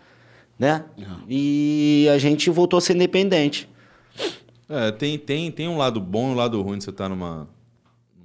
né? 0.56 0.84
E 1.28 2.06
a 2.14 2.16
gente 2.16 2.48
voltou 2.48 2.78
a 2.78 2.80
ser 2.80 2.94
independente. 2.94 3.68
É, 4.68 4.92
tem, 4.92 5.18
tem, 5.18 5.50
tem 5.50 5.66
um 5.66 5.76
lado 5.76 6.00
bom 6.00 6.30
e 6.30 6.32
um 6.32 6.36
lado 6.36 6.62
ruim 6.62 6.78
de 6.78 6.84
você 6.84 6.90
estar 6.90 7.08
numa... 7.08 7.48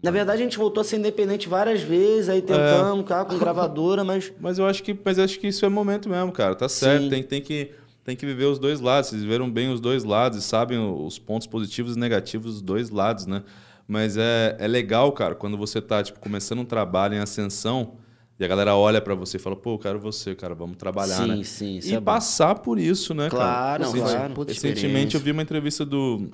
Na 0.01 0.11
verdade, 0.11 0.41
a 0.41 0.43
gente 0.45 0.57
voltou 0.57 0.81
a 0.81 0.83
ser 0.83 0.97
independente 0.97 1.49
várias 1.49 1.81
vezes, 1.81 2.29
aí 2.29 2.41
tentamos, 2.41 3.05
cara, 3.05 3.25
com 3.25 3.37
gravadora, 3.37 4.03
mas. 4.03 4.31
Mas 4.39 4.59
eu 4.59 4.65
acho 4.67 4.83
que, 4.83 4.97
mas 5.03 5.17
acho 5.17 5.39
que 5.39 5.47
isso 5.47 5.65
é 5.65 5.69
momento 5.69 6.07
mesmo, 6.07 6.31
cara. 6.31 6.53
Tá 6.55 6.69
certo. 6.69 7.03
Sim. 7.03 7.09
Tem, 7.09 7.23
tem, 7.23 7.41
que, 7.41 7.71
tem 8.03 8.15
que 8.15 8.25
viver 8.25 8.45
os 8.45 8.59
dois 8.59 8.79
lados. 8.79 9.09
Vocês 9.09 9.23
viveram 9.23 9.49
bem 9.49 9.71
os 9.71 9.79
dois 9.79 10.03
lados 10.03 10.37
e 10.37 10.41
sabem 10.41 10.77
os 10.77 11.17
pontos 11.17 11.47
positivos 11.47 11.95
e 11.95 11.99
negativos 11.99 12.53
dos 12.53 12.61
dois 12.61 12.89
lados, 12.89 13.25
né? 13.25 13.43
Mas 13.87 14.17
é, 14.17 14.55
é 14.59 14.67
legal, 14.67 15.11
cara, 15.13 15.33
quando 15.33 15.57
você 15.57 15.81
tá, 15.81 16.03
tipo, 16.03 16.19
começando 16.19 16.59
um 16.59 16.65
trabalho 16.65 17.15
em 17.15 17.19
ascensão 17.19 17.93
e 18.39 18.45
a 18.45 18.47
galera 18.47 18.75
olha 18.75 19.01
pra 19.01 19.15
você 19.15 19.37
e 19.37 19.39
fala, 19.39 19.55
pô, 19.55 19.75
eu 19.75 19.79
quero 19.79 19.99
você, 19.99 20.35
cara, 20.35 20.53
vamos 20.53 20.77
trabalhar, 20.77 21.23
Sim, 21.23 21.27
né? 21.37 21.43
sim, 21.43 21.77
isso 21.77 21.89
e 21.89 21.93
é 21.95 21.99
bom. 21.99 22.05
passar 22.05 22.55
por 22.55 22.77
isso, 22.77 23.13
né, 23.15 23.29
Claro, 23.29 23.83
cara? 23.85 23.97
Não, 23.97 23.99
claro. 23.99 24.33
puta 24.33 24.53
Recentemente 24.53 25.15
eu 25.15 25.21
vi 25.21 25.31
uma 25.31 25.41
entrevista 25.41 25.83
do. 25.85 26.29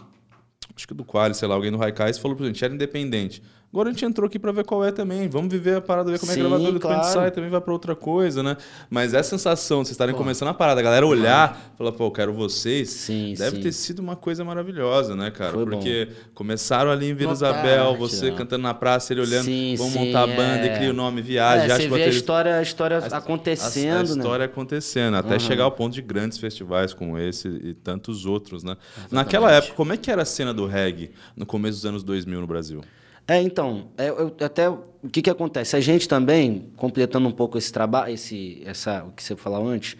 Acho 0.76 0.88
que 0.88 0.94
do 0.94 1.06
Quali, 1.06 1.36
sei 1.36 1.48
lá, 1.48 1.56
alguém 1.56 1.72
do 1.72 1.78
Raikais 1.78 2.18
falou 2.18 2.36
pra 2.36 2.46
gente, 2.46 2.64
era 2.64 2.74
independente. 2.74 3.42
Agora 3.74 3.90
a 3.90 3.92
gente 3.92 4.06
entrou 4.06 4.28
aqui 4.28 4.38
pra 4.38 4.52
ver 4.52 4.64
qual 4.64 4.86
é 4.86 4.92
também. 4.92 5.28
Vamos 5.28 5.52
viver 5.52 5.78
a 5.78 5.82
parada, 5.82 6.12
ver 6.12 6.20
como 6.20 6.32
é 6.32 6.36
Sim, 6.36 6.44
a 6.44 6.56
a 6.56 6.60
gente 6.60 6.80
claro. 6.80 7.04
sai, 7.06 7.32
também 7.32 7.50
vai 7.50 7.60
pra 7.60 7.74
outra 7.74 7.96
coisa, 7.96 8.44
né? 8.44 8.56
Mas 8.88 9.16
essa 9.16 9.32
sensação 9.32 9.80
de 9.82 9.88
vocês 9.88 9.94
estarem 9.96 10.14
começando 10.14 10.50
a 10.50 10.54
parada, 10.54 10.80
a 10.80 10.84
galera 10.84 11.08
olhar, 11.08 11.74
falar, 11.76 11.92
pô, 11.92 12.06
eu 12.06 12.12
quero 12.12 12.32
vocês, 12.32 12.92
Sim, 12.92 13.34
deve 13.36 13.56
sim. 13.56 13.62
ter 13.64 13.72
sido 13.72 13.98
uma 13.98 14.16
coisa 14.16 14.46
maravilhosa, 14.46 15.16
né, 15.16 15.32
cara? 15.32 15.54
Foi 15.54 15.66
bom. 15.66 15.72
Porque 15.72 16.08
começaram 16.36 16.92
ali 16.92 17.10
em 17.10 17.16
Vila 17.16 17.34
Notar 17.34 17.50
Isabel, 17.50 17.88
arte, 17.90 17.98
você 18.00 18.30
né? 18.30 18.38
cantando 18.38 18.62
na 18.62 18.76
praça, 18.76 19.12
ele 19.12 19.22
olhando, 19.22 19.46
Sim, 19.46 19.74
vamos 19.76 19.94
sim, 19.94 20.06
montar 20.06 20.22
a 20.22 20.28
banda, 20.28 20.68
é. 20.68 20.72
e 20.72 20.78
cria 20.78 20.92
o 20.92 20.94
nome, 20.94 21.24
viagem, 21.24 21.68
é, 21.68 21.72
acha 21.74 21.82
você 21.82 21.90
vê 21.90 22.04
a 22.04 22.08
história, 22.10 22.58
a 22.58 22.62
história 22.62 23.00
A- 23.00 23.18
acontecendo, 23.18 23.96
a, 23.96 24.00
a 24.00 24.04
né? 24.04 24.04
história 24.04 24.46
acontecendo, 24.46 25.18
até 25.18 25.40
chegar 25.40 25.64
ao 25.64 25.72
ponto 25.72 25.96
de 25.96 26.02
grandes 26.04 26.38
festivais 26.38 26.94
como 26.94 27.18
esse 27.18 27.48
e 27.48 27.74
tantos 27.74 28.28
outros, 28.28 28.64
né? 28.64 28.78
Naquela 29.10 29.52
época, 29.52 29.74
como 29.74 29.94
é 29.94 29.98
que 29.98 30.12
era 30.12 30.22
a 30.22 30.26
cena 30.26 30.54
do 30.54 30.68
reggae 30.68 31.10
no 31.36 31.44
começo 31.44 31.78
dos 31.78 31.86
anos 31.88 32.04
2000 32.04 32.40
no 32.40 32.46
Brasil? 32.46 32.82
É, 33.28 33.42
então, 33.42 33.88
é, 33.98 34.10
eu- 34.10 34.36
até 34.42 34.70
o 34.70 34.84
que 35.12 35.22
que 35.22 35.30
acontece? 35.30 35.76
A 35.76 35.80
gente 35.80 36.08
também, 36.08 36.70
completando 36.76 37.28
um 37.28 37.32
pouco 37.32 37.58
esse 37.58 37.72
trabalho, 37.72 38.14
esse, 38.14 38.62
essa, 38.66 39.04
o 39.06 39.12
que 39.12 39.24
você 39.24 39.36
falou 39.36 39.68
antes, 39.68 39.96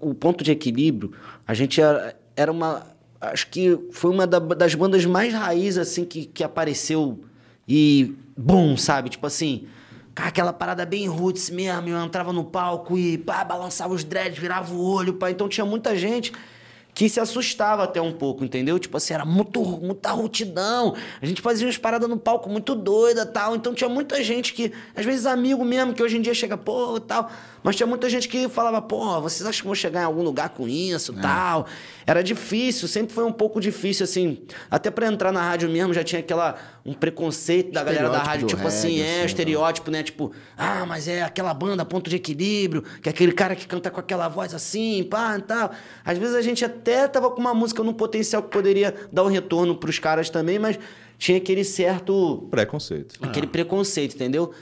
o 0.00 0.14
ponto 0.14 0.42
de 0.42 0.50
equilíbrio, 0.50 1.12
a 1.46 1.54
gente 1.54 1.80
era, 1.80 2.16
era 2.34 2.50
uma, 2.50 2.84
acho 3.20 3.48
que 3.50 3.78
foi 3.92 4.10
uma 4.10 4.26
da- 4.26 4.38
das 4.40 4.74
bandas 4.74 5.04
mais 5.04 5.32
raiz 5.32 5.78
assim 5.78 6.04
que, 6.04 6.26
que 6.26 6.42
apareceu 6.42 7.20
e 7.68 8.14
bom, 8.36 8.76
sabe? 8.76 9.10
Tipo 9.10 9.26
assim, 9.28 9.66
aquela 10.16 10.52
parada 10.52 10.84
bem 10.84 11.06
roots 11.06 11.50
mesmo, 11.50 11.88
eu 11.88 12.04
entrava 12.04 12.32
no 12.32 12.44
palco 12.44 12.98
e 12.98 13.16
pá, 13.18 13.44
balançava 13.44 13.94
os 13.94 14.02
dreads, 14.02 14.38
virava 14.38 14.74
o 14.74 14.82
olho, 14.84 15.14
pá. 15.14 15.30
Então 15.30 15.48
tinha 15.48 15.64
muita 15.64 15.96
gente 15.96 16.32
que 16.96 17.10
se 17.10 17.20
assustava 17.20 17.84
até 17.84 18.00
um 18.00 18.10
pouco, 18.10 18.42
entendeu? 18.42 18.78
Tipo 18.78 18.96
assim, 18.96 19.12
era 19.12 19.26
muito, 19.26 19.60
muita 19.60 20.12
rotidão. 20.12 20.96
A 21.20 21.26
gente 21.26 21.42
fazia 21.42 21.66
umas 21.66 21.76
paradas 21.76 22.08
no 22.08 22.16
palco 22.16 22.48
muito 22.48 22.74
doida 22.74 23.26
tal. 23.26 23.54
Então 23.54 23.74
tinha 23.74 23.90
muita 23.90 24.24
gente 24.24 24.54
que, 24.54 24.72
às 24.94 25.04
vezes 25.04 25.26
amigo 25.26 25.62
mesmo, 25.62 25.92
que 25.92 26.02
hoje 26.02 26.16
em 26.16 26.22
dia 26.22 26.32
chega, 26.32 26.56
pô, 26.56 26.98
tal. 26.98 27.30
Mas 27.66 27.74
tinha 27.74 27.86
muita 27.88 28.08
gente 28.08 28.28
que 28.28 28.48
falava, 28.48 28.80
pô, 28.80 29.20
vocês 29.20 29.44
acham 29.44 29.62
que 29.62 29.66
vão 29.66 29.74
chegar 29.74 30.02
em 30.02 30.04
algum 30.04 30.22
lugar 30.22 30.50
com 30.50 30.68
isso, 30.68 31.12
é. 31.18 31.20
tal. 31.20 31.66
Era 32.06 32.22
difícil, 32.22 32.86
sempre 32.86 33.12
foi 33.12 33.24
um 33.24 33.32
pouco 33.32 33.60
difícil, 33.60 34.04
assim. 34.04 34.38
Até 34.70 34.88
para 34.88 35.08
entrar 35.08 35.32
na 35.32 35.42
rádio 35.42 35.68
mesmo, 35.68 35.92
já 35.92 36.04
tinha 36.04 36.20
aquela, 36.20 36.54
um 36.84 36.94
preconceito 36.94 37.72
da 37.72 37.82
galera 37.82 38.08
da 38.08 38.22
rádio, 38.22 38.46
tipo 38.46 38.64
assim, 38.64 39.00
é, 39.00 39.16
assim, 39.16 39.26
estereótipo, 39.26 39.90
né? 39.90 40.04
Tipo, 40.04 40.30
ah, 40.56 40.86
mas 40.86 41.08
é 41.08 41.22
aquela 41.22 41.52
banda 41.52 41.84
ponto 41.84 42.08
de 42.08 42.14
equilíbrio, 42.14 42.84
que 43.02 43.08
é 43.08 43.10
aquele 43.10 43.32
cara 43.32 43.56
que 43.56 43.66
canta 43.66 43.90
com 43.90 43.98
aquela 43.98 44.28
voz 44.28 44.54
assim, 44.54 45.02
pá, 45.02 45.36
e 45.36 45.42
tal. 45.42 45.72
Às 46.04 46.18
vezes 46.18 46.36
a 46.36 46.42
gente 46.42 46.64
até 46.64 47.08
tava 47.08 47.32
com 47.32 47.40
uma 47.40 47.52
música 47.52 47.82
no 47.82 47.92
potencial 47.92 48.44
que 48.44 48.50
poderia 48.50 48.94
dar 49.10 49.24
um 49.24 49.28
retorno 49.28 49.74
pros 49.74 49.98
caras 49.98 50.30
também, 50.30 50.56
mas 50.56 50.78
tinha 51.18 51.38
aquele 51.38 51.64
certo. 51.64 52.46
Preconceito. 52.48 53.16
Aquele 53.20 53.46
ah. 53.46 53.50
preconceito, 53.50 54.14
entendeu? 54.14 54.54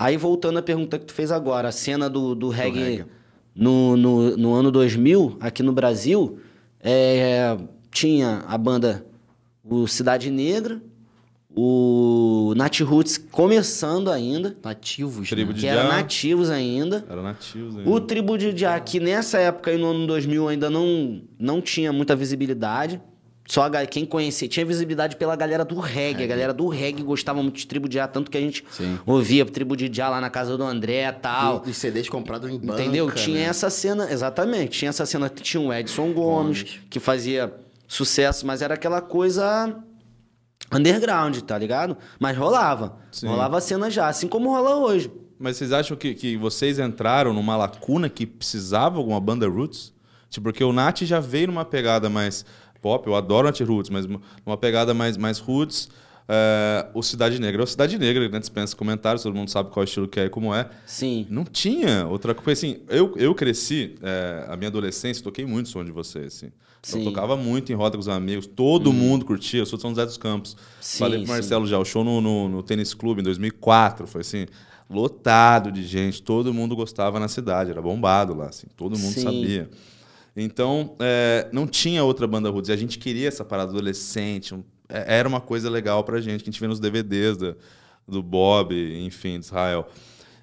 Aí 0.00 0.16
voltando 0.16 0.58
à 0.58 0.62
pergunta 0.62 0.98
que 0.98 1.04
tu 1.04 1.12
fez 1.12 1.30
agora, 1.30 1.68
a 1.68 1.72
cena 1.72 2.08
do, 2.08 2.34
do 2.34 2.48
reggae, 2.48 2.78
do 2.78 2.84
reggae. 2.86 3.06
No, 3.54 3.98
no, 3.98 4.34
no, 4.34 4.54
ano 4.54 4.70
2000, 4.70 5.36
aqui 5.38 5.62
no 5.62 5.74
Brasil, 5.74 6.38
é, 6.80 7.54
tinha 7.90 8.42
a 8.48 8.56
banda 8.56 9.04
o 9.62 9.86
Cidade 9.86 10.30
Negra, 10.30 10.80
o 11.54 12.54
Nat 12.56 12.80
Roots 12.80 13.18
começando 13.18 14.10
ainda. 14.10 14.56
Nativos, 14.64 15.28
Tribo 15.28 15.50
né? 15.50 15.54
de 15.54 15.60
Que 15.60 15.66
eram 15.66 15.88
nativos 15.90 16.48
ainda. 16.48 17.04
Era 17.06 17.22
nativos 17.22 17.76
ainda. 17.76 17.90
O 17.90 18.00
Tribo 18.00 18.38
de 18.38 18.56
Jah, 18.56 18.80
que 18.80 18.98
nessa 18.98 19.38
época, 19.38 19.70
aí 19.70 19.76
no 19.76 19.90
ano 19.90 20.06
2000, 20.06 20.48
ainda 20.48 20.70
não, 20.70 21.20
não 21.38 21.60
tinha 21.60 21.92
muita 21.92 22.16
visibilidade. 22.16 23.02
Só 23.50 23.64
a, 23.64 23.84
quem 23.84 24.06
conhecia, 24.06 24.46
tinha 24.46 24.64
visibilidade 24.64 25.16
pela 25.16 25.34
galera 25.34 25.64
do 25.64 25.80
reggae. 25.80 26.22
A 26.22 26.26
galera 26.28 26.54
do 26.54 26.68
reggae 26.68 27.02
gostava 27.02 27.42
muito 27.42 27.56
de 27.56 27.66
Tribo 27.66 27.88
de 27.88 27.96
Jah, 27.96 28.06
tanto 28.06 28.30
que 28.30 28.38
a 28.38 28.40
gente 28.40 28.64
Sim. 28.70 28.96
ouvia 29.04 29.44
Tribo 29.44 29.76
de 29.76 29.90
Jah 29.92 30.08
lá 30.08 30.20
na 30.20 30.30
casa 30.30 30.56
do 30.56 30.62
André 30.62 31.08
e 31.08 31.12
tal. 31.12 31.64
E, 31.66 31.70
e 31.70 31.74
CDs 31.74 32.08
comprados 32.08 32.48
em 32.48 32.56
banca, 32.56 32.80
Entendeu? 32.80 33.10
Tinha 33.10 33.40
né? 33.40 33.46
essa 33.46 33.68
cena, 33.68 34.08
exatamente. 34.08 34.78
Tinha 34.78 34.90
essa 34.90 35.04
cena, 35.04 35.28
tinha 35.28 35.60
o 35.60 35.72
Edson 35.74 36.12
Gomes, 36.12 36.62
Gomes, 36.62 36.80
que 36.88 37.00
fazia 37.00 37.52
sucesso, 37.88 38.46
mas 38.46 38.62
era 38.62 38.74
aquela 38.74 39.00
coisa 39.00 39.76
underground, 40.72 41.36
tá 41.40 41.58
ligado? 41.58 41.96
Mas 42.20 42.36
rolava. 42.36 42.98
Sim. 43.10 43.26
Rolava 43.26 43.58
a 43.58 43.60
cena 43.60 43.90
já, 43.90 44.06
assim 44.06 44.28
como 44.28 44.50
rola 44.50 44.76
hoje. 44.76 45.10
Mas 45.40 45.56
vocês 45.56 45.72
acham 45.72 45.96
que, 45.96 46.14
que 46.14 46.36
vocês 46.36 46.78
entraram 46.78 47.32
numa 47.32 47.56
lacuna 47.56 48.08
que 48.08 48.26
precisava 48.26 48.98
alguma 48.98 49.18
banda 49.18 49.48
roots? 49.48 49.92
Tipo, 50.28 50.44
porque 50.44 50.62
o 50.62 50.72
Nath 50.72 51.00
já 51.00 51.18
veio 51.18 51.48
numa 51.48 51.64
pegada 51.64 52.08
mais 52.08 52.46
pop, 52.80 53.06
eu 53.06 53.14
adoro 53.14 53.46
Nath 53.46 53.60
Roots, 53.60 53.90
mas 53.90 54.06
numa 54.06 54.56
pegada 54.56 54.94
mais, 54.94 55.16
mais 55.16 55.38
roots. 55.38 55.88
É, 56.32 56.86
o 56.94 57.02
Cidade 57.02 57.40
Negra. 57.40 57.64
O 57.64 57.66
Cidade 57.66 57.98
Negra, 57.98 58.28
né, 58.28 58.38
dispensa 58.38 58.76
comentários, 58.76 59.24
todo 59.24 59.34
mundo 59.34 59.50
sabe 59.50 59.70
qual 59.70 59.82
estilo 59.82 60.06
que 60.06 60.20
é 60.20 60.26
e 60.26 60.30
como 60.30 60.54
é. 60.54 60.70
Sim. 60.86 61.26
Não 61.28 61.44
tinha 61.44 62.06
outra 62.06 62.34
coisa. 62.34 62.52
Assim, 62.52 62.80
eu, 62.88 63.14
eu 63.16 63.34
cresci, 63.34 63.96
é, 64.00 64.46
a 64.48 64.56
minha 64.56 64.68
adolescência, 64.68 65.24
toquei 65.24 65.44
muito 65.44 65.68
som 65.68 65.84
de 65.84 65.90
vocês. 65.90 66.26
Assim. 66.26 66.52
Sim. 66.82 67.00
Eu 67.00 67.04
tocava 67.06 67.36
muito 67.36 67.72
em 67.72 67.74
roda 67.74 67.96
com 67.96 68.00
os 68.00 68.08
amigos, 68.08 68.46
todo 68.46 68.90
hum. 68.90 68.92
mundo 68.92 69.24
curtia. 69.24 69.60
Eu 69.60 69.66
sou 69.66 69.76
de 69.76 69.82
São 69.82 69.90
José 69.90 70.06
dos 70.06 70.16
Campos. 70.16 70.56
Sim, 70.80 70.98
Falei 70.98 71.18
pro 71.18 71.28
Marcelo 71.28 71.64
sim. 71.66 71.70
já, 71.72 71.78
o 71.78 71.84
show 71.84 72.04
no, 72.04 72.20
no, 72.20 72.48
no 72.48 72.62
Tênis 72.62 72.94
Clube 72.94 73.20
em 73.20 73.24
2004 73.24 74.06
foi 74.06 74.20
assim, 74.20 74.46
lotado 74.88 75.70
de 75.70 75.84
gente, 75.84 76.22
todo 76.22 76.54
mundo 76.54 76.74
gostava 76.74 77.20
na 77.20 77.28
cidade, 77.28 77.70
era 77.70 77.82
bombado 77.82 78.34
lá, 78.34 78.46
assim, 78.46 78.66
todo 78.76 78.98
mundo 78.98 79.14
sim. 79.14 79.22
sabia. 79.22 79.68
Então, 80.36 80.96
é, 81.00 81.48
não 81.52 81.66
tinha 81.66 82.04
outra 82.04 82.26
banda 82.26 82.48
roots. 82.50 82.68
E 82.68 82.72
a 82.72 82.76
gente 82.76 82.98
queria 82.98 83.28
essa 83.28 83.44
parada 83.44 83.70
adolescente, 83.70 84.54
um 84.54 84.62
é, 84.90 85.18
era 85.18 85.28
uma 85.28 85.40
coisa 85.40 85.70
legal 85.70 86.02
pra 86.02 86.20
gente, 86.20 86.42
que 86.42 86.50
a 86.50 86.52
gente 86.52 86.60
vê 86.60 86.66
nos 86.66 86.80
DVDs 86.80 87.36
da, 87.36 87.54
do 88.06 88.22
Bob, 88.22 88.74
enfim, 89.04 89.38
de 89.38 89.46
Israel. 89.46 89.86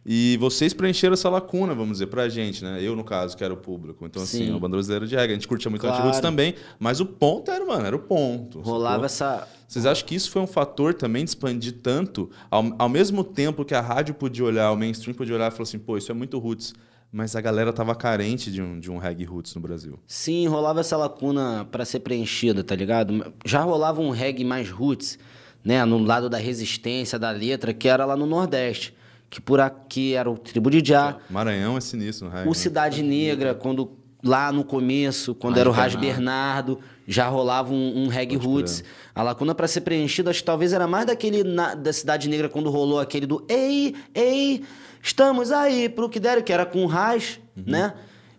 E 0.09 0.37
vocês 0.37 0.73
preencheram 0.73 1.13
essa 1.13 1.29
lacuna, 1.29 1.75
vamos 1.75 1.93
dizer, 1.93 2.07
pra 2.07 2.29
gente, 2.29 2.63
né? 2.63 2.81
Eu, 2.81 2.95
no 2.95 3.03
caso, 3.03 3.35
que 3.35 3.43
era 3.43 3.53
o 3.53 3.57
público. 3.57 4.05
Então, 4.05 4.23
assim, 4.23 4.37
Sim. 4.37 4.43
assim, 4.45 4.55
a 4.55 4.59
banda 4.59 4.77
brasileira 4.77 5.05
de 5.05 5.13
regra. 5.13 5.31
A 5.31 5.33
gente 5.33 5.49
curtia 5.49 5.69
muito 5.69 5.81
claro. 5.81 5.97
Antiroots 5.97 6.21
também, 6.21 6.55
mas 6.79 7.01
o 7.01 7.05
ponto 7.05 7.51
era, 7.51 7.65
mano, 7.65 7.85
era 7.85 7.95
o 7.95 7.99
ponto. 7.99 8.61
Rolava 8.61 9.05
essa. 9.05 9.45
Vocês 9.67 9.85
acham 9.85 10.07
que 10.07 10.15
isso 10.15 10.31
foi 10.31 10.41
um 10.41 10.47
fator 10.47 10.93
também 10.93 11.25
de 11.25 11.31
expandir 11.31 11.73
tanto? 11.83 12.29
Ao, 12.49 12.73
ao 12.79 12.87
mesmo 12.87 13.21
tempo 13.21 13.65
que 13.65 13.75
a 13.75 13.81
rádio 13.81 14.15
podia 14.15 14.45
olhar, 14.45 14.71
o 14.71 14.77
mainstream 14.77 15.13
podia 15.13 15.35
olhar 15.35 15.49
e 15.49 15.51
falar 15.51 15.63
assim, 15.63 15.77
pô, 15.77 15.97
isso 15.97 16.09
é 16.09 16.15
muito 16.15 16.39
roots 16.39 16.73
mas 17.11 17.35
a 17.35 17.41
galera 17.41 17.71
tava 17.71 17.95
carente 17.95 18.51
de 18.51 18.61
um, 18.61 18.79
de 18.79 18.91
um 18.91 18.97
reggae 18.97 19.23
roots 19.23 19.55
no 19.55 19.61
Brasil. 19.61 19.99
Sim, 20.05 20.47
rolava 20.47 20.81
essa 20.81 20.97
lacuna 20.97 21.67
para 21.71 21.85
ser 21.85 22.01
preenchida, 22.01 22.63
tá 22.63 22.75
ligado? 22.75 23.33
Já 23.45 23.61
rolava 23.61 24.01
um 24.01 24.09
reggae 24.09 24.43
mais 24.43 24.69
roots, 24.69 25.17
né, 25.63 25.83
no 25.85 25.97
lado 25.97 26.29
da 26.29 26.37
resistência, 26.37 27.17
da 27.17 27.31
letra, 27.31 27.73
que 27.73 27.87
era 27.87 28.05
lá 28.05 28.15
no 28.15 28.25
Nordeste. 28.25 28.95
Que 29.29 29.41
por 29.41 29.59
aqui 29.59 30.13
era 30.13 30.29
o 30.29 30.37
Tribo 30.37 30.69
de 30.69 30.81
Já. 30.87 31.17
Maranhão 31.29 31.77
é 31.77 31.81
sinistro 31.81 32.27
no 32.27 32.31
reggae. 32.31 32.45
O 32.45 32.51
né? 32.51 32.55
Cidade 32.55 33.03
Negra, 33.03 33.53
quando 33.53 33.97
lá 34.23 34.51
no 34.51 34.63
começo, 34.63 35.35
quando 35.35 35.57
era 35.57 35.69
o 35.69 35.71
Ras 35.71 35.95
Bernardo, 35.95 36.79
já 37.07 37.27
rolava 37.27 37.73
um, 37.73 38.05
um 38.05 38.07
reggae 38.07 38.35
Pode 38.35 38.47
roots. 38.47 38.83
A 39.13 39.23
lacuna 39.23 39.55
para 39.55 39.67
ser 39.67 39.81
preenchida, 39.81 40.29
acho 40.29 40.39
que 40.39 40.45
talvez 40.45 40.73
era 40.73 40.87
mais 40.87 41.05
daquele 41.05 41.43
na, 41.43 41.73
da 41.73 41.91
Cidade 41.91 42.29
Negra 42.29 42.49
quando 42.49 42.69
rolou 42.69 42.99
aquele 42.99 43.25
do 43.25 43.45
Ei, 43.49 43.95
ei, 44.13 44.63
Estamos 45.01 45.51
aí 45.51 45.89
pro 45.89 46.09
que 46.09 46.19
deram, 46.19 46.41
que 46.41 46.51
era 46.51 46.65
com 46.65 46.85
Raz, 46.85 47.39
uhum. 47.55 47.63
né? 47.67 47.93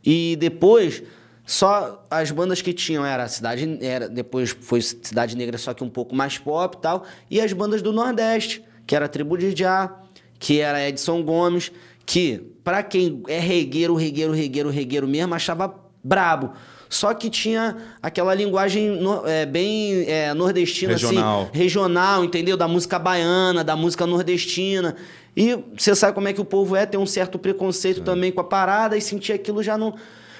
E 0.05 0.37
depois, 0.37 1.03
só 1.45 2.05
as 2.11 2.31
bandas 2.31 2.63
que 2.63 2.73
tinham 2.73 3.05
era 3.05 3.25
a 3.25 3.29
Cidade... 3.29 3.79
Era, 3.81 4.09
depois 4.09 4.57
foi 4.61 4.81
Cidade 4.81 5.37
Negra, 5.37 5.59
só 5.59 5.75
que 5.75 5.85
um 5.85 5.91
pouco 5.91 6.15
mais 6.15 6.39
pop 6.39 6.77
e 6.77 6.81
tal. 6.81 7.05
E 7.31 7.41
as 7.41 7.53
bandas 7.53 7.83
do 7.83 7.93
Nordeste, 7.93 8.63
que 8.87 8.95
era 8.95 9.07
a 9.07 9.09
Tribo 9.09 9.37
de 9.37 9.55
Já, 9.57 9.95
que 10.39 10.61
era 10.61 10.87
Edson 10.89 11.23
Gomes, 11.23 11.73
que, 12.07 12.39
para 12.65 12.83
quem 12.83 13.23
é 13.29 13.39
regueiro, 13.39 13.95
regueiro, 13.95 14.33
regueiro, 14.33 14.71
regueiro 14.71 15.09
mesmo, 15.09 15.35
achava 15.35 15.75
brabo. 16.03 16.53
Só 16.89 17.13
que 17.13 17.29
tinha 17.29 17.77
aquela 18.03 18.35
linguagem 18.35 18.91
no, 18.99 19.27
é, 19.27 19.45
bem 19.45 20.05
é, 20.09 20.33
nordestina, 20.33 20.95
assim, 20.95 21.09
regional. 21.09 21.43
assim, 21.43 21.51
regional, 21.53 22.25
entendeu? 22.25 22.57
Da 22.57 22.67
música 22.67 22.99
baiana, 22.99 23.63
da 23.63 23.77
música 23.77 24.07
nordestina. 24.07 24.97
E 25.37 25.57
você 25.77 25.95
sabe 25.95 26.15
como 26.15 26.29
é 26.29 26.33
que 26.33 26.41
o 26.41 26.45
povo 26.45 26.75
é, 26.75 26.85
tem 26.85 26.99
um 26.99 27.07
certo 27.07 27.39
preconceito 27.39 28.01
é. 28.01 28.05
também 28.05 28.33
com 28.33 28.41
a 28.41 28.45
parada 28.45 28.97
e 28.97 29.01
sentir 29.01 29.33
aquilo 29.33 29.63
já 29.63 29.79
não. 29.79 29.95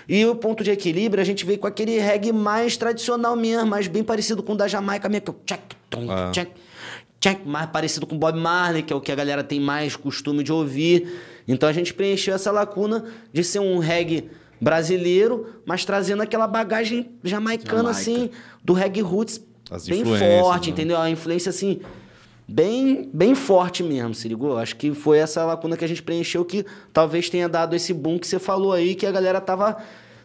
E 0.09 0.25
o 0.25 0.35
ponto 0.35 0.65
de 0.65 0.71
equilíbrio, 0.71 1.21
a 1.21 1.25
gente 1.25 1.45
veio 1.45 1.59
com 1.59 1.67
aquele 1.67 1.99
reggae 1.99 2.33
mais 2.33 2.77
tradicional 2.77 3.37
mesmo, 3.37 3.67
mais 3.67 3.87
bem 3.87 4.03
parecido 4.03 4.43
com 4.43 4.55
o 4.55 4.57
da 4.57 4.67
Jamaica 4.67 5.09
mesmo, 5.09 5.27
que 5.27 5.31
é 5.31 5.35
o 5.35 5.37
tchac, 5.45 5.77
tom, 5.91 6.11
é. 6.11 6.31
tchac, 6.31 6.51
tchac, 7.21 7.47
mais 7.47 7.69
parecido 7.71 8.07
com 8.07 8.17
Bob 8.17 8.39
Marley, 8.39 8.83
que 8.83 8.93
é 8.93 8.97
o 8.97 9.01
que 9.01 9.13
a 9.13 9.15
galera 9.15 9.45
tem 9.45 9.61
mais 9.61 9.95
costume 9.97 10.43
de 10.43 10.51
ouvir. 10.51 11.21
Então 11.47 11.69
a 11.69 11.73
gente 11.73 11.93
preencheu 11.93 12.35
essa 12.35 12.51
lacuna 12.51 13.05
de 13.33 13.45
ser 13.45 13.59
um 13.59 13.79
reggae 13.79 14.31
brasileiro, 14.61 15.47
mas 15.67 15.85
trazendo 15.85 16.23
aquela 16.23 16.47
bagagem 16.47 17.11
jamaicana, 17.23 17.93
Jamaica. 17.93 18.01
assim, 18.01 18.31
do 18.65 18.73
reggae 18.73 19.03
roots 19.03 19.41
As 19.71 19.87
bem 19.87 20.05
forte, 20.05 20.69
né? 20.69 20.73
entendeu? 20.73 20.99
A 20.99 21.11
influência, 21.11 21.51
assim, 21.51 21.81
bem, 22.49 23.11
bem 23.13 23.35
forte 23.35 23.83
mesmo, 23.83 24.15
se 24.15 24.27
ligou? 24.27 24.57
Acho 24.57 24.75
que 24.77 24.95
foi 24.95 25.19
essa 25.19 25.45
lacuna 25.45 25.77
que 25.77 25.85
a 25.85 25.89
gente 25.89 26.03
preencheu 26.03 26.45
que 26.45 26.65
talvez 26.93 27.29
tenha 27.29 27.49
dado 27.49 27.77
esse 27.77 27.93
boom 27.93 28.19
que 28.19 28.27
você 28.27 28.39
falou 28.39 28.73
aí, 28.73 28.95
que 28.95 29.05
a 29.05 29.13
galera 29.13 29.41
tava, 29.41 29.77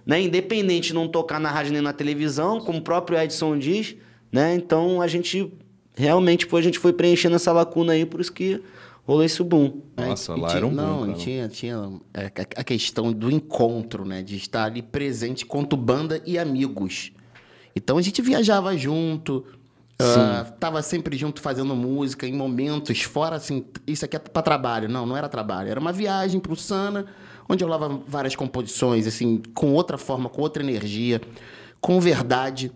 né, 0.06 0.22
independente 0.22 0.88
de 0.88 0.94
não 0.94 1.08
tocar 1.08 1.40
na 1.40 1.52
rádio 1.52 1.74
nem 1.74 1.82
na 1.82 1.92
televisão, 1.92 2.62
como 2.62 2.80
o 2.80 2.82
próprio 2.82 3.20
Edson 3.20 3.58
diz, 3.58 3.96
né? 4.32 4.56
Então 4.56 5.02
a 5.02 5.08
gente 5.08 5.52
realmente 5.96 6.46
foi, 6.46 6.62
a 6.62 6.64
gente 6.64 6.80
foi 6.80 6.94
preenchendo 6.94 7.36
essa 7.36 7.52
lacuna 7.52 7.94
aí, 7.94 8.06
por 8.06 8.22
isso 8.22 8.32
que 8.32 8.62
rolou 9.06 9.24
esse 9.24 9.44
boom. 9.44 9.82
Nossa, 9.98 10.34
lá 10.34 10.48
tinha, 10.48 10.58
era 10.58 10.66
um 10.66 10.70
boom. 10.70 10.76
Não, 10.76 11.06
cara. 11.08 11.14
tinha, 11.18 11.48
tinha 11.50 11.92
é, 12.14 12.32
a 12.56 12.64
questão 12.64 13.12
do 13.12 13.30
encontro, 13.30 14.06
né? 14.06 14.24
De 14.24 14.38
estar 14.38 14.64
ali 14.64 14.82
presente 14.82 15.46
quanto 15.46 15.76
banda 15.76 16.22
e 16.26 16.40
amigos. 16.40 17.12
Então 17.76 17.98
a 17.98 18.02
gente 18.02 18.22
viajava 18.22 18.78
junto, 18.78 19.46
Uh, 20.02 20.52
tava 20.60 20.82
sempre 20.82 21.16
junto 21.16 21.40
fazendo 21.40 21.76
música 21.76 22.28
em 22.28 22.34
momentos 22.34 23.02
fora 23.02 23.36
assim, 23.36 23.64
isso 23.86 24.04
aqui 24.04 24.16
é 24.16 24.20
para 24.20 24.42
trabalho. 24.42 24.90
Não, 24.90 25.06
não 25.06 25.16
era 25.16 25.30
trabalho, 25.30 25.70
era 25.70 25.80
uma 25.80 25.94
viagem 25.94 26.40
pro 26.40 26.56
Sana, 26.56 27.06
onde 27.48 27.64
eu 27.64 27.68
lava 27.68 28.02
várias 28.08 28.36
composições 28.36 29.08
assim, 29.08 29.42
com 29.54 29.74
outra 29.74 29.98
forma, 29.98 30.30
com 30.30 30.42
outra 30.42 30.64
energia, 30.64 31.22
com 31.80 32.00
verdade. 32.00 32.72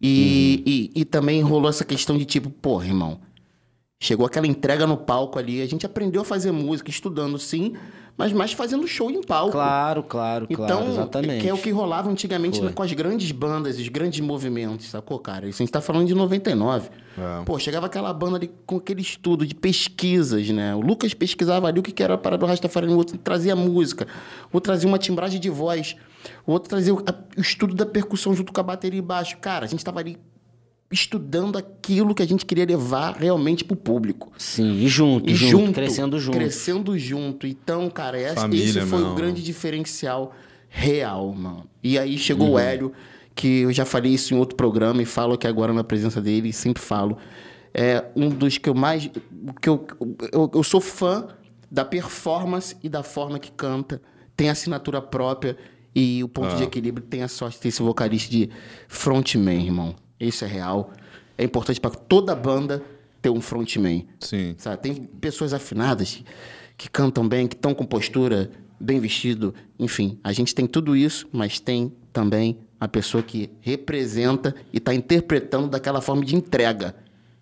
E, 0.00 0.56
uhum. 0.58 0.72
e, 0.72 1.00
e, 1.02 1.04
também 1.04 1.40
rolou 1.42 1.70
essa 1.70 1.84
questão 1.84 2.18
de 2.18 2.24
tipo, 2.24 2.50
porra, 2.50 2.86
irmão, 2.86 3.20
chegou 4.00 4.26
aquela 4.26 4.48
entrega 4.48 4.84
no 4.84 4.96
palco 4.96 5.38
ali, 5.38 5.62
a 5.62 5.66
gente 5.66 5.86
aprendeu 5.86 6.22
a 6.22 6.24
fazer 6.24 6.50
música 6.50 6.90
estudando 6.90 7.38
sim, 7.38 7.74
mas 8.16 8.32
mais 8.32 8.52
fazendo 8.52 8.86
show 8.86 9.10
em 9.10 9.22
palco. 9.22 9.52
Claro, 9.52 10.02
claro, 10.02 10.46
então, 10.48 10.66
claro, 10.66 10.90
exatamente. 10.90 11.42
Que 11.42 11.48
é 11.48 11.54
o 11.54 11.58
que 11.58 11.70
rolava 11.70 12.10
antigamente 12.10 12.60
Foi. 12.60 12.72
com 12.72 12.82
as 12.82 12.92
grandes 12.92 13.32
bandas, 13.32 13.78
os 13.78 13.88
grandes 13.88 14.20
movimentos, 14.20 14.86
sacou, 14.86 15.18
cara? 15.18 15.48
Isso 15.48 15.62
a 15.62 15.64
gente 15.64 15.72
tá 15.72 15.80
falando 15.80 16.06
de 16.06 16.14
99. 16.14 16.90
É. 17.18 17.44
Pô, 17.44 17.58
chegava 17.58 17.86
aquela 17.86 18.12
banda 18.12 18.36
ali 18.36 18.50
com 18.66 18.76
aquele 18.76 19.02
estudo 19.02 19.46
de 19.46 19.54
pesquisas, 19.54 20.48
né? 20.50 20.74
O 20.74 20.80
Lucas 20.80 21.14
pesquisava 21.14 21.66
ali 21.66 21.80
o 21.80 21.82
que 21.82 22.02
era 22.02 22.14
a 22.14 22.18
parada 22.18 22.40
do 22.40 22.46
Rastafari, 22.46 22.86
o 22.86 22.96
outro 22.96 23.18
trazia 23.18 23.56
música, 23.56 24.06
o 24.52 24.56
outro 24.56 24.70
trazia 24.72 24.88
uma 24.88 24.98
timbragem 24.98 25.40
de 25.40 25.50
voz 25.50 25.96
O 26.46 26.52
outro 26.52 26.70
trazia 26.70 26.94
o, 26.94 27.02
estudo 27.36 27.74
da 27.74 27.86
percussão 27.86 28.34
junto 28.34 28.52
com 28.52 28.60
a 28.60 28.64
bateria 28.64 28.98
e 28.98 29.02
baixo. 29.02 29.36
Cara, 29.38 29.64
a 29.64 29.68
gente 29.68 29.84
tava 29.84 30.00
ali 30.00 30.18
estudando 30.92 31.56
aquilo 31.56 32.14
que 32.14 32.22
a 32.22 32.26
gente 32.26 32.44
queria 32.46 32.64
levar 32.64 33.16
realmente 33.16 33.64
pro 33.64 33.74
público. 33.76 34.30
Sim, 34.36 34.74
e 34.74 34.86
junto, 34.88 35.28
E 35.30 35.34
junto, 35.34 35.72
crescendo 35.72 36.18
junto. 36.20 36.36
Crescendo 36.38 36.98
junto. 36.98 37.46
Então, 37.46 37.88
cara, 37.90 38.20
esse, 38.20 38.34
Família, 38.34 38.64
esse 38.64 38.80
foi 38.82 39.02
o 39.02 39.14
grande 39.14 39.42
diferencial 39.42 40.34
real, 40.68 41.32
mano. 41.34 41.64
E 41.82 41.98
aí 41.98 42.16
chegou 42.18 42.48
Uhum. 42.48 42.52
o 42.54 42.58
Hélio, 42.58 42.92
que 43.34 43.60
eu 43.62 43.72
já 43.72 43.84
falei 43.84 44.12
isso 44.12 44.34
em 44.34 44.36
outro 44.38 44.56
programa 44.56 45.00
e 45.02 45.04
falo 45.04 45.34
aqui 45.34 45.46
agora 45.46 45.72
na 45.72 45.82
presença 45.82 46.20
dele, 46.20 46.50
e 46.50 46.52
sempre 46.52 46.82
falo. 46.82 47.16
É 47.74 48.04
um 48.14 48.28
dos 48.28 48.58
que 48.58 48.68
eu 48.68 48.74
mais. 48.74 49.08
que 49.60 49.68
eu, 49.68 49.86
eu, 50.30 50.50
eu 50.54 50.62
sou 50.62 50.80
fã 50.80 51.26
da 51.70 51.84
performance 51.86 52.76
e 52.82 52.88
da 52.88 53.02
forma 53.02 53.38
que 53.38 53.50
canta. 53.50 54.00
Tem 54.36 54.50
assinatura 54.50 55.00
própria 55.00 55.56
e 55.94 56.22
o 56.22 56.28
ponto 56.28 56.52
Ah. 56.52 56.56
de 56.56 56.64
equilíbrio 56.64 57.06
tem 57.06 57.22
a 57.22 57.28
sorte 57.28 57.56
de 57.56 57.62
ter 57.62 57.68
esse 57.68 57.82
vocalista 57.82 58.30
de 58.30 58.50
frontman, 58.88 59.64
irmão. 59.64 59.94
Isso 60.26 60.44
é 60.44 60.48
real. 60.48 60.92
É 61.36 61.44
importante 61.44 61.80
para 61.80 61.90
toda 61.90 62.34
banda 62.34 62.82
ter 63.20 63.30
um 63.30 63.40
frontman. 63.40 64.06
Sim. 64.20 64.54
Sabe? 64.58 64.82
Tem 64.82 64.94
pessoas 64.94 65.52
afinadas 65.52 66.22
que 66.76 66.88
cantam 66.90 67.28
bem, 67.28 67.46
que 67.46 67.54
estão 67.54 67.74
com 67.74 67.84
postura, 67.84 68.50
bem 68.80 68.98
vestido, 69.00 69.54
enfim. 69.78 70.18
A 70.24 70.32
gente 70.32 70.54
tem 70.54 70.66
tudo 70.66 70.96
isso, 70.96 71.28
mas 71.32 71.58
tem 71.60 71.92
também 72.12 72.58
a 72.80 72.88
pessoa 72.88 73.22
que 73.22 73.48
representa 73.60 74.54
e 74.72 74.78
está 74.78 74.92
interpretando 74.94 75.68
daquela 75.68 76.00
forma 76.00 76.24
de 76.24 76.34
entrega. 76.34 76.94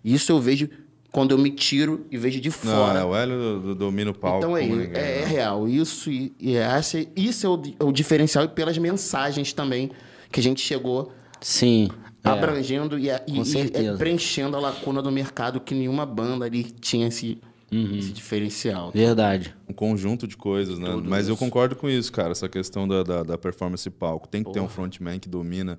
Isso 0.03 0.31
eu 0.31 0.39
vejo 0.39 0.69
quando 1.11 1.31
eu 1.31 1.37
me 1.37 1.49
tiro 1.51 2.05
e 2.11 2.17
vejo 2.17 2.39
de 2.39 2.49
Não, 2.49 2.55
fora. 2.55 2.99
é, 2.99 3.03
o 3.03 3.15
Hélio 3.15 3.37
do- 3.37 3.59
do- 3.59 3.75
domina 3.75 4.11
o 4.11 4.13
palco. 4.13 4.37
Então 4.39 4.55
é, 4.55 4.61
ninguém, 4.61 4.91
é, 4.93 5.17
é 5.17 5.21
né? 5.21 5.25
real. 5.25 5.67
Isso, 5.67 6.09
e, 6.11 6.31
e 6.39 6.55
essa, 6.55 7.03
isso 7.15 7.45
é 7.45 7.49
o, 7.49 7.57
di- 7.57 7.75
o 7.79 7.91
diferencial 7.91 8.45
e 8.45 8.47
pelas 8.47 8.77
mensagens 8.77 9.51
também 9.51 9.91
que 10.31 10.39
a 10.39 10.43
gente 10.43 10.61
chegou 10.61 11.11
Sim. 11.41 11.89
É. 12.23 12.29
abrangendo 12.29 12.97
e, 12.99 13.07
e- 13.09 13.11
e- 13.27 13.85
é, 13.87 13.93
preenchendo 13.97 14.55
a 14.57 14.59
lacuna 14.59 15.01
do 15.01 15.11
mercado 15.11 15.59
que 15.59 15.73
nenhuma 15.73 16.05
banda 16.05 16.45
ali 16.45 16.63
tinha 16.63 17.07
esse, 17.07 17.39
Uhum. 17.71 17.95
esse 17.97 18.11
diferencial. 18.11 18.91
Verdade. 18.93 19.55
um 19.69 19.71
conjunto 19.73 20.27
de 20.27 20.35
coisas, 20.35 20.77
né? 20.77 20.89
Mas 21.05 21.29
eu 21.29 21.37
concordo 21.37 21.73
com 21.73 21.89
isso, 21.89 22.11
cara. 22.11 22.31
Essa 22.31 22.49
questão 22.49 22.85
da, 22.85 23.01
da, 23.01 23.23
da 23.23 23.37
performance 23.37 23.89
palco. 23.89 24.27
Tem 24.27 24.43
que 24.43 24.51
ter 24.51 24.59
um 24.59 24.67
frontman 24.67 25.17
que 25.17 25.29
domina. 25.29 25.77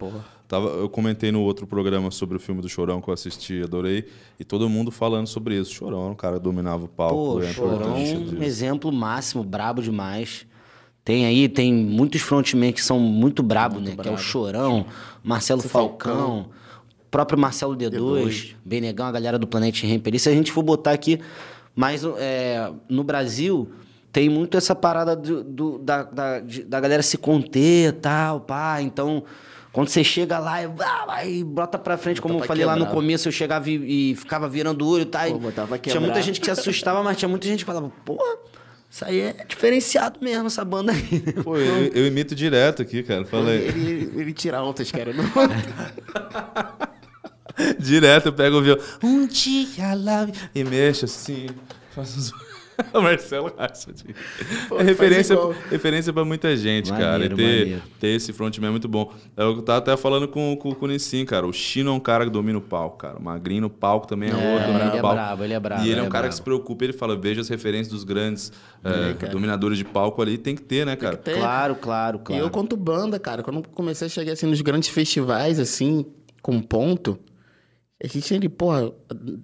Tava, 0.48 0.68
eu 0.68 0.88
comentei 0.88 1.30
no 1.30 1.42
outro 1.42 1.66
programa 1.66 2.10
sobre 2.10 2.38
o 2.38 2.40
filme 2.40 2.62
do 2.62 2.68
Chorão 2.70 3.02
que 3.02 3.08
eu 3.10 3.12
assisti, 3.12 3.62
adorei. 3.62 4.06
E 4.40 4.44
todo 4.44 4.66
mundo 4.70 4.90
falando 4.90 5.26
sobre 5.26 5.58
isso. 5.58 5.70
Chorão, 5.74 6.12
o 6.12 6.16
cara 6.16 6.40
dominava 6.40 6.86
o 6.86 6.88
palco. 6.88 7.14
Pô, 7.14 7.38
a 7.40 7.46
Chorão, 7.52 7.94
um 7.94 8.24
disso. 8.24 8.42
exemplo 8.42 8.90
máximo, 8.90 9.44
brabo 9.44 9.82
demais. 9.82 10.46
Tem 11.04 11.26
aí, 11.26 11.48
tem 11.48 11.72
muitos 11.74 12.20
frontmen 12.20 12.72
que 12.72 12.82
são 12.82 12.98
muito 13.00 13.42
brabos, 13.42 13.82
né? 13.82 13.96
Que 14.00 14.08
é 14.08 14.12
o 14.12 14.16
Chorão, 14.16 14.86
Marcelo 15.22 15.60
Falcão, 15.62 16.46
o 17.00 17.10
próprio 17.10 17.38
Marcelo 17.38 17.76
D2, 17.76 18.54
Benegão, 18.64 19.06
a 19.06 19.12
galera 19.12 19.38
do 19.38 19.46
Planet 19.46 19.82
Ramp 19.82 20.06
ali. 20.06 20.18
Se 20.18 20.28
a 20.28 20.32
gente 20.32 20.52
for 20.52 20.62
botar 20.62 20.92
aqui, 20.92 21.18
mas 21.74 22.04
é, 22.18 22.70
no 22.88 23.02
Brasil 23.02 23.68
tem 24.12 24.28
muito 24.28 24.56
essa 24.56 24.74
parada 24.76 25.16
do, 25.16 25.42
do- 25.42 25.78
da, 25.78 26.02
da, 26.04 26.38
de- 26.40 26.62
da 26.64 26.78
galera 26.78 27.02
se 27.02 27.18
conter 27.18 27.88
e 27.88 27.92
tal, 27.92 28.40
pá. 28.40 28.80
Então, 28.80 29.24
quando 29.72 29.88
você 29.88 30.04
chega 30.04 30.38
lá 30.38 30.62
e, 30.62 30.66
ah, 30.66 31.44
bota 31.46 31.78
pra 31.78 31.96
frente, 31.96 32.20
como 32.22 32.38
eu 32.38 32.44
falei 32.44 32.64
lá 32.64 32.74
no 32.76 32.80
quebrar. 32.82 32.94
começo, 32.94 33.26
eu 33.26 33.32
chegava 33.32 33.68
e, 33.68 34.10
e 34.12 34.14
ficava 34.14 34.48
virando 34.48 34.84
o 34.86 34.88
olho, 34.88 35.06
tá? 35.06 35.26
E 35.28 35.32
Pô, 35.32 35.38
tinha 35.50 35.66
muita 35.66 35.78
quebrar. 35.78 36.20
gente 36.20 36.38
que 36.40 36.44
se 36.46 36.52
assustava, 36.52 37.02
mas 37.02 37.16
tinha 37.16 37.28
muita 37.28 37.48
gente 37.48 37.60
que 37.60 37.64
falava, 37.64 37.90
porra, 38.04 38.36
isso 38.92 39.06
aí 39.06 39.20
é 39.20 39.46
diferenciado 39.48 40.18
mesmo, 40.20 40.48
essa 40.48 40.62
banda 40.62 40.92
aí. 40.92 41.20
Pô, 41.42 41.56
eu, 41.56 41.86
eu 41.94 42.06
imito 42.06 42.34
direto 42.34 42.82
aqui, 42.82 43.02
cara. 43.02 43.24
Falei. 43.24 43.68
Ele, 43.68 43.90
ele, 43.90 44.20
ele 44.20 44.32
tira 44.34 44.58
altas, 44.58 44.92
cara. 44.92 45.14
Não- 45.14 45.24
Direto 47.78 48.26
eu 48.26 48.32
pego 48.34 48.58
o 48.58 48.62
violão. 48.62 48.84
Um 49.02 49.26
dia 49.26 49.94
lá. 49.94 50.28
E 50.54 50.62
mexo 50.62 51.06
assim. 51.06 51.46
Faço 51.94 52.18
uns... 52.18 52.32
o 52.92 53.00
Marcelo 53.02 53.52
Pô, 54.68 54.78
é 54.78 54.82
referência, 54.82 55.36
referência 55.70 56.12
pra 56.12 56.24
muita 56.24 56.56
gente, 56.56 56.90
cara. 56.90 57.12
Maneiro, 57.12 57.34
E 57.34 57.36
ter, 57.36 57.58
maneiro. 57.60 57.82
ter 58.00 58.08
esse 58.08 58.32
frontman 58.32 58.68
é 58.68 58.70
muito 58.70 58.88
bom. 58.88 59.12
Eu 59.36 59.62
tava 59.62 59.78
até 59.78 59.96
falando 59.96 60.28
com, 60.28 60.56
com, 60.56 60.74
com 60.74 60.84
o 60.84 60.88
Nissin, 60.88 61.24
cara. 61.24 61.46
O 61.46 61.52
Chino 61.52 61.90
é 61.90 61.92
um 61.94 62.00
cara 62.00 62.24
que 62.24 62.30
domina 62.30 62.58
o 62.58 62.62
palco, 62.62 62.96
cara. 62.98 63.18
O 63.18 63.22
Magrinho 63.22 63.62
no 63.62 63.70
palco 63.70 64.06
também 64.06 64.30
é, 64.30 64.32
É, 64.32 64.52
outro. 64.54 64.66
domina 64.68 64.86
ele 64.90 64.96
é 64.98 65.00
palco. 65.00 65.14
brabo, 65.16 65.44
ele 65.44 65.52
é 65.54 65.60
brabo, 65.60 65.84
E 65.84 65.90
ele 65.90 66.00
é 66.00 66.02
um 66.02 66.06
é 66.06 66.10
cara 66.10 66.28
que 66.28 66.34
se 66.34 66.42
preocupa. 66.42 66.84
Ele 66.84 66.92
fala, 66.92 67.16
veja 67.16 67.40
as 67.40 67.48
referências 67.48 67.88
dos 67.88 68.04
grandes 68.04 68.52
é, 68.84 69.14
cara. 69.14 69.32
dominadores 69.32 69.78
de 69.78 69.84
palco 69.84 70.20
ali. 70.22 70.38
Tem 70.38 70.54
que 70.54 70.62
ter, 70.62 70.84
né, 70.86 70.96
cara? 70.96 71.16
ter. 71.16 71.36
Claro, 71.36 71.74
claro, 71.76 72.18
E 72.18 72.20
claro. 72.24 72.42
eu, 72.44 72.50
quanto 72.50 72.76
banda, 72.76 73.18
cara, 73.18 73.42
quando 73.42 73.56
eu 73.58 73.62
comecei 73.74 74.06
a 74.06 74.10
chegar 74.10 74.32
assim 74.32 74.46
nos 74.46 74.60
grandes 74.60 74.88
festivais, 74.88 75.58
assim, 75.60 76.04
com 76.40 76.60
ponto, 76.60 77.18
a 78.02 78.06
gente 78.08 78.34
ali, 78.34 78.48
porra, 78.48 78.92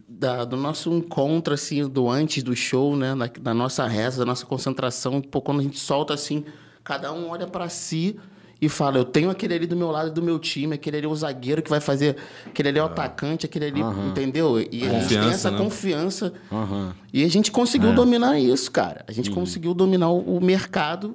da- 0.09 0.44
do 0.44 0.56
nosso 0.56 0.92
encontro, 0.92 1.54
assim, 1.54 1.88
do 1.88 2.09
antes 2.11 2.42
do 2.42 2.54
show, 2.56 2.96
né? 2.96 3.14
Da, 3.14 3.26
da 3.40 3.54
nossa 3.54 3.86
reza, 3.86 4.18
da 4.18 4.24
nossa 4.24 4.44
concentração, 4.44 5.20
pô, 5.20 5.40
quando 5.40 5.61
a 5.61 5.62
gente 5.62 5.78
solta 5.78 6.14
assim, 6.14 6.44
cada 6.82 7.12
um 7.12 7.28
olha 7.28 7.46
pra 7.46 7.68
si 7.68 8.16
e 8.61 8.68
fala: 8.68 8.98
Eu 8.98 9.04
tenho 9.04 9.30
aquele 9.30 9.54
ali 9.54 9.66
do 9.66 9.76
meu 9.76 9.90
lado 9.90 10.11
do 10.11 10.20
meu 10.22 10.38
time, 10.38 10.74
aquele 10.74 10.96
ali 10.96 11.06
é 11.06 11.09
o 11.09 11.14
zagueiro 11.14 11.62
que 11.62 11.70
vai 11.70 11.78
fazer, 11.80 12.16
aquele 12.46 12.70
ali 12.70 12.78
é 12.78 12.82
o 12.82 12.86
atacante, 12.86 13.46
aquele 13.46 13.66
ali, 13.66 13.80
entendeu? 14.09 14.59
E 14.72 14.84
a 14.84 14.98
gente 14.98 15.09
tem 15.09 15.28
essa 15.30 15.50
né? 15.50 15.59
confiança. 15.59 16.32
Aham. 16.50 16.94
E 17.12 17.24
a 17.24 17.28
gente 17.28 17.52
conseguiu 17.52 17.94
dominar 17.94 18.38
isso, 18.40 18.70
cara. 18.72 19.04
A 19.06 19.12
gente 19.12 19.30
conseguiu 19.30 19.72
dominar 19.72 20.09
o, 20.11 20.36
o 20.36 20.40
mercado 20.44 21.14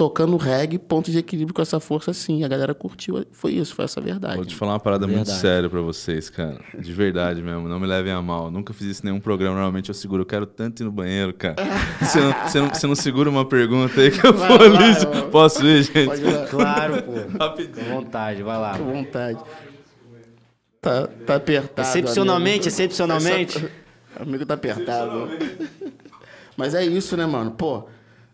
tocando 0.00 0.34
reggae, 0.38 0.78
ponto 0.78 1.10
de 1.10 1.18
equilíbrio 1.18 1.52
com 1.54 1.60
essa 1.60 1.78
força, 1.78 2.14
sim. 2.14 2.42
A 2.42 2.48
galera 2.48 2.72
curtiu. 2.72 3.22
Foi 3.32 3.52
isso, 3.52 3.74
foi 3.74 3.84
essa 3.84 4.00
verdade. 4.00 4.36
Vou 4.36 4.46
te 4.46 4.54
falar 4.56 4.72
uma 4.72 4.80
parada 4.80 5.06
muito 5.06 5.18
Verdade. 5.26 5.40
séria 5.42 5.68
pra 5.68 5.82
vocês, 5.82 6.30
cara. 6.30 6.58
De 6.78 6.90
verdade 6.90 7.42
mesmo. 7.42 7.68
Não 7.68 7.78
me 7.78 7.86
levem 7.86 8.10
a 8.10 8.22
mal. 8.22 8.50
Nunca 8.50 8.72
fiz 8.72 8.86
isso 8.86 9.02
em 9.02 9.10
nenhum 9.10 9.20
programa. 9.20 9.56
Normalmente 9.56 9.90
eu 9.90 9.94
seguro. 9.94 10.22
Eu 10.22 10.26
quero 10.26 10.46
tanto 10.46 10.80
ir 10.82 10.84
no 10.84 10.90
banheiro, 10.90 11.34
cara. 11.34 11.56
Você 12.00 12.18
não, 12.18 12.32
você 12.32 12.60
não, 12.60 12.68
você 12.70 12.86
não 12.86 12.94
segura 12.94 13.28
uma 13.28 13.44
pergunta 13.44 14.00
aí 14.00 14.10
que 14.10 14.26
eu 14.26 14.32
vou 14.32 14.46
ali. 14.56 15.30
Posso 15.30 15.66
ir, 15.66 15.82
gente? 15.82 16.06
Pode 16.06 16.24
ir. 16.24 16.48
Claro, 16.48 17.02
pô. 17.02 17.12
Rapidinho. 17.38 17.86
Com 17.86 17.94
vontade, 17.96 18.42
vai 18.42 18.58
lá. 18.58 18.78
Com 18.78 18.84
vontade. 18.86 19.38
Tá, 20.80 21.06
tá 21.26 21.34
apertado. 21.34 21.86
Excepcionalmente, 21.86 22.52
amigo. 22.54 22.68
excepcionalmente. 22.68 23.58
Essa- 23.58 23.70
Amigo 24.22 24.46
tá 24.46 24.54
apertado. 24.54 25.28
Mas 26.56 26.74
é 26.74 26.86
isso, 26.86 27.18
né, 27.18 27.26
mano? 27.26 27.50
Pô, 27.50 27.84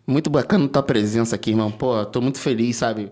muito 0.06 0.30
bacana 0.30 0.68
tua 0.68 0.82
presença 0.82 1.34
aqui, 1.34 1.50
irmão. 1.50 1.70
Pô, 1.70 2.04
tô 2.06 2.20
muito 2.20 2.38
feliz, 2.38 2.76
sabe? 2.76 3.10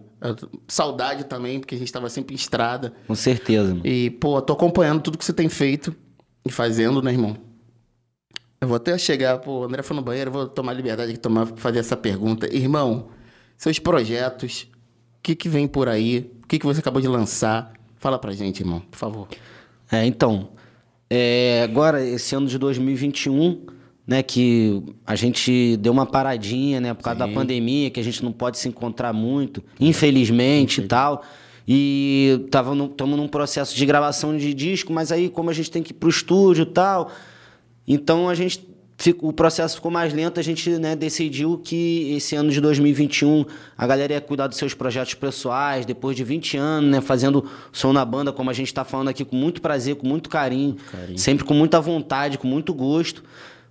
Saudade 0.68 1.24
também, 1.24 1.59
porque 1.59 1.74
a 1.74 1.78
gente 1.78 1.92
tava 1.92 2.09
sempre 2.09 2.34
em 2.34 2.36
estrada. 2.36 2.92
Com 3.07 3.14
certeza, 3.14 3.70
mano. 3.70 3.86
E, 3.86 4.11
pô, 4.11 4.40
tô 4.40 4.53
acompanhando 4.53 5.03
tudo 5.03 5.18
que 5.18 5.24
você 5.24 5.32
tem 5.32 5.49
feito 5.49 5.95
e 6.47 6.53
fazendo, 6.53 7.03
né, 7.03 7.11
irmão? 7.11 7.36
Eu 8.61 8.68
vou 8.68 8.76
até 8.76 8.97
chegar, 8.97 9.38
pô, 9.38 9.61
o 9.61 9.64
André 9.64 9.82
foi 9.82 9.97
no 9.97 10.03
banheiro, 10.03 10.28
eu 10.28 10.32
vou 10.32 10.49
tomar 10.49 10.72
liberdade 10.72 11.12
de 11.12 11.18
tomar, 11.18 11.47
fazer 11.57 11.80
essa 11.80 11.97
pergunta. 11.97 12.47
Irmão, 12.55 13.09
seus 13.59 13.78
projetos, 13.78 14.68
o 15.18 15.22
que 15.22 15.34
que 15.34 15.49
vem 15.49 15.66
por 15.66 15.88
aí? 15.88 16.30
O 16.42 16.47
que 16.47 16.59
que 16.59 16.64
você 16.64 16.80
acabou 16.80 17.03
de 17.03 17.09
lançar? 17.09 17.72
Fala 17.97 18.18
pra 18.18 18.32
gente, 18.32 18.61
irmão, 18.61 18.80
por 18.80 18.97
favor. 18.97 19.28
É, 19.90 20.07
então, 20.07 20.51
é, 21.11 21.62
agora, 21.62 22.05
esse 22.05 22.34
ano 22.34 22.47
de 22.47 22.59
2021, 22.59 23.66
né, 24.07 24.23
que 24.23 24.83
a 25.07 25.15
gente 25.17 25.77
deu 25.79 25.93
uma 25.93 26.05
paradinha, 26.05 26.81
né, 26.81 26.93
por 26.93 27.03
causa 27.03 27.21
da 27.21 27.29
pandemia, 27.29 27.91
que 27.91 27.99
a 27.99 28.05
gente 28.05 28.23
não 28.23 28.33
pode 28.33 28.59
se 28.59 28.69
encontrar 28.69 29.13
muito, 29.13 29.63
infelizmente 29.81 30.83
e 30.83 30.87
tal. 30.87 31.25
E 31.67 32.41
estamos 32.45 33.17
num 33.17 33.29
processo 33.29 33.75
de 33.75 33.87
gravação 33.87 34.37
de 34.37 34.53
disco, 34.53 34.93
mas 34.93 35.11
aí, 35.11 35.31
como 35.31 35.49
a 35.49 35.53
gente 35.55 35.71
tem 35.71 35.83
que 35.83 35.93
ir 35.93 35.95
pro 35.95 36.11
estúdio 36.11 36.63
e 36.63 36.67
tal, 36.67 37.11
então 37.87 38.29
a 38.29 38.35
gente. 38.35 38.75
O 39.21 39.33
processo 39.33 39.75
ficou 39.75 39.91
mais 39.91 40.15
lento, 40.15 40.39
a 40.39 40.43
gente 40.43 40.71
né, 40.79 40.95
decidiu 40.95 41.59
que 41.59 42.15
esse 42.17 42.37
ano 42.37 42.49
de 42.53 42.61
2021 42.61 43.45
a 43.77 43.87
galera 43.89 44.13
ia 44.13 44.21
cuidar 44.21 44.47
dos 44.47 44.57
seus 44.57 44.73
projetos 44.73 45.15
pessoais, 45.15 45.85
depois 45.85 46.17
de 46.17 46.23
20 46.23 46.57
anos, 46.57 46.91
né, 46.91 47.01
fazendo 47.01 47.45
som 47.73 47.93
na 47.93 48.05
banda, 48.05 48.33
como 48.33 48.51
a 48.51 48.53
gente 48.53 48.69
está 48.69 48.85
falando 48.85 49.09
aqui, 49.09 49.25
com 49.25 49.35
muito 49.35 49.61
prazer, 49.61 49.97
com 49.97 50.07
muito 50.07 50.29
carinho, 50.29 50.77
sempre 51.17 51.45
com 51.45 51.53
muita 51.53 51.81
vontade, 51.81 52.39
com 52.39 52.47
muito 52.47 52.73
gosto. 52.73 53.25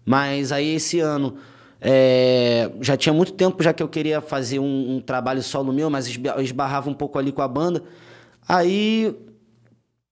Mas 0.05 0.51
aí 0.51 0.75
esse 0.75 0.99
ano 0.99 1.35
é, 1.79 2.71
já 2.81 2.95
tinha 2.95 3.13
muito 3.13 3.33
tempo 3.33 3.61
já 3.61 3.73
que 3.73 3.83
eu 3.83 3.87
queria 3.87 4.21
fazer 4.21 4.59
um, 4.59 4.95
um 4.95 5.01
trabalho 5.01 5.41
solo 5.43 5.73
meu, 5.73 5.89
mas 5.89 6.07
esba- 6.07 6.41
esbarrava 6.41 6.89
um 6.89 6.93
pouco 6.93 7.19
ali 7.19 7.31
com 7.31 7.41
a 7.41 7.47
banda. 7.47 7.83
Aí 8.47 9.15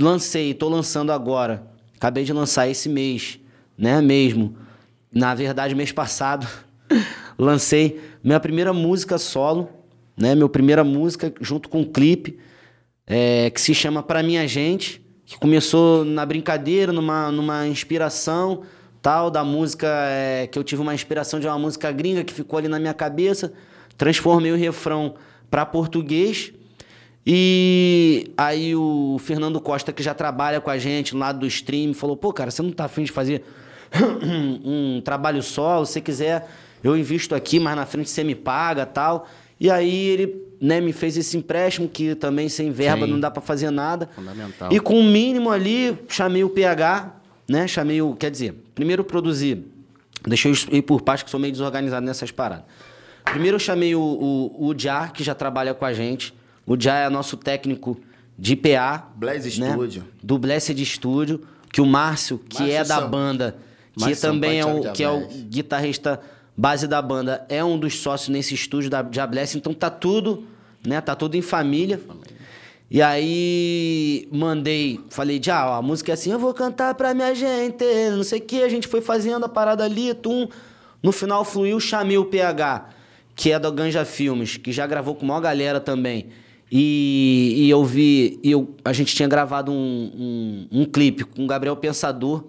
lancei, 0.01 0.53
tô 0.53 0.67
lançando 0.69 1.11
agora. 1.11 1.67
Acabei 1.95 2.23
de 2.23 2.33
lançar 2.33 2.67
esse 2.67 2.89
mês, 2.89 3.39
né, 3.77 4.01
mesmo. 4.01 4.55
Na 5.11 5.35
verdade, 5.35 5.75
mês 5.75 5.91
passado, 5.91 6.47
lancei 7.37 8.01
minha 8.23 8.39
primeira 8.39 8.73
música 8.73 9.17
solo, 9.17 9.69
né, 10.17 10.35
minha 10.35 10.49
primeira 10.49 10.83
música 10.83 11.33
junto 11.41 11.69
com 11.69 11.81
um 11.81 11.85
clipe, 11.85 12.39
é, 13.05 13.49
que 13.49 13.59
se 13.59 13.73
chama 13.73 14.01
Pra 14.01 14.23
Minha 14.23 14.47
Gente, 14.47 15.01
que 15.25 15.37
começou 15.37 16.03
na 16.05 16.25
brincadeira, 16.25 16.91
numa, 16.91 17.31
numa 17.31 17.67
inspiração 17.67 18.61
tal 19.01 19.31
da 19.31 19.43
música, 19.43 19.87
é, 19.87 20.47
que 20.47 20.57
eu 20.57 20.63
tive 20.63 20.81
uma 20.81 20.93
inspiração 20.93 21.39
de 21.39 21.47
uma 21.47 21.57
música 21.57 21.91
gringa 21.91 22.23
que 22.23 22.33
ficou 22.33 22.59
ali 22.59 22.67
na 22.67 22.79
minha 22.79 22.93
cabeça, 22.93 23.51
transformei 23.97 24.51
o 24.51 24.55
refrão 24.55 25.15
para 25.49 25.65
português. 25.65 26.53
E 27.25 28.31
aí 28.35 28.75
o 28.75 29.17
Fernando 29.19 29.59
Costa, 29.59 29.91
que 29.93 30.01
já 30.01 30.13
trabalha 30.13 30.59
com 30.59 30.69
a 30.69 30.77
gente 30.77 31.13
no 31.13 31.19
lado 31.19 31.39
do 31.39 31.47
stream, 31.47 31.93
falou: 31.93 32.17
pô, 32.17 32.33
cara, 32.33 32.49
você 32.49 32.61
não 32.61 32.71
tá 32.71 32.85
afim 32.85 33.03
de 33.03 33.11
fazer 33.11 33.43
um 34.65 35.01
trabalho 35.03 35.41
solo? 35.43 35.85
Se 35.85 35.93
você 35.93 36.01
quiser, 36.01 36.49
eu 36.83 36.97
invisto 36.97 37.35
aqui, 37.35 37.59
mas 37.59 37.75
na 37.75 37.85
frente 37.85 38.09
você 38.09 38.23
me 38.23 38.33
paga 38.33 38.85
tal. 38.85 39.27
E 39.59 39.69
aí 39.69 40.07
ele 40.07 40.43
né, 40.59 40.81
me 40.81 40.91
fez 40.91 41.15
esse 41.15 41.37
empréstimo, 41.37 41.87
que 41.87 42.15
também 42.15 42.49
sem 42.49 42.71
verba 42.71 43.05
Sim. 43.05 43.11
não 43.11 43.19
dá 43.19 43.29
para 43.29 43.41
fazer 43.41 43.69
nada. 43.69 44.09
Fundamental. 44.15 44.71
E 44.71 44.79
com 44.79 44.99
o 44.99 45.03
mínimo 45.03 45.51
ali, 45.51 45.95
chamei 46.07 46.43
o 46.43 46.49
PH, 46.49 47.15
né? 47.47 47.67
Chamei 47.67 48.01
o. 48.01 48.15
Quer 48.15 48.31
dizer, 48.31 48.55
primeiro 48.75 49.03
produzi. 49.03 49.63
Deixa 50.27 50.49
eu 50.49 50.53
ir 50.71 50.81
por 50.83 51.01
parte 51.01 51.25
que 51.25 51.31
sou 51.31 51.39
meio 51.39 51.51
desorganizado 51.51 52.05
nessas 52.05 52.31
paradas. 52.31 52.65
Primeiro 53.25 53.55
eu 53.55 53.59
chamei 53.59 53.95
o, 53.95 54.01
o, 54.01 54.67
o 54.69 54.79
Já, 54.79 55.07
que 55.07 55.23
já 55.23 55.33
trabalha 55.33 55.73
com 55.73 55.85
a 55.85 55.93
gente. 55.93 56.33
O 56.65 56.79
Já 56.79 56.97
é 56.99 57.09
nosso 57.09 57.37
técnico 57.37 57.99
de 58.37 58.55
PA. 58.55 59.09
Bless 59.15 59.59
né? 59.59 59.71
Studio. 59.71 60.03
Do 60.21 60.37
Blessed 60.37 60.85
Studio. 60.85 61.41
Que 61.71 61.79
o 61.81 61.85
Márcio, 61.85 62.37
que 62.37 62.59
Márcio 62.59 62.75
é 62.75 62.83
da 62.83 62.95
Sam- 62.99 63.09
banda, 63.09 63.55
que 63.93 64.01
Márcio 64.01 64.21
também 64.21 64.59
é 64.59 64.65
o, 64.65 64.91
que 64.91 65.01
é 65.03 65.09
o 65.09 65.25
guitarrista 65.27 66.19
base 66.57 66.85
da 66.85 67.01
banda, 67.01 67.45
é 67.47 67.63
um 67.63 67.79
dos 67.79 67.97
sócios 67.99 68.27
nesse 68.27 68.53
estúdio 68.53 68.89
da 68.89 69.01
Diabless. 69.01 69.57
Então 69.57 69.73
tá 69.73 69.89
tudo, 69.89 70.45
né? 70.85 70.99
Tá 70.99 71.15
tudo 71.15 71.35
em 71.37 71.41
família. 71.41 72.01
E 72.93 73.01
aí 73.01 74.27
mandei, 74.29 74.99
falei, 75.09 75.39
já, 75.41 75.65
ó, 75.65 75.75
a 75.75 75.81
música 75.81 76.11
é 76.11 76.13
assim, 76.13 76.29
eu 76.29 76.37
vou 76.37 76.53
cantar 76.53 76.93
pra 76.93 77.13
minha 77.13 77.33
gente, 77.33 77.85
não 78.17 78.21
sei 78.21 78.39
o 78.39 78.41
que, 78.41 78.61
a 78.61 78.67
gente 78.67 78.85
foi 78.85 78.99
fazendo 78.99 79.45
a 79.45 79.49
parada 79.49 79.85
ali, 79.85 80.13
tum. 80.13 80.49
No 81.01 81.13
final 81.13 81.45
fluiu, 81.45 81.79
chamei 81.79 82.17
o 82.17 82.25
PH, 82.25 82.89
que 83.33 83.49
é 83.49 83.57
da 83.57 83.71
Ganja 83.71 84.03
Filmes, 84.03 84.57
que 84.57 84.73
já 84.73 84.85
gravou 84.85 85.15
com 85.15 85.23
a 85.23 85.27
maior 85.29 85.39
galera 85.39 85.79
também. 85.79 86.27
E, 86.69 87.53
e 87.59 87.69
eu 87.69 87.85
vi, 87.85 88.37
eu, 88.43 88.75
a 88.83 88.91
gente 88.91 89.15
tinha 89.15 89.27
gravado 89.29 89.71
um, 89.71 90.67
um, 90.71 90.81
um 90.81 90.85
clipe 90.85 91.23
com 91.23 91.45
o 91.45 91.47
Gabriel 91.47 91.77
Pensador, 91.77 92.43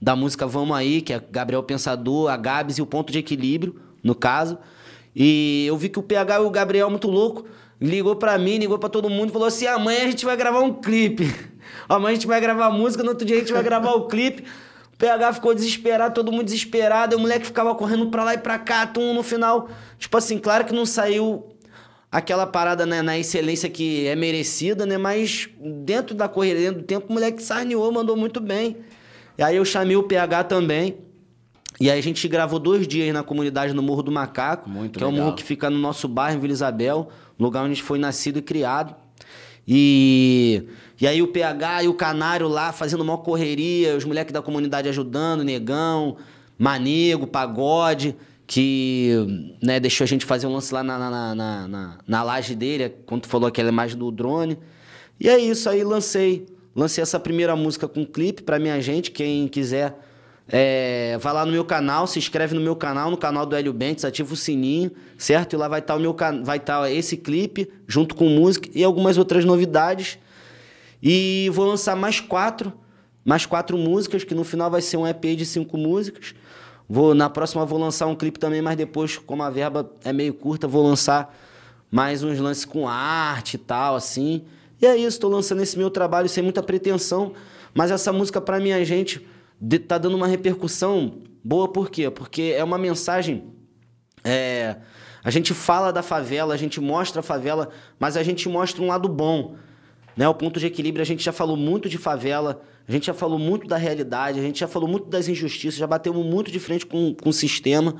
da 0.00 0.14
música 0.14 0.46
Vamos 0.46 0.76
Aí, 0.76 1.00
que 1.00 1.14
é 1.14 1.22
Gabriel 1.30 1.62
Pensador, 1.62 2.30
a 2.30 2.36
Gabs 2.36 2.76
e 2.76 2.82
o 2.82 2.86
Ponto 2.86 3.10
de 3.10 3.18
Equilíbrio, 3.18 3.80
no 4.02 4.14
caso. 4.14 4.58
E 5.14 5.64
eu 5.66 5.76
vi 5.78 5.88
que 5.88 5.98
o 5.98 6.02
PH 6.02 6.36
e 6.36 6.38
o 6.40 6.50
Gabriel, 6.50 6.90
muito 6.90 7.08
louco, 7.08 7.46
ligou 7.80 8.16
pra 8.16 8.38
mim, 8.38 8.58
ligou 8.58 8.78
pra 8.78 8.88
todo 8.88 9.08
mundo 9.10 9.32
falou 9.32 9.48
assim: 9.48 9.66
amanhã 9.66 10.04
a 10.04 10.06
gente 10.06 10.24
vai 10.24 10.36
gravar 10.36 10.60
um 10.60 10.72
clipe. 10.74 11.32
Amanhã 11.88 12.12
a 12.12 12.14
gente 12.14 12.26
vai 12.26 12.40
gravar 12.40 12.70
música, 12.70 13.02
no 13.02 13.10
outro 13.10 13.24
dia 13.24 13.36
a 13.36 13.38
gente 13.40 13.52
vai 13.52 13.62
gravar 13.62 13.92
o 13.92 14.08
clipe. 14.08 14.44
O 14.92 14.96
PH 14.96 15.34
ficou 15.34 15.54
desesperado, 15.54 16.14
todo 16.14 16.32
mundo 16.32 16.44
desesperado. 16.44 17.14
E 17.14 17.16
o 17.16 17.20
moleque 17.20 17.46
ficava 17.46 17.74
correndo 17.74 18.10
pra 18.10 18.24
lá 18.24 18.34
e 18.34 18.38
pra 18.38 18.58
cá, 18.58 18.86
tum, 18.86 19.12
no 19.14 19.22
final. 19.22 19.68
Tipo 19.98 20.16
assim, 20.16 20.38
claro 20.38 20.64
que 20.64 20.74
não 20.74 20.86
saiu 20.86 21.46
aquela 22.10 22.46
parada 22.46 22.86
né, 22.86 23.02
na 23.02 23.18
excelência 23.18 23.68
que 23.68 24.06
é 24.06 24.16
merecida, 24.16 24.86
né? 24.86 24.96
Mas 24.96 25.48
dentro 25.60 26.14
da 26.14 26.28
correria, 26.28 26.70
dentro 26.70 26.80
do 26.80 26.86
tempo, 26.86 27.06
o 27.08 27.12
moleque 27.12 27.42
sarneou, 27.42 27.92
mandou 27.92 28.16
muito 28.16 28.40
bem. 28.40 28.78
E 29.36 29.42
aí 29.42 29.56
eu 29.56 29.64
chamei 29.64 29.96
o 29.96 30.02
PH 30.02 30.44
também. 30.44 30.96
E 31.80 31.90
aí 31.90 31.98
a 31.98 32.02
gente 32.02 32.26
gravou 32.26 32.58
dois 32.58 32.86
dias 32.88 33.12
na 33.12 33.22
comunidade 33.22 33.74
no 33.74 33.82
Morro 33.82 34.02
do 34.02 34.10
Macaco, 34.10 34.68
Muito 34.68 34.98
que 34.98 35.04
é 35.04 35.06
o 35.06 35.10
legal. 35.10 35.26
morro 35.26 35.36
que 35.36 35.42
fica 35.42 35.68
no 35.68 35.78
nosso 35.78 36.08
bairro, 36.08 36.38
em 36.38 36.40
Vila 36.40 36.52
Isabel, 36.52 37.08
lugar 37.38 37.60
onde 37.60 37.72
a 37.72 37.74
gente 37.74 37.82
foi 37.82 37.98
nascido 37.98 38.38
e 38.38 38.42
criado. 38.42 38.94
E, 39.68 40.62
e 41.00 41.06
aí 41.06 41.20
o 41.20 41.28
PH 41.28 41.82
e 41.84 41.88
o 41.88 41.94
Canário 41.94 42.48
lá 42.48 42.72
fazendo 42.72 43.02
uma 43.02 43.18
correria, 43.18 43.96
os 43.96 44.04
moleques 44.04 44.32
da 44.32 44.40
comunidade 44.40 44.88
ajudando, 44.88 45.42
Negão, 45.42 46.16
Manego, 46.58 47.26
Pagode, 47.26 48.16
que 48.46 49.56
né, 49.62 49.80
deixou 49.80 50.04
a 50.04 50.08
gente 50.08 50.24
fazer 50.24 50.46
um 50.46 50.52
lance 50.52 50.72
lá 50.72 50.82
na, 50.82 50.98
na, 50.98 51.10
na, 51.10 51.34
na, 51.34 51.68
na, 51.68 51.98
na 52.06 52.22
laje 52.22 52.54
dele, 52.54 52.94
quando 53.04 53.22
tu 53.22 53.28
falou 53.28 53.48
aquela 53.48 53.68
imagem 53.68 53.98
do 53.98 54.10
drone. 54.10 54.56
E 55.18 55.28
é 55.28 55.38
isso, 55.38 55.68
aí 55.68 55.82
lancei. 55.82 56.46
Lancei 56.74 57.02
essa 57.02 57.18
primeira 57.18 57.56
música 57.56 57.88
com 57.88 58.04
clipe 58.04 58.42
pra 58.42 58.58
minha 58.58 58.80
gente, 58.80 59.10
quem 59.10 59.48
quiser 59.48 59.98
é, 60.48 61.18
vai 61.20 61.32
lá 61.32 61.44
no 61.44 61.50
meu 61.50 61.64
canal, 61.64 62.06
se 62.06 62.18
inscreve 62.18 62.54
no 62.54 62.60
meu 62.60 62.76
canal, 62.76 63.10
no 63.10 63.16
canal 63.16 63.44
do 63.44 63.56
Hélio 63.56 63.72
Bentes, 63.72 64.04
ativa 64.04 64.32
o 64.32 64.36
sininho, 64.36 64.92
certo? 65.18 65.54
E 65.54 65.56
lá 65.56 65.66
vai 65.66 65.80
estar 65.80 65.96
o 65.96 66.00
meu 66.00 66.14
vai 66.44 66.58
estar 66.58 66.90
esse 66.90 67.16
clipe 67.16 67.68
junto 67.86 68.14
com 68.14 68.28
música 68.28 68.68
e 68.72 68.84
algumas 68.84 69.18
outras 69.18 69.44
novidades. 69.44 70.18
E 71.02 71.50
vou 71.52 71.66
lançar 71.66 71.96
mais 71.96 72.20
quatro, 72.20 72.72
mais 73.24 73.44
quatro 73.44 73.76
músicas, 73.76 74.22
que 74.22 74.34
no 74.34 74.44
final 74.44 74.70
vai 74.70 74.80
ser 74.80 74.96
um 74.96 75.06
EP 75.06 75.36
de 75.36 75.44
cinco 75.44 75.76
músicas. 75.76 76.34
Vou 76.88 77.12
na 77.12 77.28
próxima 77.28 77.66
vou 77.66 77.78
lançar 77.78 78.06
um 78.06 78.14
clipe 78.14 78.38
também, 78.38 78.62
mas 78.62 78.76
depois, 78.76 79.18
como 79.18 79.42
a 79.42 79.50
verba 79.50 79.90
é 80.04 80.12
meio 80.12 80.32
curta, 80.32 80.68
vou 80.68 80.86
lançar 80.86 81.36
mais 81.90 82.22
uns 82.22 82.38
lances 82.38 82.64
com 82.64 82.88
arte 82.88 83.54
e 83.54 83.58
tal, 83.58 83.96
assim. 83.96 84.44
E 84.80 84.86
é 84.86 84.96
isso, 84.96 85.08
estou 85.08 85.30
lançando 85.30 85.60
esse 85.60 85.76
meu 85.76 85.90
trabalho 85.90 86.28
sem 86.28 86.44
muita 86.44 86.62
pretensão, 86.62 87.32
mas 87.74 87.90
essa 87.90 88.12
música 88.12 88.40
pra 88.40 88.60
minha 88.60 88.84
gente 88.84 89.26
de- 89.60 89.78
tá 89.78 89.98
dando 89.98 90.16
uma 90.16 90.26
repercussão 90.26 91.22
boa, 91.44 91.68
por 91.68 91.90
quê? 91.90 92.10
Porque 92.10 92.54
é 92.56 92.62
uma 92.64 92.78
mensagem. 92.78 93.44
é, 94.24 94.76
a 95.22 95.30
gente 95.30 95.52
fala 95.54 95.92
da 95.92 96.02
favela, 96.02 96.54
a 96.54 96.56
gente 96.56 96.80
mostra 96.80 97.20
a 97.20 97.22
favela, 97.22 97.68
mas 97.98 98.16
a 98.16 98.22
gente 98.22 98.48
mostra 98.48 98.82
um 98.82 98.86
lado 98.86 99.08
bom. 99.08 99.56
Né? 100.16 100.28
O 100.28 100.34
ponto 100.34 100.58
de 100.60 100.66
equilíbrio, 100.66 101.02
a 101.02 101.06
gente 101.06 101.22
já 101.22 101.32
falou 101.32 101.56
muito 101.56 101.88
de 101.88 101.98
favela, 101.98 102.62
a 102.88 102.92
gente 102.92 103.06
já 103.06 103.14
falou 103.14 103.38
muito 103.38 103.66
da 103.66 103.76
realidade, 103.76 104.38
a 104.38 104.42
gente 104.42 104.60
já 104.60 104.68
falou 104.68 104.88
muito 104.88 105.08
das 105.08 105.28
injustiças, 105.28 105.78
já 105.78 105.86
batemos 105.86 106.24
muito 106.24 106.50
de 106.50 106.58
frente 106.60 106.86
com, 106.86 107.14
com 107.14 107.28
o 107.28 107.32
sistema. 107.32 107.96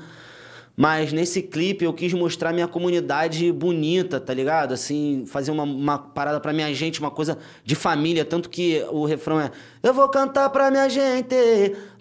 Mas 0.79 1.11
nesse 1.11 1.41
clipe 1.41 1.83
eu 1.83 1.91
quis 1.91 2.13
mostrar 2.13 2.53
minha 2.53 2.67
comunidade 2.67 3.51
bonita, 3.51 4.19
tá 4.19 4.31
ligado? 4.31 4.75
Assim, 4.75 5.23
fazer 5.25 5.49
uma, 5.49 5.63
uma 5.63 5.97
parada 5.97 6.39
pra 6.39 6.53
minha 6.53 6.71
gente, 6.71 6.99
uma 6.99 7.09
coisa 7.09 7.35
de 7.65 7.73
família. 7.73 8.23
Tanto 8.23 8.47
que 8.47 8.85
o 8.91 9.03
refrão 9.03 9.41
é: 9.41 9.49
Eu 9.81 9.91
vou 9.91 10.07
cantar 10.07 10.51
pra 10.51 10.69
minha 10.69 10.87
gente, 10.87 11.35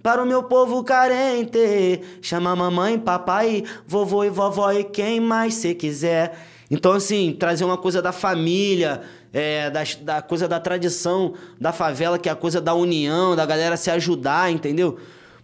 para 0.03 0.23
o 0.23 0.27
meu 0.27 0.43
povo 0.43 0.85
carente. 0.85 2.03
Chama 2.21 2.55
mamãe, 2.55 2.99
papai, 2.99 3.65
vovô 3.87 4.23
e 4.25 4.29
vovó 4.29 4.71
e 4.71 4.85
quem 4.85 5.21
mais 5.21 5.55
você 5.55 5.75
quiser. 5.75 6.39
Então, 6.71 6.93
assim, 6.93 7.33
trazer 7.33 7.65
uma 7.65 7.79
coisa 7.79 8.03
da 8.03 8.13
família, 8.13 9.01
é, 9.33 9.71
da, 9.71 9.85
da 10.03 10.21
coisa 10.21 10.47
da 10.47 10.61
tradição 10.61 11.33
da 11.59 11.73
favela, 11.73 12.19
que 12.19 12.29
é 12.29 12.33
a 12.33 12.37
coisa 12.37 12.61
da 12.61 12.75
união, 12.75 13.35
da 13.35 13.47
galera 13.47 13.77
se 13.79 13.91
ajudar, 13.91 14.53
entendeu? 14.53 14.99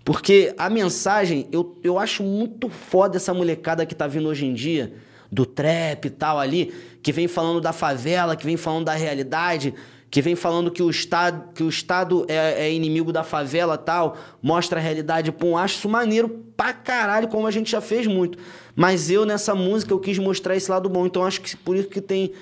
Porque 0.05 0.55
a 0.59 0.69
mensagem, 0.69 1.47
eu, 1.53 1.79
eu 1.83 1.99
acho 1.99 2.23
muito 2.23 2.69
foda 2.69 3.17
essa 3.17 3.33
molecada 3.33 3.87
que 3.87 3.95
tá 3.95 4.07
vindo 4.07 4.29
hoje 4.29 4.47
em 4.47 4.55
dia, 4.55 4.93
do 5.31 5.47
trap 5.47 6.05
e 6.05 6.11
tal 6.11 6.39
ali, 6.39 6.75
que 7.03 7.13
vem 7.13 7.29
falando 7.29 7.61
da 7.61 7.73
favela, 7.73 8.37
que 8.37 8.45
vem 8.45 8.57
falando 8.57 8.85
da 8.85 8.95
realidade, 8.95 9.73
que 10.11 10.21
vem 10.21 10.37
falando 10.37 10.71
que 10.71 10.83
o 10.83 10.91
Estado, 10.91 11.55
que 11.55 11.63
o 11.63 11.71
estado 11.71 12.27
é, 12.29 12.67
é 12.67 12.73
inimigo 12.73 13.11
da 13.11 13.25
favela 13.25 13.79
tal, 13.79 14.19
mostra 14.43 14.79
a 14.79 14.83
realidade. 14.83 15.33
Pô, 15.33 15.57
acho 15.57 15.77
isso 15.77 15.89
maneiro 15.89 16.29
pra 16.55 16.75
caralho, 16.75 17.29
como 17.29 17.47
a 17.47 17.51
gente 17.51 17.71
já 17.71 17.81
fez 17.81 18.07
muito. 18.07 18.37
Mas 18.77 19.11
eu, 19.11 19.25
nessa 19.25 19.55
música, 19.55 19.95
eu 19.95 19.99
quis 19.99 20.19
mostrar 20.19 20.55
esse 20.55 20.71
lado 20.71 20.87
bom. 20.89 21.07
Então 21.07 21.25
acho 21.25 21.41
que 21.41 21.57
por 21.57 21.77
isso 21.77 21.89
que 21.89 22.01
tem 22.01 22.33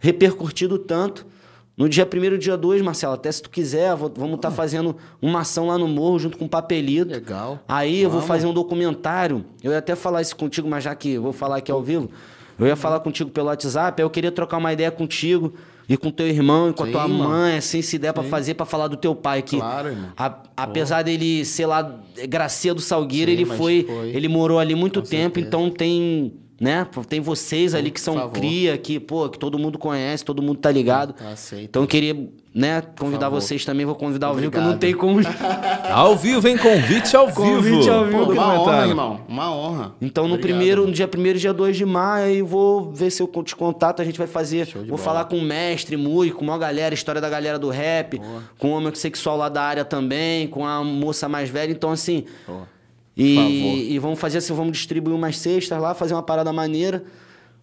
repercutido 0.00 0.78
tanto. 0.78 1.24
No 1.76 1.88
dia 1.88 2.06
1 2.06 2.34
e 2.34 2.38
dia 2.38 2.56
2, 2.56 2.82
Marcelo, 2.82 3.14
até 3.14 3.32
se 3.32 3.42
tu 3.42 3.48
quiser, 3.48 3.94
vou- 3.96 4.12
vamos 4.14 4.36
estar 4.36 4.50
fazendo 4.50 4.94
uma 5.22 5.40
ação 5.40 5.66
lá 5.68 5.78
no 5.78 5.88
morro 5.88 6.18
junto 6.18 6.36
com 6.36 6.44
o 6.44 6.48
Papelito. 6.48 7.10
Legal. 7.10 7.60
Aí 7.66 8.00
eu 8.02 8.10
vou 8.10 8.20
Vamos. 8.20 8.28
fazer 8.28 8.46
um 8.46 8.52
documentário. 8.52 9.44
Eu 9.62 9.72
ia 9.72 9.78
até 9.78 9.96
falar 9.96 10.20
isso 10.20 10.36
contigo, 10.36 10.68
mas 10.68 10.84
já 10.84 10.94
que 10.94 11.12
eu 11.12 11.22
vou 11.22 11.32
falar 11.32 11.56
aqui 11.56 11.72
ao 11.72 11.82
vivo, 11.82 12.10
eu 12.58 12.66
ia 12.66 12.76
falar 12.76 13.00
contigo 13.00 13.30
pelo 13.30 13.46
WhatsApp, 13.46 14.00
aí 14.00 14.04
eu 14.04 14.10
queria 14.10 14.30
trocar 14.30 14.58
uma 14.58 14.70
ideia 14.72 14.90
contigo 14.90 15.54
e 15.88 15.96
com 15.96 16.10
teu 16.10 16.28
irmão 16.28 16.68
e 16.68 16.72
com 16.74 16.82
a 16.82 16.86
Sim, 16.86 16.92
tua 16.92 17.08
mano. 17.08 17.30
mãe, 17.30 17.56
assim, 17.56 17.80
se 17.80 17.98
der 17.98 18.12
pra 18.12 18.22
fazer, 18.22 18.52
pra 18.54 18.66
falar 18.66 18.86
do 18.88 18.96
teu 18.96 19.14
pai. 19.14 19.40
Que, 19.40 19.56
Claro, 19.56 19.88
irmão. 19.88 20.10
a- 20.16 20.38
apesar 20.56 21.02
dele 21.02 21.42
ser 21.44 21.64
lá, 21.64 21.98
Gracia 22.28 22.74
do 22.74 22.82
Salgueiro, 22.82 23.30
Sim, 23.30 23.36
ele 23.38 23.46
foi, 23.46 23.84
foi. 23.88 24.08
Ele 24.10 24.28
morou 24.28 24.58
ali 24.58 24.74
muito 24.74 25.00
tempo, 25.00 25.36
certeza. 25.40 25.46
então 25.46 25.70
tem. 25.70 26.34
Né? 26.62 26.86
Tem 27.08 27.20
vocês 27.20 27.74
ali 27.74 27.90
que 27.90 28.00
são 28.00 28.30
cria, 28.30 28.78
que, 28.78 29.00
pô, 29.00 29.28
que 29.28 29.36
todo 29.36 29.58
mundo 29.58 29.80
conhece, 29.80 30.24
todo 30.24 30.40
mundo 30.40 30.58
tá 30.58 30.70
ligado. 30.70 31.12
Aceito. 31.32 31.64
Então 31.64 31.82
eu 31.82 31.88
queria, 31.88 32.16
né, 32.54 32.80
convidar 32.96 33.28
vocês 33.28 33.64
também, 33.64 33.84
vou 33.84 33.96
convidar 33.96 34.28
ao 34.28 34.36
vivo, 34.36 34.52
que 34.52 34.60
não 34.60 34.78
tem 34.78 34.94
como. 34.94 35.18
Ao 35.90 36.16
vivo, 36.16 36.46
hein? 36.46 36.56
Convite 36.56 37.16
ao 37.16 37.26
vivo. 37.26 37.42
Convite 37.42 37.90
ao 37.90 38.04
vivo. 38.04 38.26
Pô, 38.26 38.32
uma 38.32 38.42
honra, 38.42 38.58
comentário. 38.58 38.90
irmão. 38.90 39.20
Uma 39.28 39.54
honra. 39.54 39.94
Então, 40.00 40.28
no 40.28 40.34
Obrigado, 40.34 40.56
primeiro, 40.56 40.86
no 40.86 40.92
dia 40.92 41.10
1 41.12 41.32
dia 41.34 41.52
2 41.52 41.76
de 41.76 41.84
maio, 41.84 42.26
aí 42.26 42.42
vou 42.42 42.92
ver 42.92 43.10
se 43.10 43.20
eu 43.22 43.28
te 43.42 43.56
contato. 43.56 44.00
A 44.00 44.04
gente 44.04 44.16
vai 44.16 44.28
fazer. 44.28 44.66
Vou 44.66 44.84
bola. 44.84 44.98
falar 44.98 45.24
com 45.24 45.36
o 45.38 45.42
mestre, 45.42 45.96
Mui, 45.96 46.30
com 46.30 46.44
uma 46.44 46.56
galera, 46.56 46.94
história 46.94 47.20
da 47.20 47.28
galera 47.28 47.58
do 47.58 47.68
rap, 47.70 48.20
com 48.58 48.70
o 48.70 48.76
homossexual 48.76 49.36
lá 49.36 49.48
da 49.48 49.62
área 49.62 49.84
também, 49.84 50.46
com 50.46 50.64
a 50.64 50.84
moça 50.84 51.28
mais 51.28 51.50
velha. 51.50 51.72
Então, 51.72 51.90
assim. 51.90 52.24
Favor. 52.46 52.71
E, 53.16 53.92
e 53.94 53.98
vamos 53.98 54.18
fazer 54.18 54.38
assim, 54.38 54.54
vamos 54.54 54.76
distribuir 54.78 55.14
umas 55.14 55.36
cestas 55.38 55.80
lá, 55.80 55.94
fazer 55.94 56.14
uma 56.14 56.22
parada 56.22 56.52
maneira. 56.52 57.04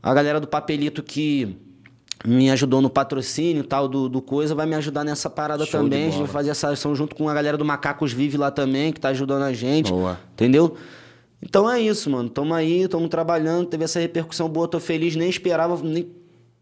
A 0.01 0.13
galera 0.13 0.39
do 0.39 0.47
Papelito 0.47 1.01
que 1.03 1.57
me 2.25 2.51
ajudou 2.51 2.81
no 2.81 2.89
patrocínio 2.89 3.63
tal 3.63 3.87
do, 3.87 4.09
do 4.09 4.21
coisa 4.21 4.53
vai 4.53 4.65
me 4.65 4.75
ajudar 4.75 5.03
nessa 5.03 5.29
parada 5.29 5.65
Show 5.65 5.81
também. 5.81 6.07
A 6.07 6.09
gente 6.11 6.19
vai 6.19 6.27
fazer 6.27 6.49
essa 6.51 6.69
ação 6.69 6.93
junto 6.95 7.15
com 7.15 7.27
a 7.29 7.33
galera 7.33 7.57
do 7.57 7.63
Macacos 7.65 8.11
Vive 8.13 8.37
lá 8.37 8.51
também, 8.51 8.91
que 8.91 8.99
tá 8.99 9.09
ajudando 9.09 9.43
a 9.43 9.53
gente. 9.53 9.91
Boa. 9.91 10.19
Entendeu? 10.33 10.75
Então 11.41 11.69
é 11.69 11.79
isso, 11.79 12.09
mano. 12.09 12.29
Tamo 12.29 12.53
aí, 12.53 12.87
tamo 12.87 13.07
trabalhando, 13.07 13.65
teve 13.67 13.85
essa 13.85 13.99
repercussão 13.99 14.49
boa, 14.49 14.67
tô 14.67 14.79
feliz, 14.79 15.15
nem 15.15 15.29
esperava, 15.29 15.79
nem 15.81 16.07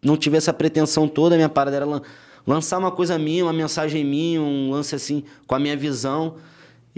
não 0.04 0.16
tive 0.16 0.38
essa 0.38 0.54
pretensão 0.54 1.08
toda, 1.08 1.34
a 1.34 1.38
minha 1.38 1.50
parada 1.50 1.76
era 1.76 1.86
lan- 1.86 2.02
lançar 2.46 2.78
uma 2.78 2.92
coisa 2.92 3.18
minha, 3.18 3.44
uma 3.44 3.52
mensagem 3.54 4.06
minha, 4.06 4.40
um 4.40 4.70
lance 4.70 4.94
assim, 4.94 5.24
com 5.48 5.56
a 5.56 5.60
minha 5.60 5.76
visão. 5.76 6.36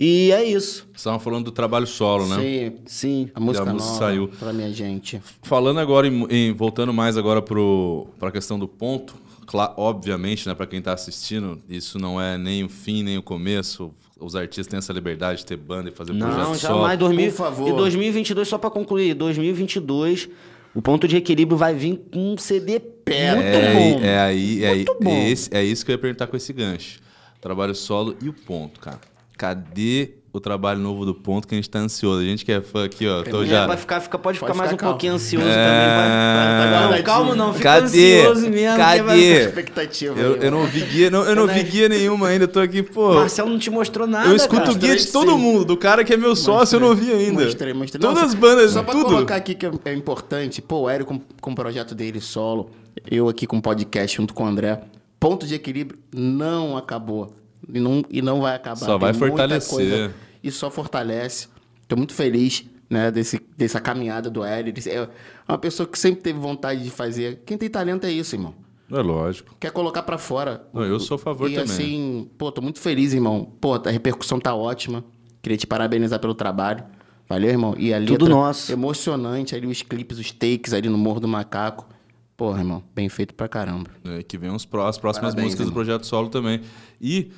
E 0.02 0.32
é 0.32 0.42
isso. 0.46 0.88
Estavam 0.96 1.20
falando 1.20 1.46
do 1.46 1.52
trabalho 1.52 1.86
solo, 1.86 2.26
né? 2.26 2.38
Sim, 2.38 2.74
Sim. 2.86 3.30
a 3.36 3.40
música 3.42 3.70
a 3.70 3.74
música 3.74 3.92
nova 3.92 4.00
saiu. 4.00 4.28
pra 4.30 4.54
minha 4.54 4.72
gente. 4.72 5.22
Falando 5.44 5.80
agora, 5.82 6.08
em, 6.08 6.26
em- 6.30 6.54
voltando 6.54 6.94
mais 6.94 7.18
agora 7.18 7.42
para 7.42 8.30
a 8.30 8.32
questão 8.32 8.58
do 8.58 8.66
ponto, 8.66 9.14
cla- 9.46 9.74
obviamente, 9.76 10.48
né, 10.48 10.56
para 10.56 10.66
quem 10.68 10.80
está 10.80 10.94
assistindo, 10.94 11.62
isso 11.68 12.00
não 12.00 12.20
é 12.22 12.38
nem 12.38 12.64
o 12.64 12.70
fim 12.70 13.04
nem 13.04 13.18
o 13.18 13.22
começo. 13.22 13.92
Os 14.18 14.36
artistas 14.38 14.68
têm 14.68 14.78
essa 14.78 14.94
liberdade 14.94 15.40
de 15.40 15.46
ter 15.46 15.58
banda 15.58 15.90
e 15.90 15.92
fazer 15.94 16.14
Não, 16.14 16.28
projeto 16.28 16.56
solo. 16.60 16.80
jamais. 16.82 17.00
2000, 17.00 17.32
Por 17.32 17.38
favor. 17.38 17.70
E 17.70 17.74
2022, 17.74 18.48
só 18.48 18.58
pra 18.58 18.70
concluir, 18.70 19.14
2022, 19.16 20.30
o 20.74 20.82
ponto 20.82 21.08
de 21.10 21.18
equilíbrio 21.18 21.58
vai 21.58 21.74
vir 21.74 22.02
com 22.12 22.34
um 22.34 22.38
CD 22.38 22.80
Pera, 22.80 23.36
muito 23.36 23.48
é, 23.48 23.74
bom. 23.74 23.80
aí- 23.80 24.04
é 24.06 24.20
aí, 24.20 24.64
é, 24.64 24.68
aí- 24.70 24.76
Muito 24.86 24.98
bom. 25.02 25.10
é 25.12 25.30
esse- 25.30 25.50
é 25.54 25.64
isso 25.64 25.84
que 25.86 25.92
eu 25.92 25.96
ia 25.96 26.00
perguntar 26.00 26.28
com 26.28 26.38
esse 26.38 26.54
gancho. 26.54 27.00
Trabalho 27.42 27.74
solo 27.76 28.16
e 28.22 28.30
o 28.30 28.34
ponto, 28.34 28.80
cara. 28.80 29.00
Cadê 29.40 30.16
o 30.34 30.40
trabalho 30.42 30.82
novo 30.82 31.06
do 31.06 31.16
ponto 31.16 31.48
que 31.48 31.56
a 31.56 31.58
gente 31.58 31.70
tá 31.70 31.80
ansioso? 31.80 32.20
A 32.20 32.26
gente 32.26 32.44
que 32.44 32.52
é 32.52 32.60
fã 32.60 32.84
aqui, 32.84 33.08
ó. 33.08 33.24
Tô 33.24 33.42
É, 33.44 33.46
já... 33.46 33.66
vai 33.66 33.78
ficar, 33.78 34.02
fica, 34.02 34.20
pode, 34.20 34.38
Pode 34.38 34.52
ficar 34.52 34.58
mais 34.58 34.70
ficar 34.72 34.76
um 34.76 34.78
calmo. 34.80 34.94
pouquinho 34.96 35.14
ansioso 35.14 35.48
É. 35.48 35.54
também. 35.54 35.88
Vai, 35.96 36.90
vai, 36.90 36.98
não, 36.98 37.04
calma 37.06 37.36
não, 37.38 37.54
fica 37.54 37.64
Cadê? 37.80 38.20
ansioso 38.22 38.50
mesmo. 38.50 38.78
Cadê? 38.78 39.02
vai- 39.04 39.18
Expectativa 39.20 40.20
Eu, 40.20 40.34
aí, 40.34 40.40
eu 40.46 40.52
não 40.52 40.66
vi 40.66 40.82
guia, 40.82 41.10
não, 41.10 41.24
eu 41.24 41.36
não 41.38 41.48
vi 41.48 41.64
guia 41.64 41.88
nenhuma 41.88 42.28
ainda, 42.28 42.50
tô 42.50 42.60
aqui, 42.60 42.84
pô. 42.84 43.14
Marcelo 43.14 43.50
não 43.50 43.58
te 43.58 43.70
mostrou 43.70 44.06
nada, 44.06 44.28
Eu 44.28 44.36
escuto 44.36 44.60
cara. 44.64 44.72
o 44.74 44.76
guia 44.76 44.98
de 44.98 45.08
todo 45.08 45.32
sim. 45.32 45.38
mundo, 45.38 45.64
do 45.64 45.78
cara 45.78 46.04
que 46.04 46.14
é 46.14 46.18
meu 46.18 46.36
sócio, 46.36 46.76
eu 46.76 46.82
não 46.82 46.94
vi 46.94 47.14
ainda. 47.14 47.46
Mostrei, 47.46 47.74
mostrei. 47.74 48.02
Todas 48.02 48.22
as 48.22 48.34
bandas, 48.34 48.72
Só 48.74 48.84
pra 48.84 48.92
tudo. 48.94 49.06
colocar 49.06 49.38
aqui 49.38 49.56
que 49.56 49.66
é- 49.66 49.72
é 49.86 49.94
importante, 49.94 50.62
pô, 50.62 50.82
o 50.82 50.90
Hélio 50.90 51.06
com, 51.06 51.22
com 51.40 51.52
o 51.52 51.56
projeto 51.56 51.96
dele 51.96 52.20
solo, 52.20 52.72
eu 53.10 53.30
aqui 53.30 53.48
com 53.48 53.58
o 53.58 53.62
podcast 53.62 54.18
junto 54.18 54.34
com 54.34 54.44
o 54.44 54.48
André, 54.48 54.82
ponto 55.18 55.48
de 55.48 55.56
equilíbrio 55.56 55.98
não 56.14 56.76
acabou. 56.76 57.34
E 57.74 57.80
não, 57.80 58.04
e 58.10 58.22
não 58.22 58.42
vai 58.42 58.56
acabar. 58.56 58.76
Só 58.78 58.98
vai 58.98 59.12
Tem 59.12 59.20
muita 59.20 59.38
fortalecer. 59.38 59.70
coisa 59.70 60.14
e 60.44 60.52
só 60.52 60.70
fortalece. 60.72 61.48
Tô 61.88 61.96
muito 61.96 62.14
feliz, 62.14 62.66
né, 62.90 63.12
desse, 63.12 63.42
dessa 63.58 63.80
caminhada 63.80 64.30
do 64.30 64.44
Hélio. 64.44 64.74
Ele 64.76 64.90
É 64.90 65.08
uma 65.48 65.58
pessoa 65.58 65.88
que 65.88 65.98
sempre 65.98 66.22
teve 66.22 66.40
vontade 66.40 66.84
de 66.84 66.90
fazer. 66.90 67.42
Quem 67.46 67.58
tem 67.58 67.70
talento 67.70 68.06
é 68.06 68.12
isso, 68.12 68.36
irmão. 68.36 68.54
É 68.92 69.02
lógico. 69.02 69.56
Quer 69.60 69.72
colocar 69.72 70.02
pra 70.04 70.18
fora. 70.18 70.68
Não, 70.74 70.84
eu 70.84 71.00
sou 71.00 71.16
a 71.16 71.20
favor 71.20 71.48
e 71.50 71.54
também. 71.56 71.72
assim, 71.72 72.30
pô, 72.40 72.52
tô 72.52 72.62
muito 72.62 72.80
feliz, 72.80 73.14
irmão. 73.14 73.52
Pô, 73.62 73.76
a 73.76 73.90
repercussão 73.92 74.40
tá 74.40 74.56
ótima. 74.56 75.04
Queria 75.44 75.58
te 75.58 75.68
parabenizar 75.68 76.20
pelo 76.20 76.34
trabalho. 76.34 76.84
Valeu, 77.28 77.50
irmão. 77.52 77.76
E 77.78 77.94
a 77.94 78.00
Tudo 78.00 78.26
letra 78.26 78.30
nosso. 78.30 78.72
emocionante 78.72 79.54
ali, 79.56 79.68
os 79.68 79.84
clipes, 79.84 80.18
os 80.18 80.32
takes 80.32 80.74
ali 80.74 80.90
no 80.90 80.98
Morro 80.98 81.20
do 81.20 81.28
Macaco. 81.28 81.88
Porra, 82.36 82.60
irmão, 82.62 82.82
bem 82.96 83.08
feito 83.10 83.36
pra 83.36 83.48
caramba. 83.48 83.92
É, 84.06 84.24
que 84.24 84.38
vem 84.38 84.50
os 84.50 84.66
pró- 84.66 84.88
as 84.88 84.98
próximas 84.98 85.34
Parabéns, 85.36 85.46
músicas 85.54 85.66
do 85.68 85.72
irmão. 85.72 85.84
projeto 85.86 86.06
solo 86.08 86.30
também. 86.30 86.62
E. 87.00 87.30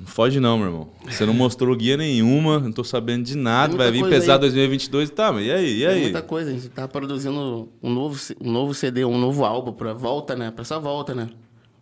Não 0.00 0.06
foge 0.06 0.40
não, 0.40 0.58
meu 0.58 0.66
irmão. 0.66 0.88
Você 1.06 1.24
não 1.26 1.34
mostrou 1.34 1.74
guia 1.76 1.96
nenhuma, 1.96 2.58
não 2.58 2.72
tô 2.72 2.82
sabendo 2.82 3.22
de 3.24 3.36
nada. 3.36 3.68
Tem 3.70 3.78
Vai 3.78 3.90
vir 3.92 4.00
coisa 4.00 4.16
pesado 4.16 4.44
aí. 4.44 4.50
2022. 4.50 5.10
Tá, 5.10 5.32
mas 5.32 5.46
e 5.46 5.52
aí? 5.52 5.76
E 5.76 5.78
Tem 5.80 5.86
aí? 5.86 6.00
muita 6.02 6.22
coisa, 6.22 6.50
a 6.50 6.52
gente 6.52 6.68
tá 6.68 6.88
produzindo 6.88 7.68
um 7.82 7.90
novo, 7.90 8.18
um 8.40 8.50
novo 8.50 8.74
CD, 8.74 9.04
um 9.04 9.18
novo 9.18 9.44
álbum 9.44 9.72
pra 9.72 9.92
volta, 9.92 10.34
né? 10.34 10.50
Pra 10.50 10.62
essa 10.62 10.78
volta, 10.78 11.14
né? 11.14 11.28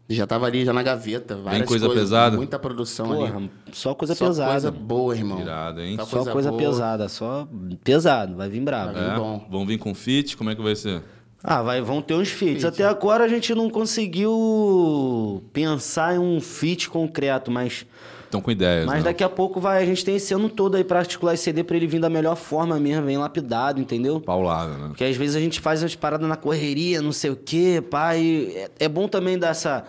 Já 0.08 0.26
tava 0.26 0.46
ali, 0.46 0.64
já 0.64 0.72
na 0.74 0.82
gaveta. 0.82 1.36
Várias 1.36 1.66
coisa 1.66 1.86
coisas, 1.86 2.04
pesada? 2.04 2.36
Muita 2.36 2.58
produção 2.58 3.06
Porra, 3.06 3.36
ali. 3.36 3.50
só 3.72 3.94
coisa 3.94 4.14
Só 4.14 4.26
pesada. 4.26 4.50
coisa 4.50 4.70
boa, 4.70 5.16
irmão. 5.16 5.40
Irado, 5.40 5.80
hein? 5.80 5.96
Só 6.04 6.24
coisa 6.26 6.50
boa. 6.50 6.60
pesada, 6.62 7.08
só 7.08 7.48
pesado, 7.82 8.36
vai 8.36 8.48
vir 8.50 8.60
bravo. 8.60 8.92
Vai 8.92 9.04
vir. 9.04 9.10
É? 9.12 9.16
bom. 9.16 9.46
Vão 9.50 9.64
vir 9.64 9.78
com 9.78 9.94
feat? 9.94 10.36
Como 10.36 10.50
é 10.50 10.54
que 10.54 10.60
vai 10.60 10.74
ser? 10.76 11.02
Ah, 11.44 11.60
vai, 11.62 11.80
vão 11.80 12.00
ter 12.00 12.14
uns 12.14 12.28
feats. 12.28 12.64
Até 12.64 12.84
agora 12.84 13.24
a 13.24 13.28
gente 13.28 13.54
não 13.54 13.68
conseguiu 13.68 15.42
pensar 15.52 16.14
em 16.14 16.18
um 16.18 16.40
feat 16.40 16.88
concreto, 16.88 17.50
mas, 17.50 17.84
Estão 18.24 18.40
com 18.40 18.50
ideias, 18.50 18.86
mas 18.86 18.98
né? 18.98 19.02
daqui 19.02 19.22
a 19.22 19.28
pouco 19.28 19.60
vai. 19.60 19.82
A 19.82 19.86
gente 19.86 20.04
tem 20.04 20.16
esse 20.16 20.32
ano 20.32 20.48
todo 20.48 20.76
aí 20.76 20.84
pra 20.84 21.00
articular 21.00 21.34
esse 21.34 21.42
CD 21.42 21.62
pra 21.62 21.76
ele 21.76 21.86
vir 21.86 22.00
da 22.00 22.08
melhor 22.08 22.36
forma 22.36 22.78
mesmo, 22.78 23.04
bem 23.04 23.18
lapidado, 23.18 23.78
entendeu? 23.80 24.20
Paulada, 24.20 24.72
né? 24.78 24.88
Porque 24.88 25.04
às 25.04 25.16
vezes 25.16 25.36
a 25.36 25.40
gente 25.40 25.60
faz 25.60 25.82
as 25.82 25.94
paradas 25.94 26.26
na 26.26 26.36
correria, 26.36 27.02
não 27.02 27.12
sei 27.12 27.30
o 27.30 27.36
quê, 27.36 27.82
pai. 27.90 28.52
É, 28.54 28.86
é 28.86 28.88
bom 28.88 29.06
também 29.06 29.38
dar 29.38 29.48
essa, 29.48 29.84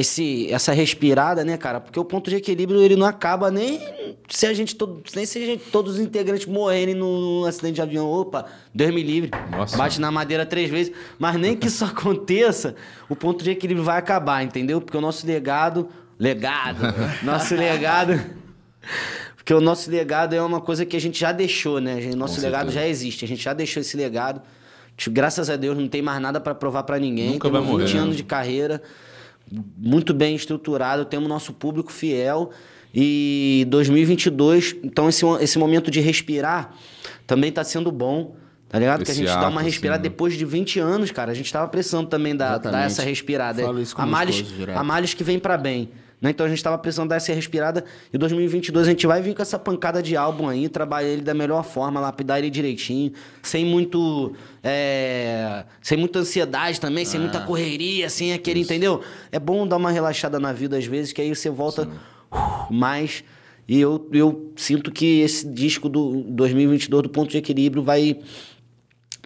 esse, 0.00 0.52
essa 0.52 0.72
respirada, 0.72 1.44
né, 1.44 1.56
cara? 1.56 1.80
Porque 1.80 1.98
o 1.98 2.04
ponto 2.04 2.30
de 2.30 2.36
equilíbrio 2.36 2.82
ele 2.82 2.96
não 2.96 3.06
acaba 3.06 3.50
nem 3.50 3.80
se 4.28 4.46
a 4.46 4.52
gente 4.52 4.76
todo, 4.76 5.02
nem 5.14 5.24
se 5.24 5.38
a 5.38 5.46
gente, 5.46 5.64
todos 5.70 5.94
os 5.94 6.00
integrantes 6.00 6.46
morrerem 6.46 6.94
num, 6.94 7.44
acidente 7.44 7.76
de 7.76 7.82
avião. 7.82 8.06
Opa, 8.10 8.46
Deus 8.74 8.92
me 8.94 9.02
livre. 9.02 9.30
Nossa. 9.50 9.76
Bate 9.76 10.00
na 10.00 10.10
madeira 10.10 10.44
três 10.44 10.70
vezes. 10.70 10.92
Mas 11.18 11.36
nem 11.36 11.56
que 11.56 11.68
isso 11.68 11.84
aconteça, 11.86 12.74
o 13.08 13.16
ponto 13.16 13.42
de 13.42 13.50
equilíbrio 13.50 13.84
vai 13.84 13.98
acabar, 13.98 14.42
entendeu? 14.42 14.80
Porque 14.80 14.96
o 14.96 15.00
nosso 15.00 15.26
legado. 15.26 15.88
Legado! 16.18 16.80
nosso 17.22 17.54
legado. 17.54 18.20
Porque 19.36 19.54
o 19.54 19.60
nosso 19.60 19.90
legado 19.90 20.34
é 20.34 20.42
uma 20.42 20.60
coisa 20.60 20.84
que 20.84 20.96
a 20.96 21.00
gente 21.00 21.18
já 21.18 21.32
deixou, 21.32 21.80
né? 21.80 21.98
Nosso 22.14 22.36
Com 22.36 22.42
legado 22.42 22.66
certeza. 22.66 22.80
já 22.80 22.86
existe. 22.86 23.24
A 23.24 23.28
gente 23.28 23.42
já 23.42 23.54
deixou 23.54 23.80
esse 23.80 23.96
legado. 23.96 24.42
Tipo, 24.94 25.14
Graças 25.14 25.48
a 25.48 25.56
Deus 25.56 25.78
não 25.78 25.88
tem 25.88 26.02
mais 26.02 26.20
nada 26.20 26.38
pra 26.38 26.54
provar 26.54 26.82
pra 26.82 26.98
ninguém. 26.98 27.30
Nunca 27.30 27.48
Temos 27.48 27.64
vai 27.64 27.72
morrer, 27.72 27.86
20 27.86 27.94
né? 27.94 28.00
anos 28.00 28.16
de 28.16 28.24
carreira, 28.24 28.82
muito 29.76 30.12
bem 30.14 30.34
estruturado, 30.34 31.04
temos 31.04 31.28
nosso 31.28 31.52
público 31.52 31.92
fiel. 31.92 32.50
E 32.94 33.66
2022, 33.68 34.76
então 34.82 35.08
esse, 35.08 35.24
esse 35.40 35.58
momento 35.58 35.90
de 35.90 36.00
respirar 36.00 36.74
também 37.26 37.52
tá 37.52 37.62
sendo 37.62 37.92
bom. 37.92 38.34
Tá 38.68 38.78
ligado? 38.78 39.02
que 39.02 39.10
a 39.10 39.12
Esse 39.12 39.20
gente 39.20 39.28
dá 39.28 39.40
ato, 39.40 39.50
uma 39.50 39.60
assim, 39.60 39.70
respirada 39.70 40.02
né? 40.02 40.08
depois 40.08 40.36
de 40.36 40.44
20 40.44 40.78
anos, 40.78 41.10
cara. 41.10 41.32
A 41.32 41.34
gente 41.34 41.50
tava 41.50 41.68
precisando 41.68 42.06
também 42.08 42.36
dar, 42.36 42.58
dar 42.58 42.84
essa 42.84 43.02
respirada. 43.02 43.62
Falo 43.62 43.80
isso 43.80 43.96
com 43.96 44.02
a 44.02 44.06
males, 44.06 44.44
a 44.74 44.84
males 44.84 45.14
que 45.14 45.24
vem 45.24 45.38
pra 45.38 45.56
bem. 45.56 45.90
Né? 46.20 46.30
Então 46.30 46.44
a 46.44 46.48
gente 46.48 46.62
tava 46.62 46.76
precisando 46.78 47.08
dar 47.08 47.16
essa 47.16 47.32
respirada. 47.32 47.84
E 48.12 48.18
2022 48.18 48.86
a 48.86 48.90
gente 48.90 49.06
vai 49.06 49.22
vir 49.22 49.34
com 49.34 49.42
essa 49.42 49.58
pancada 49.58 50.02
de 50.02 50.16
álbum 50.16 50.48
aí, 50.48 50.68
trabalhar 50.68 51.08
ele 51.08 51.22
da 51.22 51.34
melhor 51.34 51.64
forma, 51.64 52.00
lapidar 52.00 52.38
ele 52.38 52.50
direitinho, 52.50 53.12
sem 53.42 53.64
muito. 53.64 54.34
é, 54.62 55.64
sem 55.80 55.96
muita 55.96 56.18
ansiedade 56.20 56.80
também, 56.80 57.04
sem 57.04 57.20
muita 57.20 57.40
correria, 57.40 58.10
sem 58.10 58.32
aquele, 58.32 58.60
entendeu? 58.60 59.02
É 59.30 59.38
bom 59.38 59.66
dar 59.66 59.76
uma 59.76 59.90
relaxada 59.90 60.40
na 60.40 60.52
vida 60.52 60.76
às 60.76 60.84
vezes, 60.84 61.12
que 61.12 61.22
aí 61.22 61.34
você 61.34 61.50
volta 61.50 61.88
uh, 62.32 62.72
mais. 62.72 63.22
E 63.68 63.78
eu, 63.78 64.08
eu 64.12 64.52
sinto 64.56 64.90
que 64.90 65.20
esse 65.20 65.46
disco 65.46 65.90
do 65.90 66.22
2022 66.22 67.02
do 67.02 67.08
Ponto 67.10 67.30
de 67.30 67.36
Equilíbrio 67.36 67.82
vai 67.82 68.18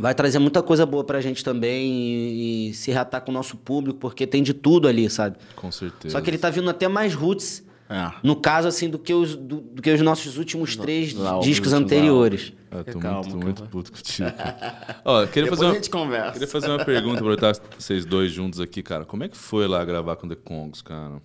vai 0.00 0.14
trazer 0.14 0.38
muita 0.38 0.62
coisa 0.62 0.84
boa 0.86 1.04
pra 1.04 1.20
gente 1.20 1.44
também 1.44 1.88
e, 1.92 2.70
e 2.70 2.74
se 2.74 2.90
reatar 2.90 3.20
com 3.22 3.30
o 3.30 3.34
nosso 3.34 3.56
público, 3.56 3.98
porque 3.98 4.26
tem 4.26 4.42
de 4.42 4.52
tudo 4.54 4.88
ali, 4.88 5.08
sabe? 5.10 5.36
Com 5.56 5.70
certeza. 5.70 6.12
Só 6.12 6.20
que 6.20 6.30
ele 6.30 6.38
tá 6.38 6.50
vindo 6.50 6.68
até 6.70 6.88
mais 6.88 7.14
roots, 7.14 7.62
É. 7.90 8.10
no 8.22 8.34
caso, 8.36 8.66
assim, 8.68 8.88
do 8.88 8.98
que 8.98 9.12
os, 9.12 9.36
do, 9.36 9.60
do 9.60 9.82
que 9.82 9.90
os 9.92 10.00
nossos 10.00 10.38
últimos 10.38 10.76
três 10.76 11.14
discos 11.42 11.72
anteriores. 11.72 12.52
Eu 12.70 12.84
tô 12.84 12.98
Calma, 13.00 13.16
muito, 13.18 13.28
calma. 13.30 13.44
muito 13.44 13.62
puto 13.64 13.92
contigo. 13.92 14.32
cara. 14.32 15.00
Ó, 15.04 15.26
queria 15.26 15.42
Depois 15.44 15.50
fazer 15.50 15.64
uma, 15.66 15.72
a 15.72 15.74
gente 15.74 15.90
conversa. 15.90 16.32
Queria 16.32 16.48
fazer 16.48 16.68
uma 16.68 16.84
pergunta, 16.84 17.16
aproveitar 17.16 17.52
vocês 17.78 18.06
dois 18.06 18.32
juntos 18.32 18.60
aqui, 18.60 18.82
cara. 18.82 19.04
Como 19.04 19.22
é 19.24 19.28
que 19.28 19.36
foi 19.36 19.68
lá 19.68 19.84
gravar 19.84 20.16
com 20.16 20.26
The 20.26 20.36
Congos, 20.36 20.80
cara? 20.80 21.20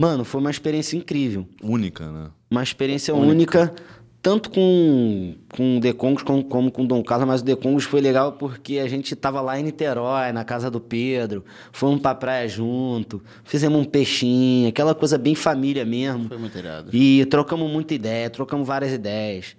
Mano, 0.00 0.24
foi 0.24 0.40
uma 0.40 0.50
experiência 0.50 0.96
incrível. 0.96 1.48
Única, 1.62 2.10
né? 2.10 2.30
Uma 2.50 2.62
experiência 2.62 3.14
única, 3.14 3.74
tanto 4.26 4.50
com, 4.50 5.34
com 5.56 5.76
o 5.76 5.80
The 5.80 5.92
Congos 5.92 6.24
como, 6.24 6.42
como 6.42 6.68
com 6.72 6.82
o 6.82 6.86
Dom 6.88 7.00
Carlos, 7.04 7.28
mas 7.28 7.42
o 7.42 7.44
The 7.44 7.54
Congos 7.54 7.84
foi 7.84 8.00
legal 8.00 8.32
porque 8.32 8.80
a 8.80 8.88
gente 8.88 9.14
tava 9.14 9.40
lá 9.40 9.56
em 9.60 9.62
Niterói, 9.62 10.32
na 10.32 10.42
casa 10.42 10.68
do 10.68 10.80
Pedro, 10.80 11.44
fomos 11.70 12.00
pra 12.00 12.12
praia 12.12 12.48
junto, 12.48 13.22
fizemos 13.44 13.78
um 13.80 13.84
peixinho, 13.84 14.68
aquela 14.68 14.96
coisa 14.96 15.16
bem 15.16 15.36
família 15.36 15.84
mesmo. 15.84 16.26
Foi 16.26 16.38
muito 16.38 16.58
irado. 16.58 16.90
E 16.92 17.24
trocamos 17.26 17.70
muita 17.70 17.94
ideia, 17.94 18.28
trocamos 18.28 18.66
várias 18.66 18.92
ideias. 18.92 19.54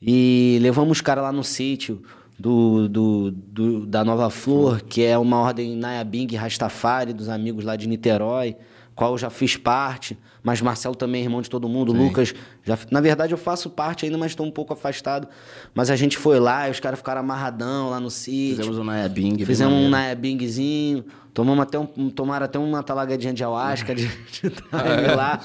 E 0.00 0.60
levamos 0.62 0.98
os 0.98 1.00
caras 1.00 1.24
lá 1.24 1.32
no 1.32 1.42
sítio 1.42 2.00
do, 2.38 2.88
do, 2.88 3.30
do- 3.32 3.84
da 3.86 4.04
Nova 4.04 4.30
Flor, 4.30 4.80
que 4.80 5.02
é 5.02 5.18
uma 5.18 5.40
ordem 5.40 5.74
Nayabing 5.74 6.36
Rastafari, 6.36 7.12
dos 7.12 7.28
amigos 7.28 7.64
lá 7.64 7.74
de 7.74 7.88
Niterói, 7.88 8.54
qual 8.94 9.12
eu 9.12 9.18
já 9.18 9.28
fiz 9.30 9.56
parte, 9.56 10.16
mas 10.42 10.60
Marcelo 10.60 10.94
também 10.94 11.22
é 11.22 11.24
irmão 11.24 11.42
de 11.42 11.50
todo 11.50 11.68
mundo, 11.68 11.92
Lucas, 11.92 12.34
já, 12.62 12.78
na 12.90 13.00
verdade 13.00 13.32
eu 13.32 13.38
faço 13.38 13.68
parte 13.70 14.04
ainda, 14.04 14.16
mas 14.16 14.32
estou 14.32 14.46
um 14.46 14.50
pouco 14.50 14.72
afastado. 14.72 15.26
Mas 15.74 15.90
a 15.90 15.96
gente 15.96 16.16
foi 16.16 16.38
lá 16.38 16.68
e 16.68 16.70
os 16.70 16.78
caras 16.80 16.98
ficaram 16.98 17.20
amarradão 17.20 17.90
lá 17.90 17.98
no 17.98 18.10
sítio. 18.10 18.56
Fizemos 18.56 18.78
um 18.78 18.84
Naya 18.84 19.08
Bing. 19.08 19.36
bem 19.36 19.46
Fizemos 19.46 19.72
um 19.74 19.76
maneiro. 19.88 19.90
Nayabingzinho, 19.90 21.04
tomamos 21.32 21.62
até 21.62 21.78
um, 21.78 21.86
tomaram 22.10 22.44
até 22.44 22.58
uma 22.58 22.82
talagadinha 22.82 23.32
de 23.32 23.42
ayahuasca 23.42 23.94
de, 23.94 24.06
de 24.30 24.50
time 24.50 25.14
lá. 25.16 25.40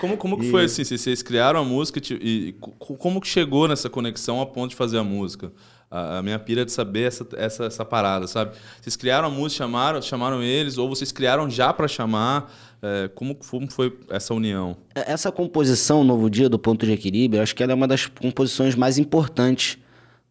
Como, 0.00 0.16
como 0.16 0.38
que 0.38 0.50
foi 0.50 0.64
assim? 0.64 0.84
Vocês- 0.84 1.00
Vocês 1.00 1.22
criaram 1.22 1.60
a 1.60 1.64
música 1.64 2.00
e, 2.12 2.54
co- 2.60 2.94
como 2.96 3.20
que 3.20 3.26
chegou 3.28 3.66
nessa 3.68 3.88
conexão 3.88 4.40
a 4.40 4.46
ponto 4.46 4.70
de 4.70 4.76
fazer 4.76 4.98
a 4.98 5.04
música? 5.04 5.52
A, 5.94 6.18
a 6.18 6.22
minha 6.22 6.38
pira 6.40 6.62
é 6.62 6.64
de 6.64 6.72
saber 6.72 7.02
essa, 7.02 7.24
essa, 7.36 7.64
essa 7.66 7.84
parada, 7.84 8.26
sabe? 8.26 8.56
Vocês 8.80 8.96
criaram 8.96 9.28
a 9.28 9.30
música, 9.30 9.64
chamaram, 9.64 10.02
chamaram 10.02 10.42
eles, 10.42 10.76
ou 10.76 10.88
vocês 10.88 11.12
criaram 11.12 11.48
já 11.48 11.72
pra 11.72 11.86
chamar? 11.86 12.52
É, 12.82 13.08
como, 13.14 13.36
como 13.36 13.70
foi 13.70 13.96
essa 14.10 14.34
união? 14.34 14.76
Essa 14.94 15.30
composição, 15.30 16.02
Novo 16.02 16.28
Dia, 16.28 16.48
do 16.48 16.58
Ponto 16.58 16.84
de 16.84 16.92
Equilíbrio, 16.92 17.40
acho 17.40 17.54
que 17.54 17.62
ela 17.62 17.70
é 17.70 17.74
uma 17.74 17.86
das 17.86 18.06
composições 18.06 18.74
mais 18.74 18.98
importantes 18.98 19.78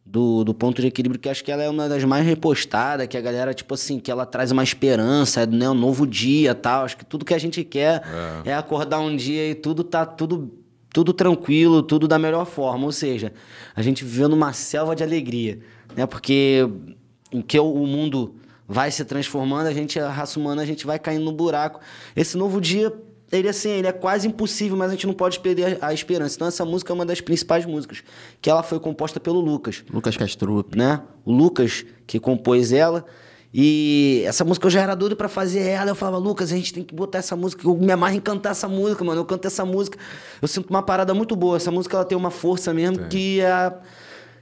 do, 0.05 0.43
do 0.43 0.53
ponto 0.53 0.79
de 0.79 0.87
equilíbrio, 0.87 1.19
que 1.19 1.27
acho 1.27 1.43
que 1.43 1.51
ela 1.51 1.63
é 1.63 1.69
uma 1.69 1.89
das 1.89 2.03
mais 2.03 2.23
repostadas, 2.23 3.07
que 3.07 3.17
a 3.17 3.21
galera, 3.21 3.51
tipo 3.51 3.73
assim, 3.73 3.99
que 3.99 4.11
ela 4.11 4.25
traz 4.27 4.51
uma 4.51 4.63
esperança, 4.63 5.45
né? 5.45 5.67
Um 5.69 5.73
novo 5.73 6.05
dia 6.05 6.53
tal. 6.53 6.85
Acho 6.85 6.97
que 6.97 7.05
tudo 7.05 7.25
que 7.25 7.33
a 7.33 7.37
gente 7.39 7.63
quer 7.63 8.03
é, 8.45 8.51
é 8.51 8.53
acordar 8.53 8.99
um 8.99 9.15
dia 9.15 9.49
e 9.49 9.55
tudo 9.55 9.83
tá 9.83 10.05
tudo, 10.05 10.53
tudo 10.93 11.11
tranquilo, 11.11 11.81
tudo 11.81 12.07
da 12.07 12.19
melhor 12.19 12.45
forma. 12.45 12.85
Ou 12.85 12.91
seja, 12.91 13.33
a 13.75 13.81
gente 13.81 14.05
viveu 14.05 14.29
numa 14.29 14.53
selva 14.53 14.95
de 14.95 15.03
alegria, 15.03 15.59
né? 15.95 16.05
Porque 16.05 16.69
em 17.31 17.41
que 17.41 17.59
o 17.59 17.85
mundo 17.87 18.35
vai 18.67 18.91
se 18.91 19.03
transformando, 19.03 19.67
a 19.67 19.73
gente, 19.73 19.99
a 19.99 20.09
raça 20.09 20.39
humana, 20.39 20.61
a 20.61 20.65
gente 20.65 20.85
vai 20.85 20.99
caindo 20.99 21.25
no 21.25 21.31
buraco. 21.31 21.79
Esse 22.15 22.37
novo 22.37 22.61
dia 22.61 22.93
ele 23.31 23.49
assim, 23.49 23.69
ele 23.69 23.87
é 23.87 23.91
quase 23.91 24.27
impossível, 24.27 24.77
mas 24.77 24.89
a 24.89 24.91
gente 24.91 25.07
não 25.07 25.13
pode 25.13 25.39
perder 25.39 25.79
a, 25.81 25.87
a, 25.87 25.93
esperança. 25.93 26.35
Então 26.35 26.47
essa 26.47 26.63
música 26.63 26.93
é 26.93 26.95
uma 26.95 27.05
das 27.05 27.19
principais 27.19 27.65
músicas, 27.65 28.03
que 28.39 28.47
ela 28.47 28.61
foi 28.61 28.79
composta 28.79 29.19
pelo 29.19 29.39
Lucas. 29.39 29.83
Lucas 29.91 30.15
Castrup. 30.15 30.77
Né? 30.77 31.01
O 31.25 31.31
Lucas 31.31 31.83
que 32.05 32.19
compôs 32.19 32.71
ela. 32.71 33.03
E 33.53 34.23
essa 34.25 34.43
música 34.43 34.65
eu 34.65 34.71
já 34.71 34.81
era 34.81 34.95
doido 34.95 35.15
para 35.15 35.29
fazer 35.29 35.61
ela. 35.61 35.91
Eu 35.91 35.95
falava, 35.95 36.17
Lucas, 36.17 36.51
a 36.51 36.55
gente 36.55 36.73
tem 36.73 36.83
que 36.83 36.95
botar 36.95 37.19
essa 37.19 37.35
música. 37.35 37.67
Eu 37.67 37.77
me 37.77 37.91
amarro 37.91 38.15
em 38.15 38.19
cantar 38.19 38.49
essa 38.49 38.67
música, 38.67 39.03
mano. 39.03 39.21
Eu 39.21 39.25
canto 39.25 39.45
essa 39.45 39.63
música. 39.63 39.99
Eu 40.41 40.47
sinto 40.47 40.71
uma 40.71 40.81
parada 40.81 41.13
muito 41.13 41.35
boa. 41.35 41.57
Essa 41.57 41.69
música 41.69 41.97
ela 41.97 42.05
tem 42.05 42.17
uma 42.17 42.31
força 42.31 42.73
mesmo 42.73 42.97
tem. 42.97 43.07
que 43.09 43.41
é. 43.41 43.73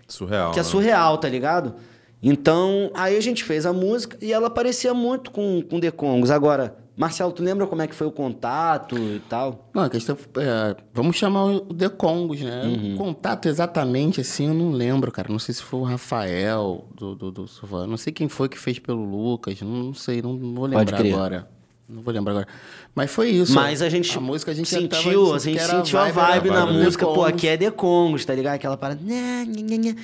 Surreal. 0.07 0.51
Que 0.51 0.59
é 0.59 0.63
né? 0.63 0.69
surreal, 0.69 1.17
tá 1.17 1.27
ligado? 1.27 1.75
Então, 2.23 2.91
aí 2.93 3.17
a 3.17 3.21
gente 3.21 3.43
fez 3.43 3.65
a 3.65 3.73
música 3.73 4.17
e 4.21 4.31
ela 4.31 4.49
parecia 4.49 4.93
muito 4.93 5.31
com, 5.31 5.61
com 5.61 5.79
The 5.79 5.91
Congos. 5.91 6.31
Agora, 6.31 6.77
Marcelo, 6.95 7.31
tu 7.31 7.41
lembra 7.41 7.65
como 7.65 7.81
é 7.81 7.87
que 7.87 7.95
foi 7.95 8.05
o 8.05 8.11
contato 8.11 8.97
e 8.97 9.21
tal? 9.29 9.69
Não, 9.73 9.83
a 9.83 9.89
questão. 9.89 10.17
É, 10.37 10.75
vamos 10.93 11.15
chamar 11.15 11.45
o 11.45 11.59
The 11.73 11.89
Congos, 11.89 12.41
né? 12.41 12.63
Uhum. 12.65 12.95
O 12.95 12.97
contato 12.97 13.47
exatamente 13.47 14.21
assim, 14.21 14.47
eu 14.47 14.53
não 14.53 14.71
lembro, 14.71 15.11
cara. 15.11 15.31
Não 15.31 15.39
sei 15.39 15.55
se 15.55 15.63
foi 15.63 15.79
o 15.79 15.83
Rafael 15.83 16.85
do, 16.93 17.15
do, 17.15 17.31
do 17.31 17.45
Não 17.87 17.97
sei 17.97 18.11
quem 18.11 18.27
foi 18.27 18.49
que 18.49 18.59
fez 18.59 18.77
pelo 18.77 19.03
Lucas. 19.03 19.61
Não, 19.61 19.69
não 19.69 19.93
sei, 19.93 20.21
não, 20.21 20.33
não 20.33 20.53
vou 20.53 20.65
lembrar 20.65 20.99
agora. 20.99 21.47
Não 21.87 22.01
vou 22.01 22.13
lembrar 22.13 22.31
agora. 22.31 22.47
Mas 22.93 23.09
foi 23.09 23.29
isso. 23.29 23.53
Mas 23.55 23.81
a 23.81 23.89
gente, 23.89 24.15
a 24.17 24.21
música 24.21 24.51
a 24.51 24.53
gente 24.53 24.69
sentiu, 24.69 25.33
a 25.33 25.39
gente 25.39 25.61
sentiu 25.61 25.99
a 25.99 26.03
vibe, 26.03 26.19
a 26.19 26.25
vibe 26.25 26.49
na 26.49 26.65
música. 26.65 27.05
Pô, 27.05 27.23
aqui 27.23 27.47
é 27.47 27.57
The 27.57 27.71
Congos, 27.71 28.25
tá 28.25 28.35
ligado? 28.35 28.55
Aquela 28.55 28.77
parada. 28.77 29.01
Nha, 29.01 29.45
nha, 29.45 29.77
nha. 29.77 29.95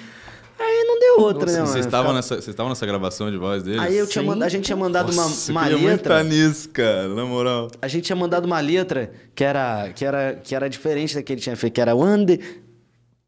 Aí 0.60 0.84
não 0.86 0.99
deu 0.99 1.20
outra, 1.20 1.45
Nossa, 1.45 1.60
né? 1.60 1.66
Vocês 1.66 1.86
estavam 1.86 2.14
nessa, 2.14 2.36
vocês 2.36 2.47
estavam 2.47 2.70
nessa 2.70 2.86
gravação 2.86 3.30
de 3.30 3.38
voz 3.38 3.64
deles? 3.64 3.80
Aí 3.80 3.95
eu 3.97 4.08
tinha 4.08 4.32
a 4.34 4.49
gente 4.49 4.66
tinha 4.66 4.76
mandado 4.76 5.14
Nossa, 5.14 5.51
uma, 5.51 5.62
uma 5.62 5.70
eu 5.70 5.78
letra. 5.78 6.24
Muito 6.24 6.36
nisso, 6.36 6.70
cara, 6.70 7.08
na 7.10 7.26
moral. 7.26 7.70
A 7.82 7.88
gente 7.88 8.05
tinha 8.05 8.16
mandado 8.16 8.45
uma 8.45 8.60
letra 8.60 9.12
que 9.36 9.43
era, 9.43 9.89
que 9.89 10.03
era, 10.03 10.34
que 10.36 10.55
era 10.55 10.70
diferente 10.70 11.14
da 11.14 11.22
que 11.22 11.32
ele 11.32 11.41
tinha 11.41 11.55
feito, 11.55 11.74
que 11.74 11.82
era 11.82 11.95
One 11.95 12.26
Day. 12.26 12.39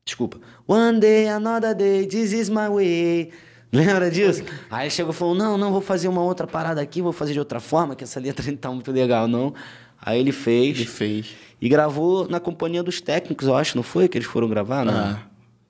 Desculpa. 0.03 0.39
One 0.67 0.99
day, 0.99 1.27
another 1.27 1.75
day, 1.75 2.07
this 2.07 2.34
is 2.34 2.49
my 2.49 2.67
way. 2.67 3.32
Lembra 3.71 4.09
disso? 4.09 4.43
Aí 4.71 4.86
ele 4.86 4.89
chegou 4.89 5.13
e 5.13 5.15
falou: 5.15 5.36
Não, 5.36 5.55
não, 5.55 5.71
vou 5.71 5.82
fazer 5.82 6.07
uma 6.07 6.23
outra 6.23 6.47
parada 6.47 6.82
aqui, 6.82 7.01
vou 7.01 7.13
fazer 7.13 7.34
de 7.34 7.39
outra 7.39 7.59
forma, 7.59 7.95
que 7.95 8.03
essa 8.03 8.19
letra 8.19 8.43
não 8.49 8.57
tá 8.57 8.71
muito 8.71 8.91
legal, 8.91 9.27
não. 9.27 9.53
Aí 10.01 10.19
ele 10.19 10.32
fez. 10.32 10.77
Ele 10.77 10.86
fez. 10.88 11.36
E 11.61 11.69
gravou 11.69 12.27
na 12.27 12.39
companhia 12.39 12.82
dos 12.82 13.01
técnicos, 13.01 13.47
eu 13.47 13.55
acho, 13.55 13.75
não 13.75 13.84
foi? 13.84 14.07
Que 14.07 14.17
eles 14.17 14.27
foram 14.27 14.47
gravar? 14.47 14.84
Não. 14.84 14.93
Ah. 14.93 15.19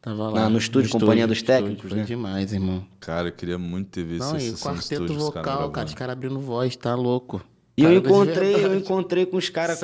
Tava 0.02 0.30
lá. 0.30 0.50
no 0.50 0.58
estúdio, 0.58 0.93
no 0.93 1.00
Companhia 1.00 1.28
dos 1.28 1.41
Técnicos, 1.41 1.84
estúdio, 1.84 1.97
né? 1.97 2.04
demais, 2.04 2.54
irmão. 2.54 2.86
Cara, 3.02 3.28
eu 3.28 3.32
queria 3.34 3.58
muito 3.58 3.88
ter 3.88 4.06
visto 4.06 4.32
Não, 4.32 4.39
e 4.39 4.50
o 4.50 4.58
quarteto 4.58 5.14
vocal, 5.14 5.70
cara, 5.72 5.88
os 5.88 5.93
caras 5.93 6.14
abrindo 6.14 6.39
voz, 6.39 6.76
tá 6.76 6.95
louco. 6.95 7.41
E 7.76 7.84
eu 7.84 7.93
encontrei, 7.93 8.56
eu 8.56 8.76
encontrei 8.76 9.26
com 9.26 9.38
os 9.38 9.50
caras 9.50 9.82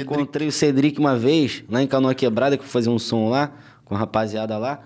encontrei 0.00 0.46
o 0.46 0.52
Cedric 0.52 0.98
uma 0.98 1.16
vez, 1.16 1.64
lá 1.68 1.82
em 1.82 1.86
Canoa 1.86 2.14
Quebrada, 2.14 2.56
que 2.56 2.62
eu 2.62 2.66
fui 2.66 2.72
fazer 2.72 2.88
um 2.88 2.98
som 2.98 3.28
lá, 3.28 3.52
com 3.84 3.94
a 3.94 3.98
rapaziada 3.98 4.56
lá. 4.58 4.80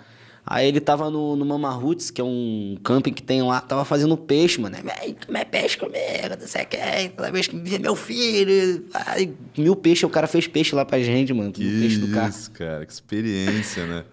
Aí 0.45 0.67
ele 0.67 0.81
tava 0.81 1.11
no, 1.11 1.37
no 1.37 1.45
Mama 1.45 1.71
Roots, 1.71 2.11
que 2.11 2.21
é 2.21 2.25
um 2.25 2.77
camping 2.83 3.13
que 3.13 3.23
tem 3.23 3.43
lá, 3.43 3.61
tava 3.61 3.85
fazendo 3.85 4.17
peixe, 4.17 4.61
mano. 4.61 4.77
Vem 4.77 5.15
comer 5.15 5.45
peixe 5.45 5.77
comigo, 5.77 6.41
não 6.41 6.47
sei 6.47 6.65
quem, 6.65 7.11
toda 7.11 7.31
vez 7.31 7.47
que 7.47 7.57
vê 7.57 7.79
meu 7.79 7.95
filho. 7.95 8.87
Aí, 8.93 9.35
mil 9.57 9.77
peixes, 9.77 10.05
o 10.05 10.09
cara 10.09 10.27
fez 10.27 10.47
peixe 10.47 10.75
lá 10.75 10.85
pra 10.85 10.99
gente, 10.99 11.33
mano. 11.33 11.53
Que 11.53 11.63
peixe 11.63 11.99
do 11.99 12.09
carro. 12.09 12.31
Isso, 12.31 12.51
cara, 12.51 12.85
que 12.85 12.93
experiência, 12.93 13.87
né? 13.87 14.05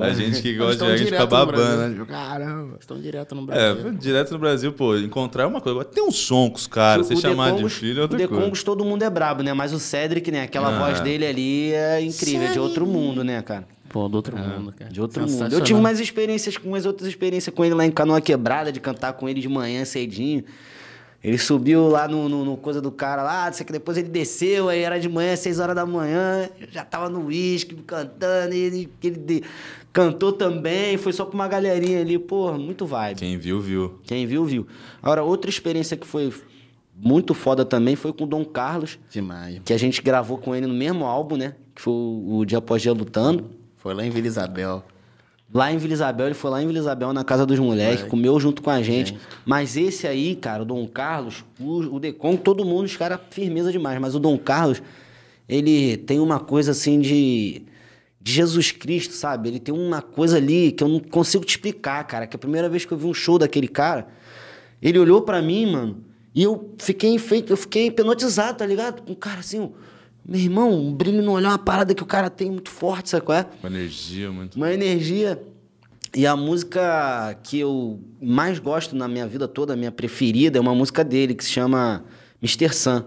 A 0.00 0.10
gente 0.10 0.42
que 0.42 0.54
gosta 0.54 0.84
de 0.84 0.92
a 0.92 0.96
gente 0.96 1.10
fica 1.10 1.26
babando, 1.26 1.88
né? 1.88 2.06
Caramba, 2.06 2.76
estão 2.78 3.00
direto 3.00 3.34
no 3.34 3.42
Brasil. 3.42 3.88
É, 3.88 3.92
direto 3.92 4.32
no 4.32 4.38
Brasil, 4.38 4.72
pô, 4.72 4.96
encontrar 4.96 5.44
é 5.44 5.46
uma 5.46 5.60
coisa. 5.60 5.84
Tem 5.84 6.02
um 6.02 6.10
som 6.10 6.50
com 6.50 6.56
os 6.56 6.66
caras, 6.66 7.06
você 7.08 7.16
chamar 7.16 7.52
de 7.52 7.68
filho 7.68 8.00
é 8.00 8.02
outra 8.02 8.16
o 8.16 8.28
coisa. 8.28 8.42
O 8.42 8.44
Congos 8.44 8.62
todo 8.62 8.84
mundo 8.84 9.02
é 9.02 9.10
brabo, 9.10 9.42
né? 9.42 9.52
Mas 9.52 9.72
o 9.72 9.78
Cedric, 9.78 10.30
né? 10.30 10.42
Aquela 10.42 10.68
ah. 10.68 10.78
voz 10.78 11.00
dele 11.00 11.26
ali 11.26 11.72
é 11.72 12.00
incrível, 12.00 12.48
é 12.48 12.52
de 12.52 12.58
outro 12.58 12.86
mundo, 12.86 13.24
né, 13.24 13.40
cara? 13.42 13.66
Pô, 13.88 14.08
do 14.08 14.14
outro 14.14 14.36
é, 14.36 14.40
mundo, 14.40 14.72
cara. 14.72 14.90
De 14.90 15.00
outro 15.00 15.28
mundo. 15.28 15.52
Eu 15.52 15.60
tive 15.62 15.80
mais 15.80 15.98
experiências, 15.98 16.56
umas 16.62 16.86
outras 16.86 17.08
experiências 17.08 17.54
com 17.54 17.64
ele 17.64 17.74
lá 17.74 17.84
em 17.84 17.90
Canoa 17.90 18.20
Quebrada, 18.20 18.70
de 18.70 18.78
cantar 18.78 19.14
com 19.14 19.28
ele 19.28 19.40
de 19.40 19.48
manhã 19.48 19.84
cedinho. 19.84 20.44
Ele 21.22 21.36
subiu 21.36 21.86
lá 21.88 22.08
no, 22.08 22.30
no, 22.30 22.44
no, 22.46 22.56
coisa 22.56 22.80
do 22.80 22.90
cara 22.90 23.22
lá, 23.22 23.52
sei 23.52 23.66
que 23.66 23.72
depois 23.72 23.98
ele 23.98 24.08
desceu, 24.08 24.70
aí 24.70 24.80
era 24.80 24.98
de 24.98 25.06
manhã, 25.06 25.36
seis 25.36 25.58
horas 25.58 25.76
da 25.76 25.84
manhã, 25.84 26.48
já 26.70 26.82
tava 26.82 27.10
no 27.10 27.26
uísque, 27.26 27.74
cantando, 27.74 28.54
e 28.54 28.58
ele, 28.58 28.92
ele 29.02 29.44
cantou 29.92 30.32
também, 30.32 30.96
foi 30.96 31.12
só 31.12 31.26
com 31.26 31.34
uma 31.34 31.46
galerinha 31.46 32.00
ali, 32.00 32.18
pô, 32.18 32.52
muito 32.54 32.86
vibe. 32.86 33.18
Quem 33.18 33.36
viu, 33.36 33.60
viu. 33.60 33.98
Quem 34.04 34.26
viu, 34.26 34.46
viu. 34.46 34.66
Agora, 35.02 35.22
outra 35.22 35.50
experiência 35.50 35.94
que 35.94 36.06
foi 36.06 36.32
muito 36.96 37.34
foda 37.34 37.66
também 37.66 37.96
foi 37.96 38.14
com 38.14 38.24
o 38.24 38.26
Dom 38.26 38.44
Carlos. 38.44 38.98
Demais. 39.10 39.60
Que 39.62 39.74
a 39.74 39.78
gente 39.78 40.00
gravou 40.00 40.38
com 40.38 40.54
ele 40.54 40.66
no 40.66 40.74
mesmo 40.74 41.04
álbum, 41.04 41.36
né? 41.36 41.54
Que 41.74 41.82
foi 41.82 41.92
o 41.92 42.44
Dia 42.46 42.58
Após 42.58 42.80
Dia 42.80 42.92
Lutando. 42.94 43.50
Foi 43.76 43.92
lá 43.94 44.04
em 44.04 44.10
Vila 44.10 44.26
Isabel. 44.26 44.84
Lá 45.52 45.72
em 45.72 45.78
Vila 45.78 45.92
Isabel, 45.92 46.26
ele 46.26 46.34
foi 46.34 46.50
lá 46.50 46.62
em 46.62 46.66
Vila 46.66 46.78
Isabel, 46.78 47.12
na 47.12 47.24
casa 47.24 47.44
dos 47.44 47.58
moleques, 47.58 48.04
comeu 48.04 48.38
junto 48.38 48.62
com 48.62 48.70
a 48.70 48.80
gente. 48.82 49.18
Mas 49.44 49.76
esse 49.76 50.06
aí, 50.06 50.36
cara, 50.36 50.62
o 50.62 50.64
Dom 50.64 50.86
Carlos, 50.86 51.44
o, 51.58 51.96
o 51.96 52.00
Decon, 52.00 52.36
todo 52.36 52.64
mundo, 52.64 52.84
os 52.84 52.96
caras, 52.96 53.18
firmeza 53.30 53.72
demais. 53.72 54.00
Mas 54.00 54.14
o 54.14 54.20
Dom 54.20 54.38
Carlos, 54.38 54.80
ele 55.48 55.96
tem 55.96 56.20
uma 56.20 56.38
coisa 56.38 56.70
assim 56.70 57.00
de 57.00 57.64
de 58.20 58.32
Jesus 58.32 58.70
Cristo, 58.70 59.14
sabe? 59.14 59.48
Ele 59.48 59.58
tem 59.58 59.74
uma 59.74 60.02
coisa 60.02 60.36
ali 60.36 60.72
que 60.72 60.84
eu 60.84 60.88
não 60.88 61.00
consigo 61.00 61.44
te 61.44 61.50
explicar, 61.50 62.04
cara. 62.04 62.26
Que 62.26 62.36
a 62.36 62.38
primeira 62.38 62.68
vez 62.68 62.84
que 62.84 62.92
eu 62.92 62.98
vi 62.98 63.06
um 63.06 63.14
show 63.14 63.38
daquele 63.38 63.66
cara, 63.68 64.08
ele 64.82 64.98
olhou 64.98 65.22
para 65.22 65.40
mim, 65.40 65.72
mano, 65.72 66.04
e 66.34 66.42
eu 66.42 66.74
fiquei 66.78 67.18
feito, 67.18 67.52
eu 67.52 67.56
fiquei 67.56 67.86
hipnotizado, 67.86 68.58
tá 68.58 68.66
ligado? 68.66 69.02
Com 69.02 69.12
um 69.12 69.14
cara 69.16 69.40
assim, 69.40 69.72
meu 70.30 70.38
irmão, 70.38 70.72
um 70.72 70.94
brilho 70.94 71.20
no 71.24 71.32
olhar, 71.32 71.48
uma 71.48 71.58
parada 71.58 71.92
que 71.92 72.04
o 72.04 72.06
cara 72.06 72.30
tem 72.30 72.52
muito 72.52 72.70
forte, 72.70 73.10
sabe 73.10 73.26
qual 73.26 73.36
é? 73.36 73.46
Uma 73.60 73.68
energia 73.68 74.30
muito. 74.30 74.54
Uma 74.54 74.72
energia. 74.72 75.42
E 76.14 76.24
a 76.24 76.36
música 76.36 77.36
que 77.42 77.58
eu 77.58 77.98
mais 78.22 78.60
gosto 78.60 78.94
na 78.94 79.08
minha 79.08 79.26
vida 79.26 79.48
toda, 79.48 79.72
a 79.72 79.76
minha 79.76 79.90
preferida, 79.90 80.56
é 80.56 80.60
uma 80.60 80.72
música 80.72 81.02
dele 81.02 81.34
que 81.34 81.42
se 81.44 81.50
chama 81.50 82.04
Mr. 82.40 82.72
Sun. 82.72 83.02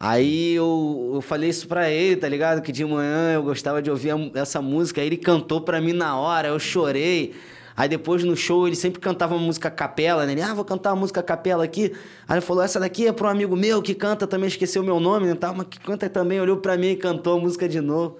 Aí 0.00 0.54
eu, 0.54 1.12
eu 1.14 1.20
falei 1.20 1.48
isso 1.48 1.68
pra 1.68 1.88
ele, 1.90 2.16
tá 2.16 2.28
ligado? 2.28 2.60
Que 2.60 2.72
de 2.72 2.84
manhã 2.84 3.34
eu 3.34 3.42
gostava 3.44 3.80
de 3.80 3.88
ouvir 3.88 4.10
essa 4.34 4.60
música. 4.60 5.00
Aí 5.00 5.06
ele 5.06 5.16
cantou 5.16 5.60
pra 5.60 5.80
mim 5.80 5.92
na 5.92 6.16
hora, 6.16 6.48
eu 6.48 6.58
chorei. 6.58 7.34
Aí 7.78 7.88
depois 7.88 8.24
no 8.24 8.36
show 8.36 8.66
ele 8.66 8.74
sempre 8.74 8.98
cantava 8.98 9.36
uma 9.36 9.46
música 9.46 9.70
capela, 9.70 10.26
né? 10.26 10.32
Ele, 10.32 10.42
ah, 10.42 10.52
vou 10.52 10.64
cantar 10.64 10.90
uma 10.90 11.00
música 11.00 11.22
capela 11.22 11.62
aqui. 11.62 11.92
Aí 12.26 12.34
ele 12.34 12.40
falou, 12.40 12.60
essa 12.60 12.80
daqui 12.80 13.06
é 13.06 13.12
para 13.12 13.28
um 13.28 13.30
amigo 13.30 13.54
meu 13.54 13.80
que 13.80 13.94
canta 13.94 14.26
também, 14.26 14.48
esqueceu 14.48 14.82
o 14.82 14.84
meu 14.84 14.98
nome, 14.98 15.28
né? 15.28 15.36
Mas 15.56 15.66
que 15.70 15.78
canta 15.78 16.10
também, 16.10 16.40
olhou 16.40 16.56
pra 16.56 16.76
mim 16.76 16.88
e 16.88 16.96
cantou 16.96 17.38
a 17.38 17.40
música 17.40 17.68
de 17.68 17.80
novo. 17.80 18.18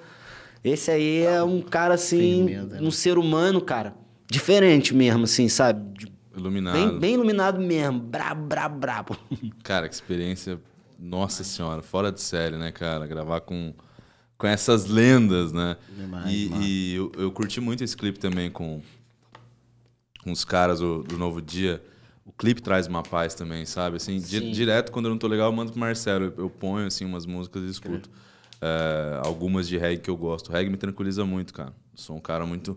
Esse 0.62 0.92
aí 0.92 1.24
é 1.24 1.42
um 1.42 1.60
cara 1.60 1.94
assim, 1.94 2.44
né? 2.44 2.78
um 2.80 2.92
ser 2.92 3.18
humano, 3.18 3.60
cara. 3.60 3.96
Diferente 4.30 4.94
mesmo, 4.94 5.24
assim, 5.24 5.48
sabe? 5.48 6.08
Iluminado. 6.36 6.74
Bem, 6.74 6.98
bem 7.00 7.14
iluminado 7.14 7.58
mesmo. 7.58 7.98
Brabo, 7.98 8.46
brabo, 8.46 8.78
brabo. 8.78 9.16
Cara, 9.64 9.88
que 9.88 9.94
experiência 9.94 10.60
nossa 10.96 11.42
senhora, 11.42 11.82
fora 11.82 12.12
de 12.12 12.20
série, 12.20 12.56
né, 12.56 12.70
cara? 12.70 13.08
Gravar 13.08 13.40
com, 13.40 13.74
com 14.36 14.46
essas 14.46 14.86
lendas, 14.86 15.52
né? 15.52 15.76
Demais, 15.96 16.30
e, 16.30 16.52
e 16.60 16.94
eu, 16.94 17.10
eu, 17.18 17.32
curti 17.32 17.60
muito 17.60 17.82
esse 17.82 17.96
clipe 17.96 18.20
também 18.20 18.50
com, 18.50 18.80
com 20.22 20.32
os 20.32 20.44
caras 20.44 20.80
do, 20.80 21.02
do 21.02 21.16
Novo 21.16 21.40
Dia. 21.40 21.82
O 22.24 22.32
clipe 22.32 22.60
traz 22.60 22.86
uma 22.86 23.02
paz 23.02 23.34
também, 23.34 23.64
sabe? 23.64 23.96
Assim, 23.96 24.18
di, 24.18 24.50
direto, 24.52 24.92
quando 24.92 25.06
eu 25.06 25.10
não 25.10 25.18
tô 25.18 25.26
legal, 25.26 25.48
eu 25.48 25.52
mando 25.52 25.72
pro 25.72 25.80
Marcelo. 25.80 26.26
Eu, 26.26 26.44
eu 26.44 26.50
ponho, 26.50 26.86
assim, 26.86 27.04
umas 27.04 27.24
músicas 27.24 27.62
e 27.62 27.70
escuto. 27.70 28.10
É, 28.60 29.20
algumas 29.24 29.68
de 29.68 29.78
reggae 29.78 30.02
que 30.02 30.10
eu 30.10 30.16
gosto. 30.16 30.48
O 30.48 30.52
reggae 30.52 30.70
me 30.70 30.76
tranquiliza 30.76 31.24
muito, 31.24 31.54
cara. 31.54 31.72
sou 31.94 32.16
um 32.16 32.20
cara 32.20 32.44
muito 32.44 32.76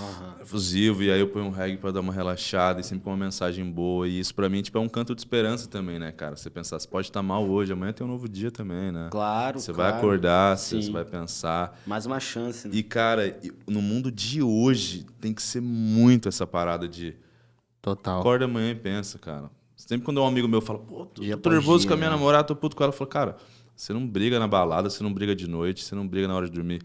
uhum. 0.00 0.42
efusivo, 0.42 1.02
e 1.02 1.10
aí 1.10 1.20
eu 1.20 1.28
ponho 1.28 1.46
um 1.46 1.50
reggae 1.50 1.76
para 1.76 1.92
dar 1.92 2.00
uma 2.00 2.12
relaxada 2.12 2.80
e 2.80 2.84
sempre 2.84 3.04
com 3.04 3.10
uma 3.10 3.16
mensagem 3.16 3.64
boa. 3.70 4.08
E 4.08 4.18
isso 4.18 4.34
para 4.34 4.48
mim 4.48 4.62
tipo, 4.62 4.78
é 4.78 4.80
um 4.80 4.88
canto 4.88 5.14
de 5.14 5.20
esperança 5.20 5.68
também, 5.68 5.98
né, 5.98 6.12
cara? 6.12 6.36
Você 6.36 6.50
pensar, 6.50 6.78
você 6.78 6.88
pode 6.88 7.08
estar 7.08 7.22
mal 7.22 7.48
hoje, 7.48 7.72
amanhã 7.72 7.92
tem 7.92 8.06
um 8.06 8.10
novo 8.10 8.28
dia 8.28 8.50
também, 8.50 8.90
né? 8.90 9.08
Claro. 9.10 9.60
Você 9.60 9.72
claro. 9.72 9.92
vai 9.92 10.00
acordar, 10.00 10.58
Sim. 10.58 10.82
você 10.82 10.90
vai 10.90 11.04
pensar. 11.04 11.78
Mais 11.86 12.06
uma 12.06 12.20
chance. 12.20 12.68
Né? 12.68 12.74
E, 12.76 12.82
cara, 12.82 13.38
no 13.66 13.82
mundo 13.82 14.10
de 14.10 14.42
hoje 14.42 15.06
tem 15.20 15.32
que 15.34 15.42
ser 15.42 15.60
muito 15.60 16.28
essa 16.28 16.46
parada 16.46 16.88
de. 16.88 17.16
Total. 17.82 18.20
Acorda 18.20 18.44
amanhã 18.44 18.70
e 18.70 18.74
pensa, 18.74 19.18
cara. 19.18 19.50
Sempre 19.76 20.04
quando 20.04 20.20
um 20.20 20.26
amigo 20.26 20.46
meu 20.46 20.60
fala, 20.60 20.78
pô, 20.78 21.06
tô, 21.06 21.22
tô 21.38 21.50
nervoso 21.50 21.80
dia, 21.80 21.88
com 21.88 21.94
a 21.94 21.96
minha 21.96 22.10
né? 22.10 22.16
namorada, 22.16 22.44
tô 22.44 22.54
puto 22.54 22.76
com 22.76 22.84
ela, 22.84 22.92
eu 22.92 22.96
falo, 22.96 23.08
cara, 23.08 23.36
você 23.74 23.94
não 23.94 24.06
briga 24.06 24.38
na 24.38 24.46
balada, 24.46 24.90
você 24.90 25.02
não 25.02 25.12
briga 25.12 25.34
de 25.34 25.48
noite, 25.48 25.82
você 25.82 25.94
não 25.94 26.06
briga 26.06 26.28
na 26.28 26.34
hora 26.34 26.46
de 26.46 26.52
dormir 26.52 26.82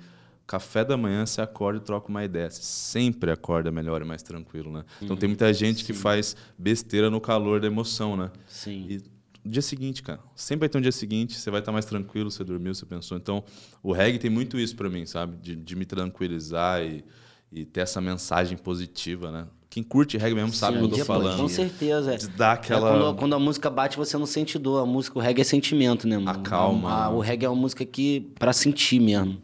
café 0.47 0.85
da 0.85 0.95
manhã 0.95 1.25
você 1.25 1.41
acorda 1.41 1.79
e 1.79 1.81
troca 1.81 2.09
uma 2.09 2.23
ideia. 2.23 2.49
Você 2.49 2.61
sempre 2.61 3.31
acorda 3.31 3.71
melhor 3.71 4.01
e 4.01 4.05
mais 4.05 4.21
tranquilo, 4.21 4.71
né? 4.71 4.83
Então 5.01 5.15
tem 5.17 5.27
muita 5.29 5.51
gente 5.53 5.83
que 5.83 5.93
faz 5.93 6.35
besteira 6.57 7.09
no 7.09 7.19
calor 7.19 7.59
da 7.59 7.67
emoção, 7.67 8.15
né? 8.15 8.29
Sim. 8.47 8.85
E 8.89 9.01
no 9.43 9.51
dia 9.51 9.61
seguinte, 9.61 10.01
cara, 10.03 10.19
sempre 10.35 10.61
vai 10.61 10.69
ter 10.69 10.77
um 10.77 10.81
dia 10.81 10.91
seguinte, 10.91 11.35
você 11.35 11.51
vai 11.51 11.59
estar 11.59 11.71
mais 11.71 11.85
tranquilo, 11.85 12.29
você 12.31 12.43
dormiu, 12.43 12.73
você 12.73 12.85
pensou. 12.85 13.17
Então, 13.17 13.43
o 13.83 13.91
reggae 13.91 14.17
tem 14.19 14.29
muito 14.29 14.57
isso 14.59 14.75
pra 14.75 14.89
mim, 14.89 15.05
sabe? 15.05 15.37
De, 15.41 15.55
de 15.55 15.75
me 15.75 15.85
tranquilizar 15.85 16.81
e, 16.83 17.03
e 17.51 17.65
ter 17.65 17.81
essa 17.81 18.01
mensagem 18.01 18.57
positiva, 18.57 19.31
né? 19.31 19.47
Quem 19.69 19.83
curte 19.83 20.17
reggae 20.17 20.35
mesmo 20.35 20.53
sabe 20.53 20.77
o 20.77 20.87
que 20.87 20.93
eu 20.95 20.99
tô 20.99 21.05
falando. 21.05 21.37
Com 21.41 21.47
certeza. 21.49 22.13
é. 22.13 22.17
De 22.17 22.27
dar 22.29 22.53
aquela- 22.53 22.87
É 22.89 22.91
quando, 22.99 23.15
quando 23.17 23.35
a 23.35 23.39
música 23.39 23.69
bate, 23.69 23.97
você 23.97 24.17
não 24.17 24.25
sente 24.25 24.57
dor. 24.57 24.81
A 24.81 24.85
música, 24.85 25.19
o 25.19 25.21
reggae 25.21 25.41
é 25.41 25.43
sentimento, 25.43 26.07
né, 26.07 26.17
mano? 26.17 26.39
Acalma, 26.39 26.89
A- 26.89 27.05
a- 27.07 27.09
né? 27.11 27.15
o 27.15 27.19
reggae 27.19 27.45
é 27.45 27.49
uma 27.49 27.59
música 27.59 27.83
que 27.85 28.21
pra 28.39 28.53
sentir 28.53 28.99
mesmo. 29.01 29.41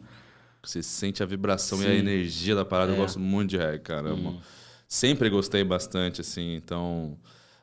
Você 0.64 0.82
sente 0.82 1.22
a 1.22 1.26
vibração 1.26 1.82
e 1.82 1.86
a 1.86 1.94
energia 1.94 2.54
da 2.54 2.64
parada. 2.64 2.92
Eu 2.92 2.96
É. 2.96 2.98
gosto 2.98 3.18
muito 3.18 3.50
de 3.50 3.56
reggae, 3.56 3.80
cara. 3.80 4.08
É 4.10 4.12
Uhum. 4.12 4.20
uma- 4.20 4.40
Sempre 4.86 5.30
gostei 5.30 5.64
bastante, 5.64 6.20
assim. 6.20 6.54
Então, 6.54 7.16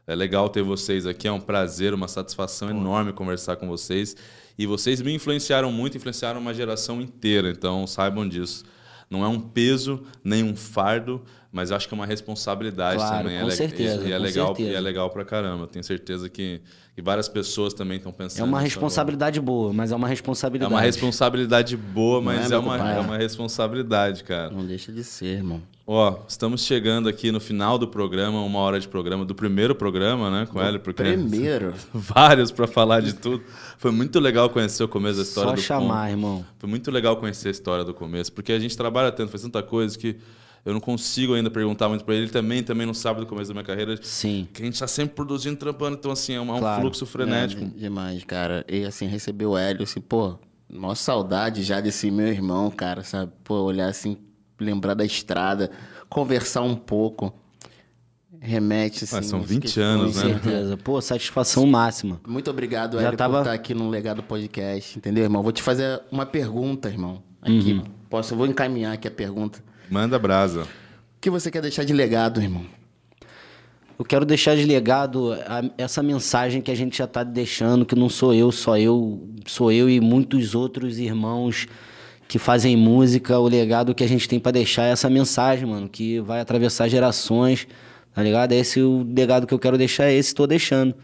é 0.08 0.16
legal 0.16 0.50
ter 0.50 0.64
vocês 0.64 1.06
aqui. 1.06 1.28
É 1.28 1.32
um 1.32 1.40
prazer, 1.40 1.94
uma 1.94 2.08
satisfação 2.08 2.72
enorme 2.72 3.14
conversar 3.14 3.56
com 3.56 3.68
vocês. 3.68 4.16
E 4.58 4.66
vocês 4.66 5.00
me 5.02 5.14
influenciaram 5.14 5.72
muito, 5.72 5.96
influenciaram 5.96 6.42
uma 6.42 6.54
geração 6.56 7.00
inteira. 7.00 7.50
Então, 7.52 7.86
saibam 7.86 8.28
disso. 8.28 8.66
Não 9.10 9.24
é 9.24 9.28
um 9.28 9.40
peso, 9.40 10.04
nem 10.24 10.44
um 10.44 10.56
fardo, 10.56 11.24
mas 11.52 11.70
eu 11.70 11.78
acho 11.78 11.88
que 11.88 11.94
é 11.94 11.98
uma 11.98 12.06
responsabilidade 12.06 12.98
Claro, 12.98 13.24
também. 13.24 13.42
com 13.42 13.48
é 13.48 13.52
certeza, 13.52 14.08
E 14.08 14.12
é 14.12 14.18
legal, 14.20 14.48
certeza. 14.48 14.70
e 14.72 14.76
é 14.76 14.80
legal 14.82 15.10
pra 15.10 15.24
caramba. 15.24 15.64
Eu 15.64 15.68
tenho 15.68 15.84
certeza 15.84 16.30
que, 16.30 16.62
que 17.00 17.02
várias 17.02 17.30
pessoas 17.30 17.74
também 17.74 17.96
estão 17.96 18.12
pensando 18.12 18.42
É 18.42 18.44
uma 18.44 18.60
responsabilidade 18.60 19.40
boa, 19.40 19.72
mas 19.72 19.94
é 19.94 19.96
uma 19.96 20.06
agora. 20.06 20.12
É 20.12 20.16
responsabilidade. 20.16 20.74
uma 20.74 20.82
responsabilidade 20.82 21.78
boa, 21.78 22.20
é, 22.20 22.24
mas 22.24 22.46
é, 22.46 22.50
meu 22.50 22.60
uma, 22.60 22.92
é 22.92 23.00
uma 23.00 23.18
responsabilidade, 23.18 24.24
cara. 24.26 24.50
Não 24.50 24.66
deixa 24.66 24.92
de 24.92 25.02
ser, 25.06 25.38
irmão. 25.38 25.62
Ó, 25.88 26.20
estamos 26.28 26.66
chegando 26.66 27.08
aqui 27.08 27.32
no 27.32 27.40
final 27.40 27.78
do 27.78 27.88
programa, 27.88 28.42
uma 28.42 28.60
hora 28.60 28.80
de 28.82 28.88
programa, 28.88 29.24
do 29.24 29.34
primeiro 29.34 29.74
programa, 29.74 30.30
né, 30.30 30.46
com 30.46 30.62
ele, 30.62 30.78
porque 30.78 31.02
Primeiro. 31.02 31.74
vários 31.94 32.52
para 32.52 32.68
falar 32.68 33.00
de 33.00 33.14
tudo. 33.14 33.44
Foi 33.78 33.92
muito 33.92 34.20
legal 34.20 34.50
conhecer 34.50 34.84
o 34.84 34.88
começo 34.88 35.18
da 35.18 35.24
história 35.24 35.52
Só 35.52 35.56
do 35.56 35.62
chamar, 35.62 36.08
Pom. 36.08 36.12
irmão. 36.12 36.46
Foi 36.60 36.70
muito 36.70 36.92
legal 36.92 37.16
conhecer 37.16 37.48
a 37.48 37.52
história 37.52 37.86
do 37.86 37.94
começo, 37.94 38.32
porque 38.34 38.52
a 38.52 38.60
gente 38.60 38.76
trabalha 38.76 39.10
tanto, 39.10 39.32
faz 39.32 39.42
tanta 39.42 39.64
coisa 39.64 39.98
que 39.98 40.18
eu 40.66 40.74
não 40.74 40.80
consigo 40.80 41.34
ainda 41.34 41.50
perguntar 41.50 41.88
muito 41.90 42.04
para 42.06 42.14
ele. 42.16 42.24
Ele 42.26 42.32
também, 42.32 42.62
também 42.64 42.86
não 42.86 42.94
sabe 42.94 43.20
do 43.22 43.26
começo 43.26 43.48
da 43.50 43.54
minha 43.54 43.64
carreira. 43.66 43.98
Sim. 44.02 44.48
Que 44.54 44.62
a 44.62 44.66
gente 44.66 44.80
tá 44.80 44.88
sempre 44.88 45.16
produzindo, 45.16 45.56
trampando, 45.58 45.98
então 45.98 46.12
assim, 46.12 46.34
é 46.34 46.42
um, 46.42 46.50
é 46.50 46.54
um 46.54 46.60
Claro. 46.60 46.82
fluxo 46.82 47.06
frenético. 47.06 47.64
É, 47.64 47.68
demais, 47.80 48.24
cara. 48.24 48.66
E 48.68 48.84
assim, 48.86 49.08
receber 49.08 49.46
o 49.46 49.58
Hélio, 49.58 49.84
assim, 49.84 50.02
pô, 50.02 50.38
maior 50.72 50.96
saudade 50.96 51.64
já 51.64 51.80
desse 51.82 52.12
meu 52.12 52.28
irmão, 52.28 52.70
cara, 52.70 53.04
sabe? 53.04 53.32
Pô, 53.44 53.56
olhar 53.62 53.88
assim, 53.88 54.18
lembrar 54.60 54.94
da 54.94 55.06
estrada, 55.06 55.72
conversar 56.10 56.62
um 56.62 56.76
pouco. 56.76 57.34
Remete, 58.42 59.04
assim. 59.04 59.18
Ah, 59.18 59.24
são 59.24 59.40
umas 59.40 59.50
20 59.50 59.64
questões, 59.64 59.84
anos, 59.86 60.22
Com 60.22 60.28
né? 60.28 60.34
certeza. 60.34 60.78
Pô, 60.84 61.02
satisfação 61.02 61.66
máxima. 61.66 62.22
Muito 62.28 62.50
obrigado, 62.50 62.98
Já 63.00 63.08
Hélio, 63.08 63.18
tava- 63.18 63.34
por 63.38 63.40
estar 63.42 63.54
aqui 63.54 63.74
no 63.74 63.90
Legado 63.90 64.24
Podcast, 64.24 64.98
entendeu, 64.98 65.24
irmão? 65.24 65.42
Vou 65.44 65.52
te 65.52 65.62
fazer 65.62 66.02
uma 66.12 66.26
pergunta, 66.26 66.88
irmão. 66.90 67.22
Aqui, 67.42 67.74
Uhum. 67.74 67.84
posso, 68.10 68.34
eu 68.34 68.38
vou 68.38 68.48
encaminhar 68.48 68.94
aqui 68.94 69.08
a 69.08 69.12
pergunta. 69.12 69.62
Manda 69.90 70.20
brasa. 70.20 70.64
O 70.64 70.68
que 71.22 71.30
você 71.30 71.50
quer 71.50 71.62
deixar 71.62 71.84
de 71.84 71.94
legado, 71.94 72.42
irmão? 72.42 72.66
Eu 73.98 74.06
quero 74.06 74.24
deixar 74.26 74.56
de 74.56 74.64
legado 74.64 75.34
a- 75.34 75.64
essa 75.78 76.02
mensagem 76.02 76.62
que 76.62 76.72
a 76.72 76.76
gente 76.76 76.98
já 76.98 77.04
está 77.04 77.24
deixando, 77.24 77.86
que 77.86 77.96
não 77.96 78.08
sou 78.08 78.34
eu, 78.34 78.52
só 78.52 78.78
eu, 78.78 79.28
sou 79.46 79.72
eu 79.72 79.90
e 79.90 80.00
muitos 80.00 80.56
outros 80.56 81.00
irmãos 81.00 81.68
que 82.28 82.40
fazem 82.40 82.78
música. 82.78 83.38
O 83.40 83.48
legado 83.48 83.94
que 83.94 84.04
a 84.04 84.08
gente 84.08 84.30
tem 84.30 84.40
para 84.40 84.54
deixar 84.54 84.84
é 84.84 84.92
essa 84.92 85.10
mensagem, 85.10 85.66
mano, 85.66 85.90
que 85.90 86.20
vai 86.22 86.40
atravessar 86.40 86.88
gerações, 86.88 87.68
tá 88.14 88.24
ligado? 88.24 88.54
Esse 88.54 88.80
é 88.80 88.84
o 88.84 89.04
legado 89.04 89.46
que 89.46 89.54
eu 89.54 89.60
quero 89.60 89.78
deixar, 89.78 90.06
é 90.06 90.14
esse 90.14 90.30
estou 90.30 90.48
deixando. 90.48 90.96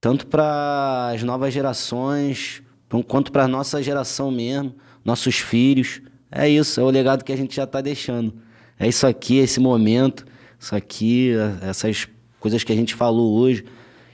Tanto 0.00 0.26
para 0.26 1.12
as 1.14 1.22
novas 1.22 1.54
gerações, 1.54 2.60
quanto 3.06 3.30
para 3.30 3.46
nossa 3.46 3.80
geração 3.82 4.30
mesmo, 4.32 4.74
nossos 5.04 5.36
filhos. 5.36 6.00
É 6.30 6.48
isso, 6.48 6.80
é 6.80 6.82
o 6.82 6.90
legado 6.90 7.24
que 7.24 7.32
a 7.32 7.36
gente 7.36 7.54
já 7.54 7.64
está 7.64 7.80
deixando. 7.80 8.34
É 8.78 8.88
isso 8.88 9.06
aqui, 9.06 9.36
esse 9.38 9.60
momento, 9.60 10.24
isso 10.58 10.74
aqui, 10.74 11.30
é- 11.32 11.68
essas 11.70 12.08
coisas 12.40 12.62
que 12.64 12.72
a 12.72 12.76
gente 12.76 12.94
falou 12.94 13.38
hoje, 13.38 13.64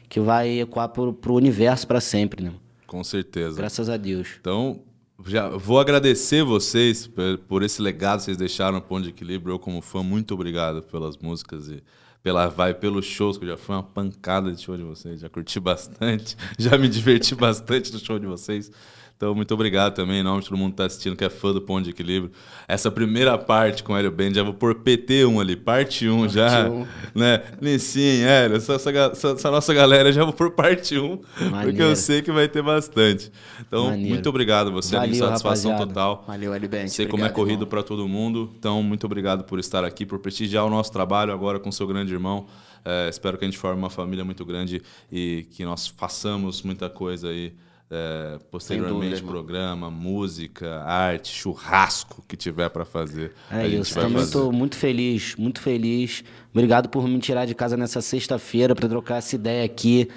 que 0.09 0.21
vai 0.21 0.61
ecoar 0.61 0.89
pro, 0.91 1.13
pro 1.13 1.35
universo 1.35 1.87
para 1.87 2.01
sempre, 2.01 2.45
né? 2.45 2.53
Com 2.87 3.03
certeza. 3.03 3.57
Graças 3.57 3.89
a 3.89 3.97
Deus. 3.97 4.29
Então, 4.39 4.81
já 5.27 5.49
vou 5.49 5.81
agradecer 5.81 6.43
vocês 6.43 7.09
por, 7.49 7.63
esse 7.63 7.81
legado 7.81 8.19
que 8.19 8.25
vocês 8.25 8.37
deixaram 8.37 8.75
no 8.75 8.83
Ponto 8.83 9.05
de 9.05 9.11
Equilíbrio. 9.11 9.55
Eu, 9.55 9.59
como 9.59 9.81
fã, 9.81 10.03
muito 10.03 10.35
obrigado 10.35 10.83
pelas 10.83 11.17
músicas 11.17 11.69
e 11.69 11.83
pela 12.23 12.49
vibe, 12.49 12.79
pelos 12.79 13.05
shows, 13.05 13.39
que 13.39 13.47
já 13.47 13.57
fui 13.57 13.75
uma 13.75 13.83
pancada 13.83 14.53
de 14.53 14.61
show 14.61 14.77
de 14.77 14.83
vocês. 14.83 15.21
Já 15.21 15.29
curti 15.29 15.59
bastante, 15.59 16.37
já 16.59 16.77
me 16.77 16.89
diverti 16.89 17.35
bastante 17.35 17.93
no 17.93 17.99
show 17.99 18.19
de 18.19 18.27
vocês. 18.27 18.71
Então, 19.17 19.37
muito 19.37 19.55
obrigado 19.55 19.95
também, 19.95 20.19
em 20.19 20.23
nome 20.25 20.43
de 20.43 20.49
todo 20.49 20.59
mundo 20.59 20.71
que 20.71 20.75
está 20.75 20.87
assistindo, 20.87 21.15
que 21.15 21.25
é 21.25 21.31
fã 21.31 21.53
do 21.53 21.61
Ponto 21.63 21.85
de 21.85 21.91
Equilíbrio. 21.91 22.33
Essa 22.67 22.91
primeira 22.91 23.39
parte 23.39 23.85
com 23.85 23.93
o 23.93 23.97
Hélio 23.97 24.11
Band, 24.11 24.35
já 24.35 24.43
vou 24.43 24.53
pôr 24.53 24.75
PT1 24.75 25.41
ali, 25.41 25.55
parte 25.55 26.09
1 26.09 26.29
já. 26.29 26.69
um. 26.69 26.85
Né? 27.15 27.41
Nissin, 27.61 28.23
Hélio, 28.25 28.57
essa, 28.57 28.75
essa, 28.75 28.91
essa- 28.91 29.51
nossa 29.53 29.73
galera 29.73 30.13
já 30.13 30.25
vou 30.25 30.33
pôr 30.33 30.51
parte 30.51 30.99
1, 30.99 31.17
porque 31.19 31.45
eu 31.45 31.51
Maneiro. 31.53 31.95
sei 31.97 32.21
que 32.21 32.33
vai 32.33 32.49
ter 32.49 32.63
bastante. 32.63 33.31
Então, 33.61 33.91
Maneiro. 33.91 34.09
muito 34.11 34.29
obrigado 34.29 34.73
você, 34.73 34.97
Valeu, 34.97 35.15
satisfação 35.15 35.71
rapaziada. 35.71 35.87
total. 35.87 36.25
Valeu, 36.27 36.53
Hélio 36.53 36.69
Band. 36.69 36.89
Sei 36.89 37.07
como 37.07 37.23
é 37.23 37.27
Obrigado, 37.27 37.35
corrido 37.37 37.67
para 37.67 37.83
todo 37.85 38.09
mundo. 38.09 38.51
Então, 38.59 38.83
muito 38.83 39.05
obrigado 39.07 39.45
por 39.45 39.61
estar 39.61 39.85
aqui, 39.85 40.05
por 40.05 40.19
prestigiar 40.19 40.67
o 40.67 40.71
nosso 40.71 40.91
trabalho 40.91 41.33
agora 41.33 41.61
com 41.61 41.71
seu 41.71 41.87
grande 41.87 42.13
irmão. 42.13 42.47
É, 42.85 43.09
espero 43.09 43.39
que 43.39 43.45
a 43.45 43.47
gente 43.49 43.57
forme 43.59 43.79
uma 43.79 43.91
família 43.91 44.25
muito 44.25 44.45
grande 44.45 44.83
e 45.13 45.47
que 45.53 45.65
nós 45.65 45.87
façamos 45.87 46.63
muita 46.63 46.91
coisa 46.91 47.29
aí. 47.29 47.53
É, 47.95 48.39
posteriormente, 48.51 49.17
irmão. 49.17 49.31
programa, 49.31 49.91
música, 49.91 50.83
arte, 50.83 51.31
churrasco 51.31 52.25
que 52.27 52.39
tiver 52.39 52.71
para 52.71 52.87
fazer. 52.87 53.33
É 53.51 53.57
a 53.57 53.69
gente 53.69 53.83
isso, 53.83 53.95
vai 53.95 54.05
também 54.05 54.23
estou 54.23 54.51
muito 54.51 54.77
feliz, 54.77 55.37
muito 55.37 55.61
feliz. 55.61 56.25
Obrigado 56.55 56.89
por 56.89 57.07
me 57.07 57.19
tirar 57.19 57.45
de 57.45 57.55
casa 57.55 57.77
nessa 57.77 58.01
sexta-feira 58.01 58.75
para 58.75 58.89
trocar 58.89 59.17
essa 59.17 59.35
ideia 59.35 59.63
aqui. 59.63 60.09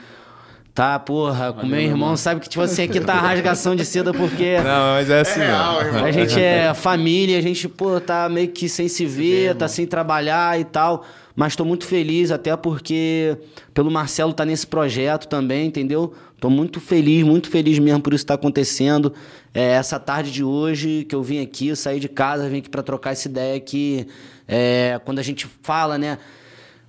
Tá, 0.74 0.98
porra, 1.00 1.52
com 1.52 1.66
meu 1.66 1.80
irmão, 1.82 2.16
sabe 2.18 2.42
que 2.42 2.50
tipo 2.50 2.62
assim, 2.62 2.84
aqui 2.84 3.00
tá 3.00 3.14
a 3.14 3.20
rasgação 3.20 3.76
de 3.76 3.86
seda 3.86 4.14
porque 4.14 4.58
Não, 4.64 4.94
mas 4.94 5.10
é 5.10 5.22
assim, 5.22 5.40
real, 5.40 5.76
mesmo. 5.76 5.88
irmão. 5.88 6.06
a 6.06 6.12
gente 6.12 6.40
é 6.40 6.74
família, 6.76 7.38
a 7.38 7.42
gente, 7.42 7.68
pô, 7.68 8.00
tá 8.00 8.28
meio 8.30 8.50
que 8.50 8.70
sem 8.70 8.88
se 8.88 9.06
ver, 9.06 9.56
tá 9.56 9.68
sem 9.68 9.86
trabalhar 9.86 10.60
e 10.60 10.64
tal. 10.64 11.06
Mas 11.36 11.56
tô 11.56 11.66
muito 11.66 11.86
feliz, 11.86 12.32
até 12.32 12.56
porque 12.56 13.38
pelo 13.74 13.92
Marcelo 13.92 14.32
tá 14.32 14.46
nesse 14.46 14.66
projeto 14.66 15.28
também, 15.28 15.68
entendeu? 15.68 16.14
Tô 16.40 16.50
muito 16.50 16.80
feliz, 16.80 17.24
muito 17.24 17.50
feliz 17.50 17.78
mesmo 17.78 18.02
por 18.02 18.14
isso 18.14 18.24
estar 18.24 18.36
acontecendo. 18.36 19.14
É, 19.54 19.72
essa 19.72 20.00
tarde 20.00 20.32
de 20.32 20.44
hoje 20.44 21.06
que 21.10 21.14
eu 21.14 21.22
vim 21.22 21.42
aqui, 21.42 21.76
saí 21.76 22.00
de 22.00 22.08
casa, 22.08 22.48
vim 22.48 22.60
aqui 22.60 22.70
para 22.70 22.82
trocar 22.82 23.12
essa 23.12 23.28
ideia 23.28 23.60
que 23.60 24.08
é, 24.48 25.00
quando 25.04 25.20
a 25.20 25.24
gente 25.24 25.46
fala, 25.62 25.98
né? 25.98 26.18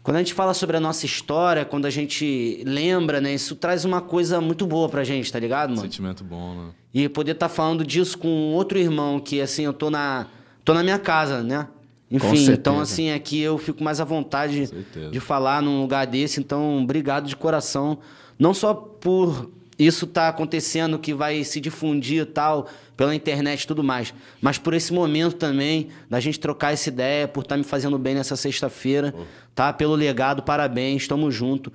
Quando 0.07 0.17
a 0.17 0.21
gente 0.21 0.35
fala 0.35 0.55
sobre 0.55 0.77
a 0.77 0.81
nossa 0.81 1.05
história, 1.05 1.65
quando 1.65 1.85
a 1.85 1.91
gente 1.91 2.63
lembra, 2.65 3.21
né? 3.21 3.35
Isso 3.35 3.57
traz 3.57 3.85
uma 3.85 4.01
coisa 4.01 4.41
muito 4.41 4.65
boa 4.65 4.89
pra 4.89 5.03
gente, 5.03 5.33
tá 5.33 5.41
ligado, 5.41 5.71
mano? 5.71 5.83
Sentimento 5.83 6.23
bom, 6.23 6.55
né? 6.55 6.71
E 6.95 7.09
poder 7.09 7.33
estar 7.33 7.49
falando 7.49 7.85
disso 7.85 8.17
com 8.17 8.53
outro 8.53 8.79
irmão, 8.79 9.19
que 9.19 9.41
assim, 9.41 9.65
eu 9.65 9.73
tô 9.73 9.91
na, 9.91 10.29
tô 10.65 10.73
na 10.73 10.85
minha 10.85 10.99
casa, 11.01 11.43
né? 11.43 11.67
Enfim, 12.11 12.53
então 12.53 12.79
assim, 12.79 13.11
aqui 13.11 13.41
eu 13.41 13.59
fico 13.59 13.83
mais 13.83 14.01
à 14.01 14.05
vontade 14.05 14.71
de 15.11 15.21
falar 15.21 15.61
num 15.61 15.81
lugar 15.81 16.07
desse. 16.07 16.39
Então, 16.39 16.83
obrigado 16.83 17.27
de 17.27 17.35
coração. 17.35 17.99
Não 18.39 18.55
só 18.55 18.75
por 18.75 19.51
isso 19.79 20.07
tá 20.07 20.29
acontecendo, 20.29 20.99
que 20.99 21.13
vai 21.13 21.43
se 21.45 21.61
difundir 21.61 22.23
e 22.23 22.27
tal, 22.27 22.67
pela 22.97 23.15
internet 23.15 23.63
e 23.63 23.67
tudo 23.67 23.85
mais, 23.85 24.15
mas 24.41 24.57
por 24.57 24.73
esse 24.73 24.93
momento 24.93 25.37
também, 25.37 25.89
da 26.09 26.19
gente 26.19 26.41
trocar 26.41 26.73
essa 26.73 26.89
ideia, 26.89 27.29
por 27.29 27.43
estar 27.43 27.57
me 27.57 27.65
fazendo 27.65 27.99
bem 27.99 28.15
nessa 28.15 28.37
sexta-feira, 28.37 29.15
tá? 29.55 29.73
Pelo 29.73 29.95
legado, 29.95 30.43
parabéns, 30.43 31.07
tamo 31.07 31.31
junto. 31.31 31.71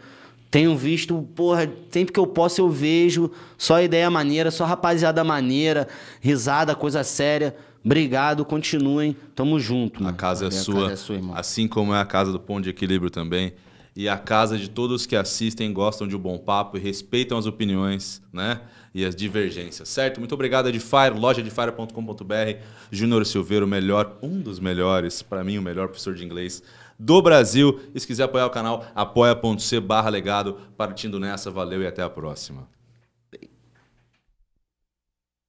Tenho 0.50 0.76
visto, 0.76 1.26
porra, 1.36 1.72
sempre 1.92 2.12
que 2.12 2.20
eu 2.20 2.28
posso 2.28 2.60
eu 2.60 2.70
vejo 2.70 3.32
só 3.58 3.82
ideia 3.82 4.10
maneira, 4.10 4.52
só 4.52 4.66
rapaziada 4.66 5.24
maneira, 5.24 5.88
risada, 6.20 6.76
coisa 6.76 7.04
séria. 7.04 7.56
Obrigado, 7.84 8.46
continuem, 8.46 9.16
tamo 9.36 9.60
junto. 9.60 10.00
A 10.00 10.04
Mano. 10.04 10.18
casa 10.18 10.46
é 10.46 10.48
a 10.50 10.52
sua, 10.52 10.82
casa 10.82 10.94
é 10.94 10.96
sua, 10.96 11.16
irmão. 11.16 11.36
assim 11.36 11.68
como 11.68 11.94
é 11.94 12.00
a 12.00 12.06
casa 12.06 12.32
do 12.32 12.40
Ponto 12.40 12.64
de 12.64 12.70
Equilíbrio 12.70 13.10
também. 13.10 13.54
E 13.94 14.08
a 14.08 14.18
casa 14.18 14.58
de 14.58 14.70
todos 14.70 15.06
que 15.06 15.18
assistem, 15.18 15.74
gostam 15.74 16.08
de 16.08 16.16
um 16.16 16.20
bom 16.20 16.38
papo 16.38 16.78
e 16.78 16.80
respeitam 16.80 17.38
as 17.38 17.46
opiniões, 17.46 18.22
né? 18.32 18.62
E 18.94 19.04
as 19.04 19.14
divergências, 19.14 19.90
certo? 19.90 20.20
Muito 20.20 20.34
obrigado, 20.34 20.70
Edfire, 20.70 21.14
loja 21.14 21.42
edfire.com.br. 21.42 22.62
Júnior 22.90 23.26
Silveira, 23.26 23.66
o 23.66 23.68
melhor, 23.68 24.18
um 24.22 24.40
dos 24.40 24.60
melhores, 24.60 25.22
para 25.22 25.44
mim, 25.44 25.58
o 25.58 25.62
melhor 25.62 25.88
professor 25.88 26.14
de 26.16 26.24
inglês 26.24 26.64
do 26.98 27.22
Brasil. 27.22 27.82
E 27.94 28.00
se 28.00 28.08
quiser 28.08 28.24
apoiar 28.24 28.46
o 28.46 28.50
canal, 28.50 28.86
apoia.c 28.96 29.80
barra 29.82 30.10
legado. 30.10 30.58
Partindo 30.78 31.20
nessa, 31.20 31.52
valeu 31.52 31.82
e 31.82 31.88
até 31.88 32.02
a 32.02 32.10
próxima. 32.10 32.70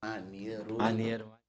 Maneiro. 0.03 0.79
Maneiro. 0.79 1.42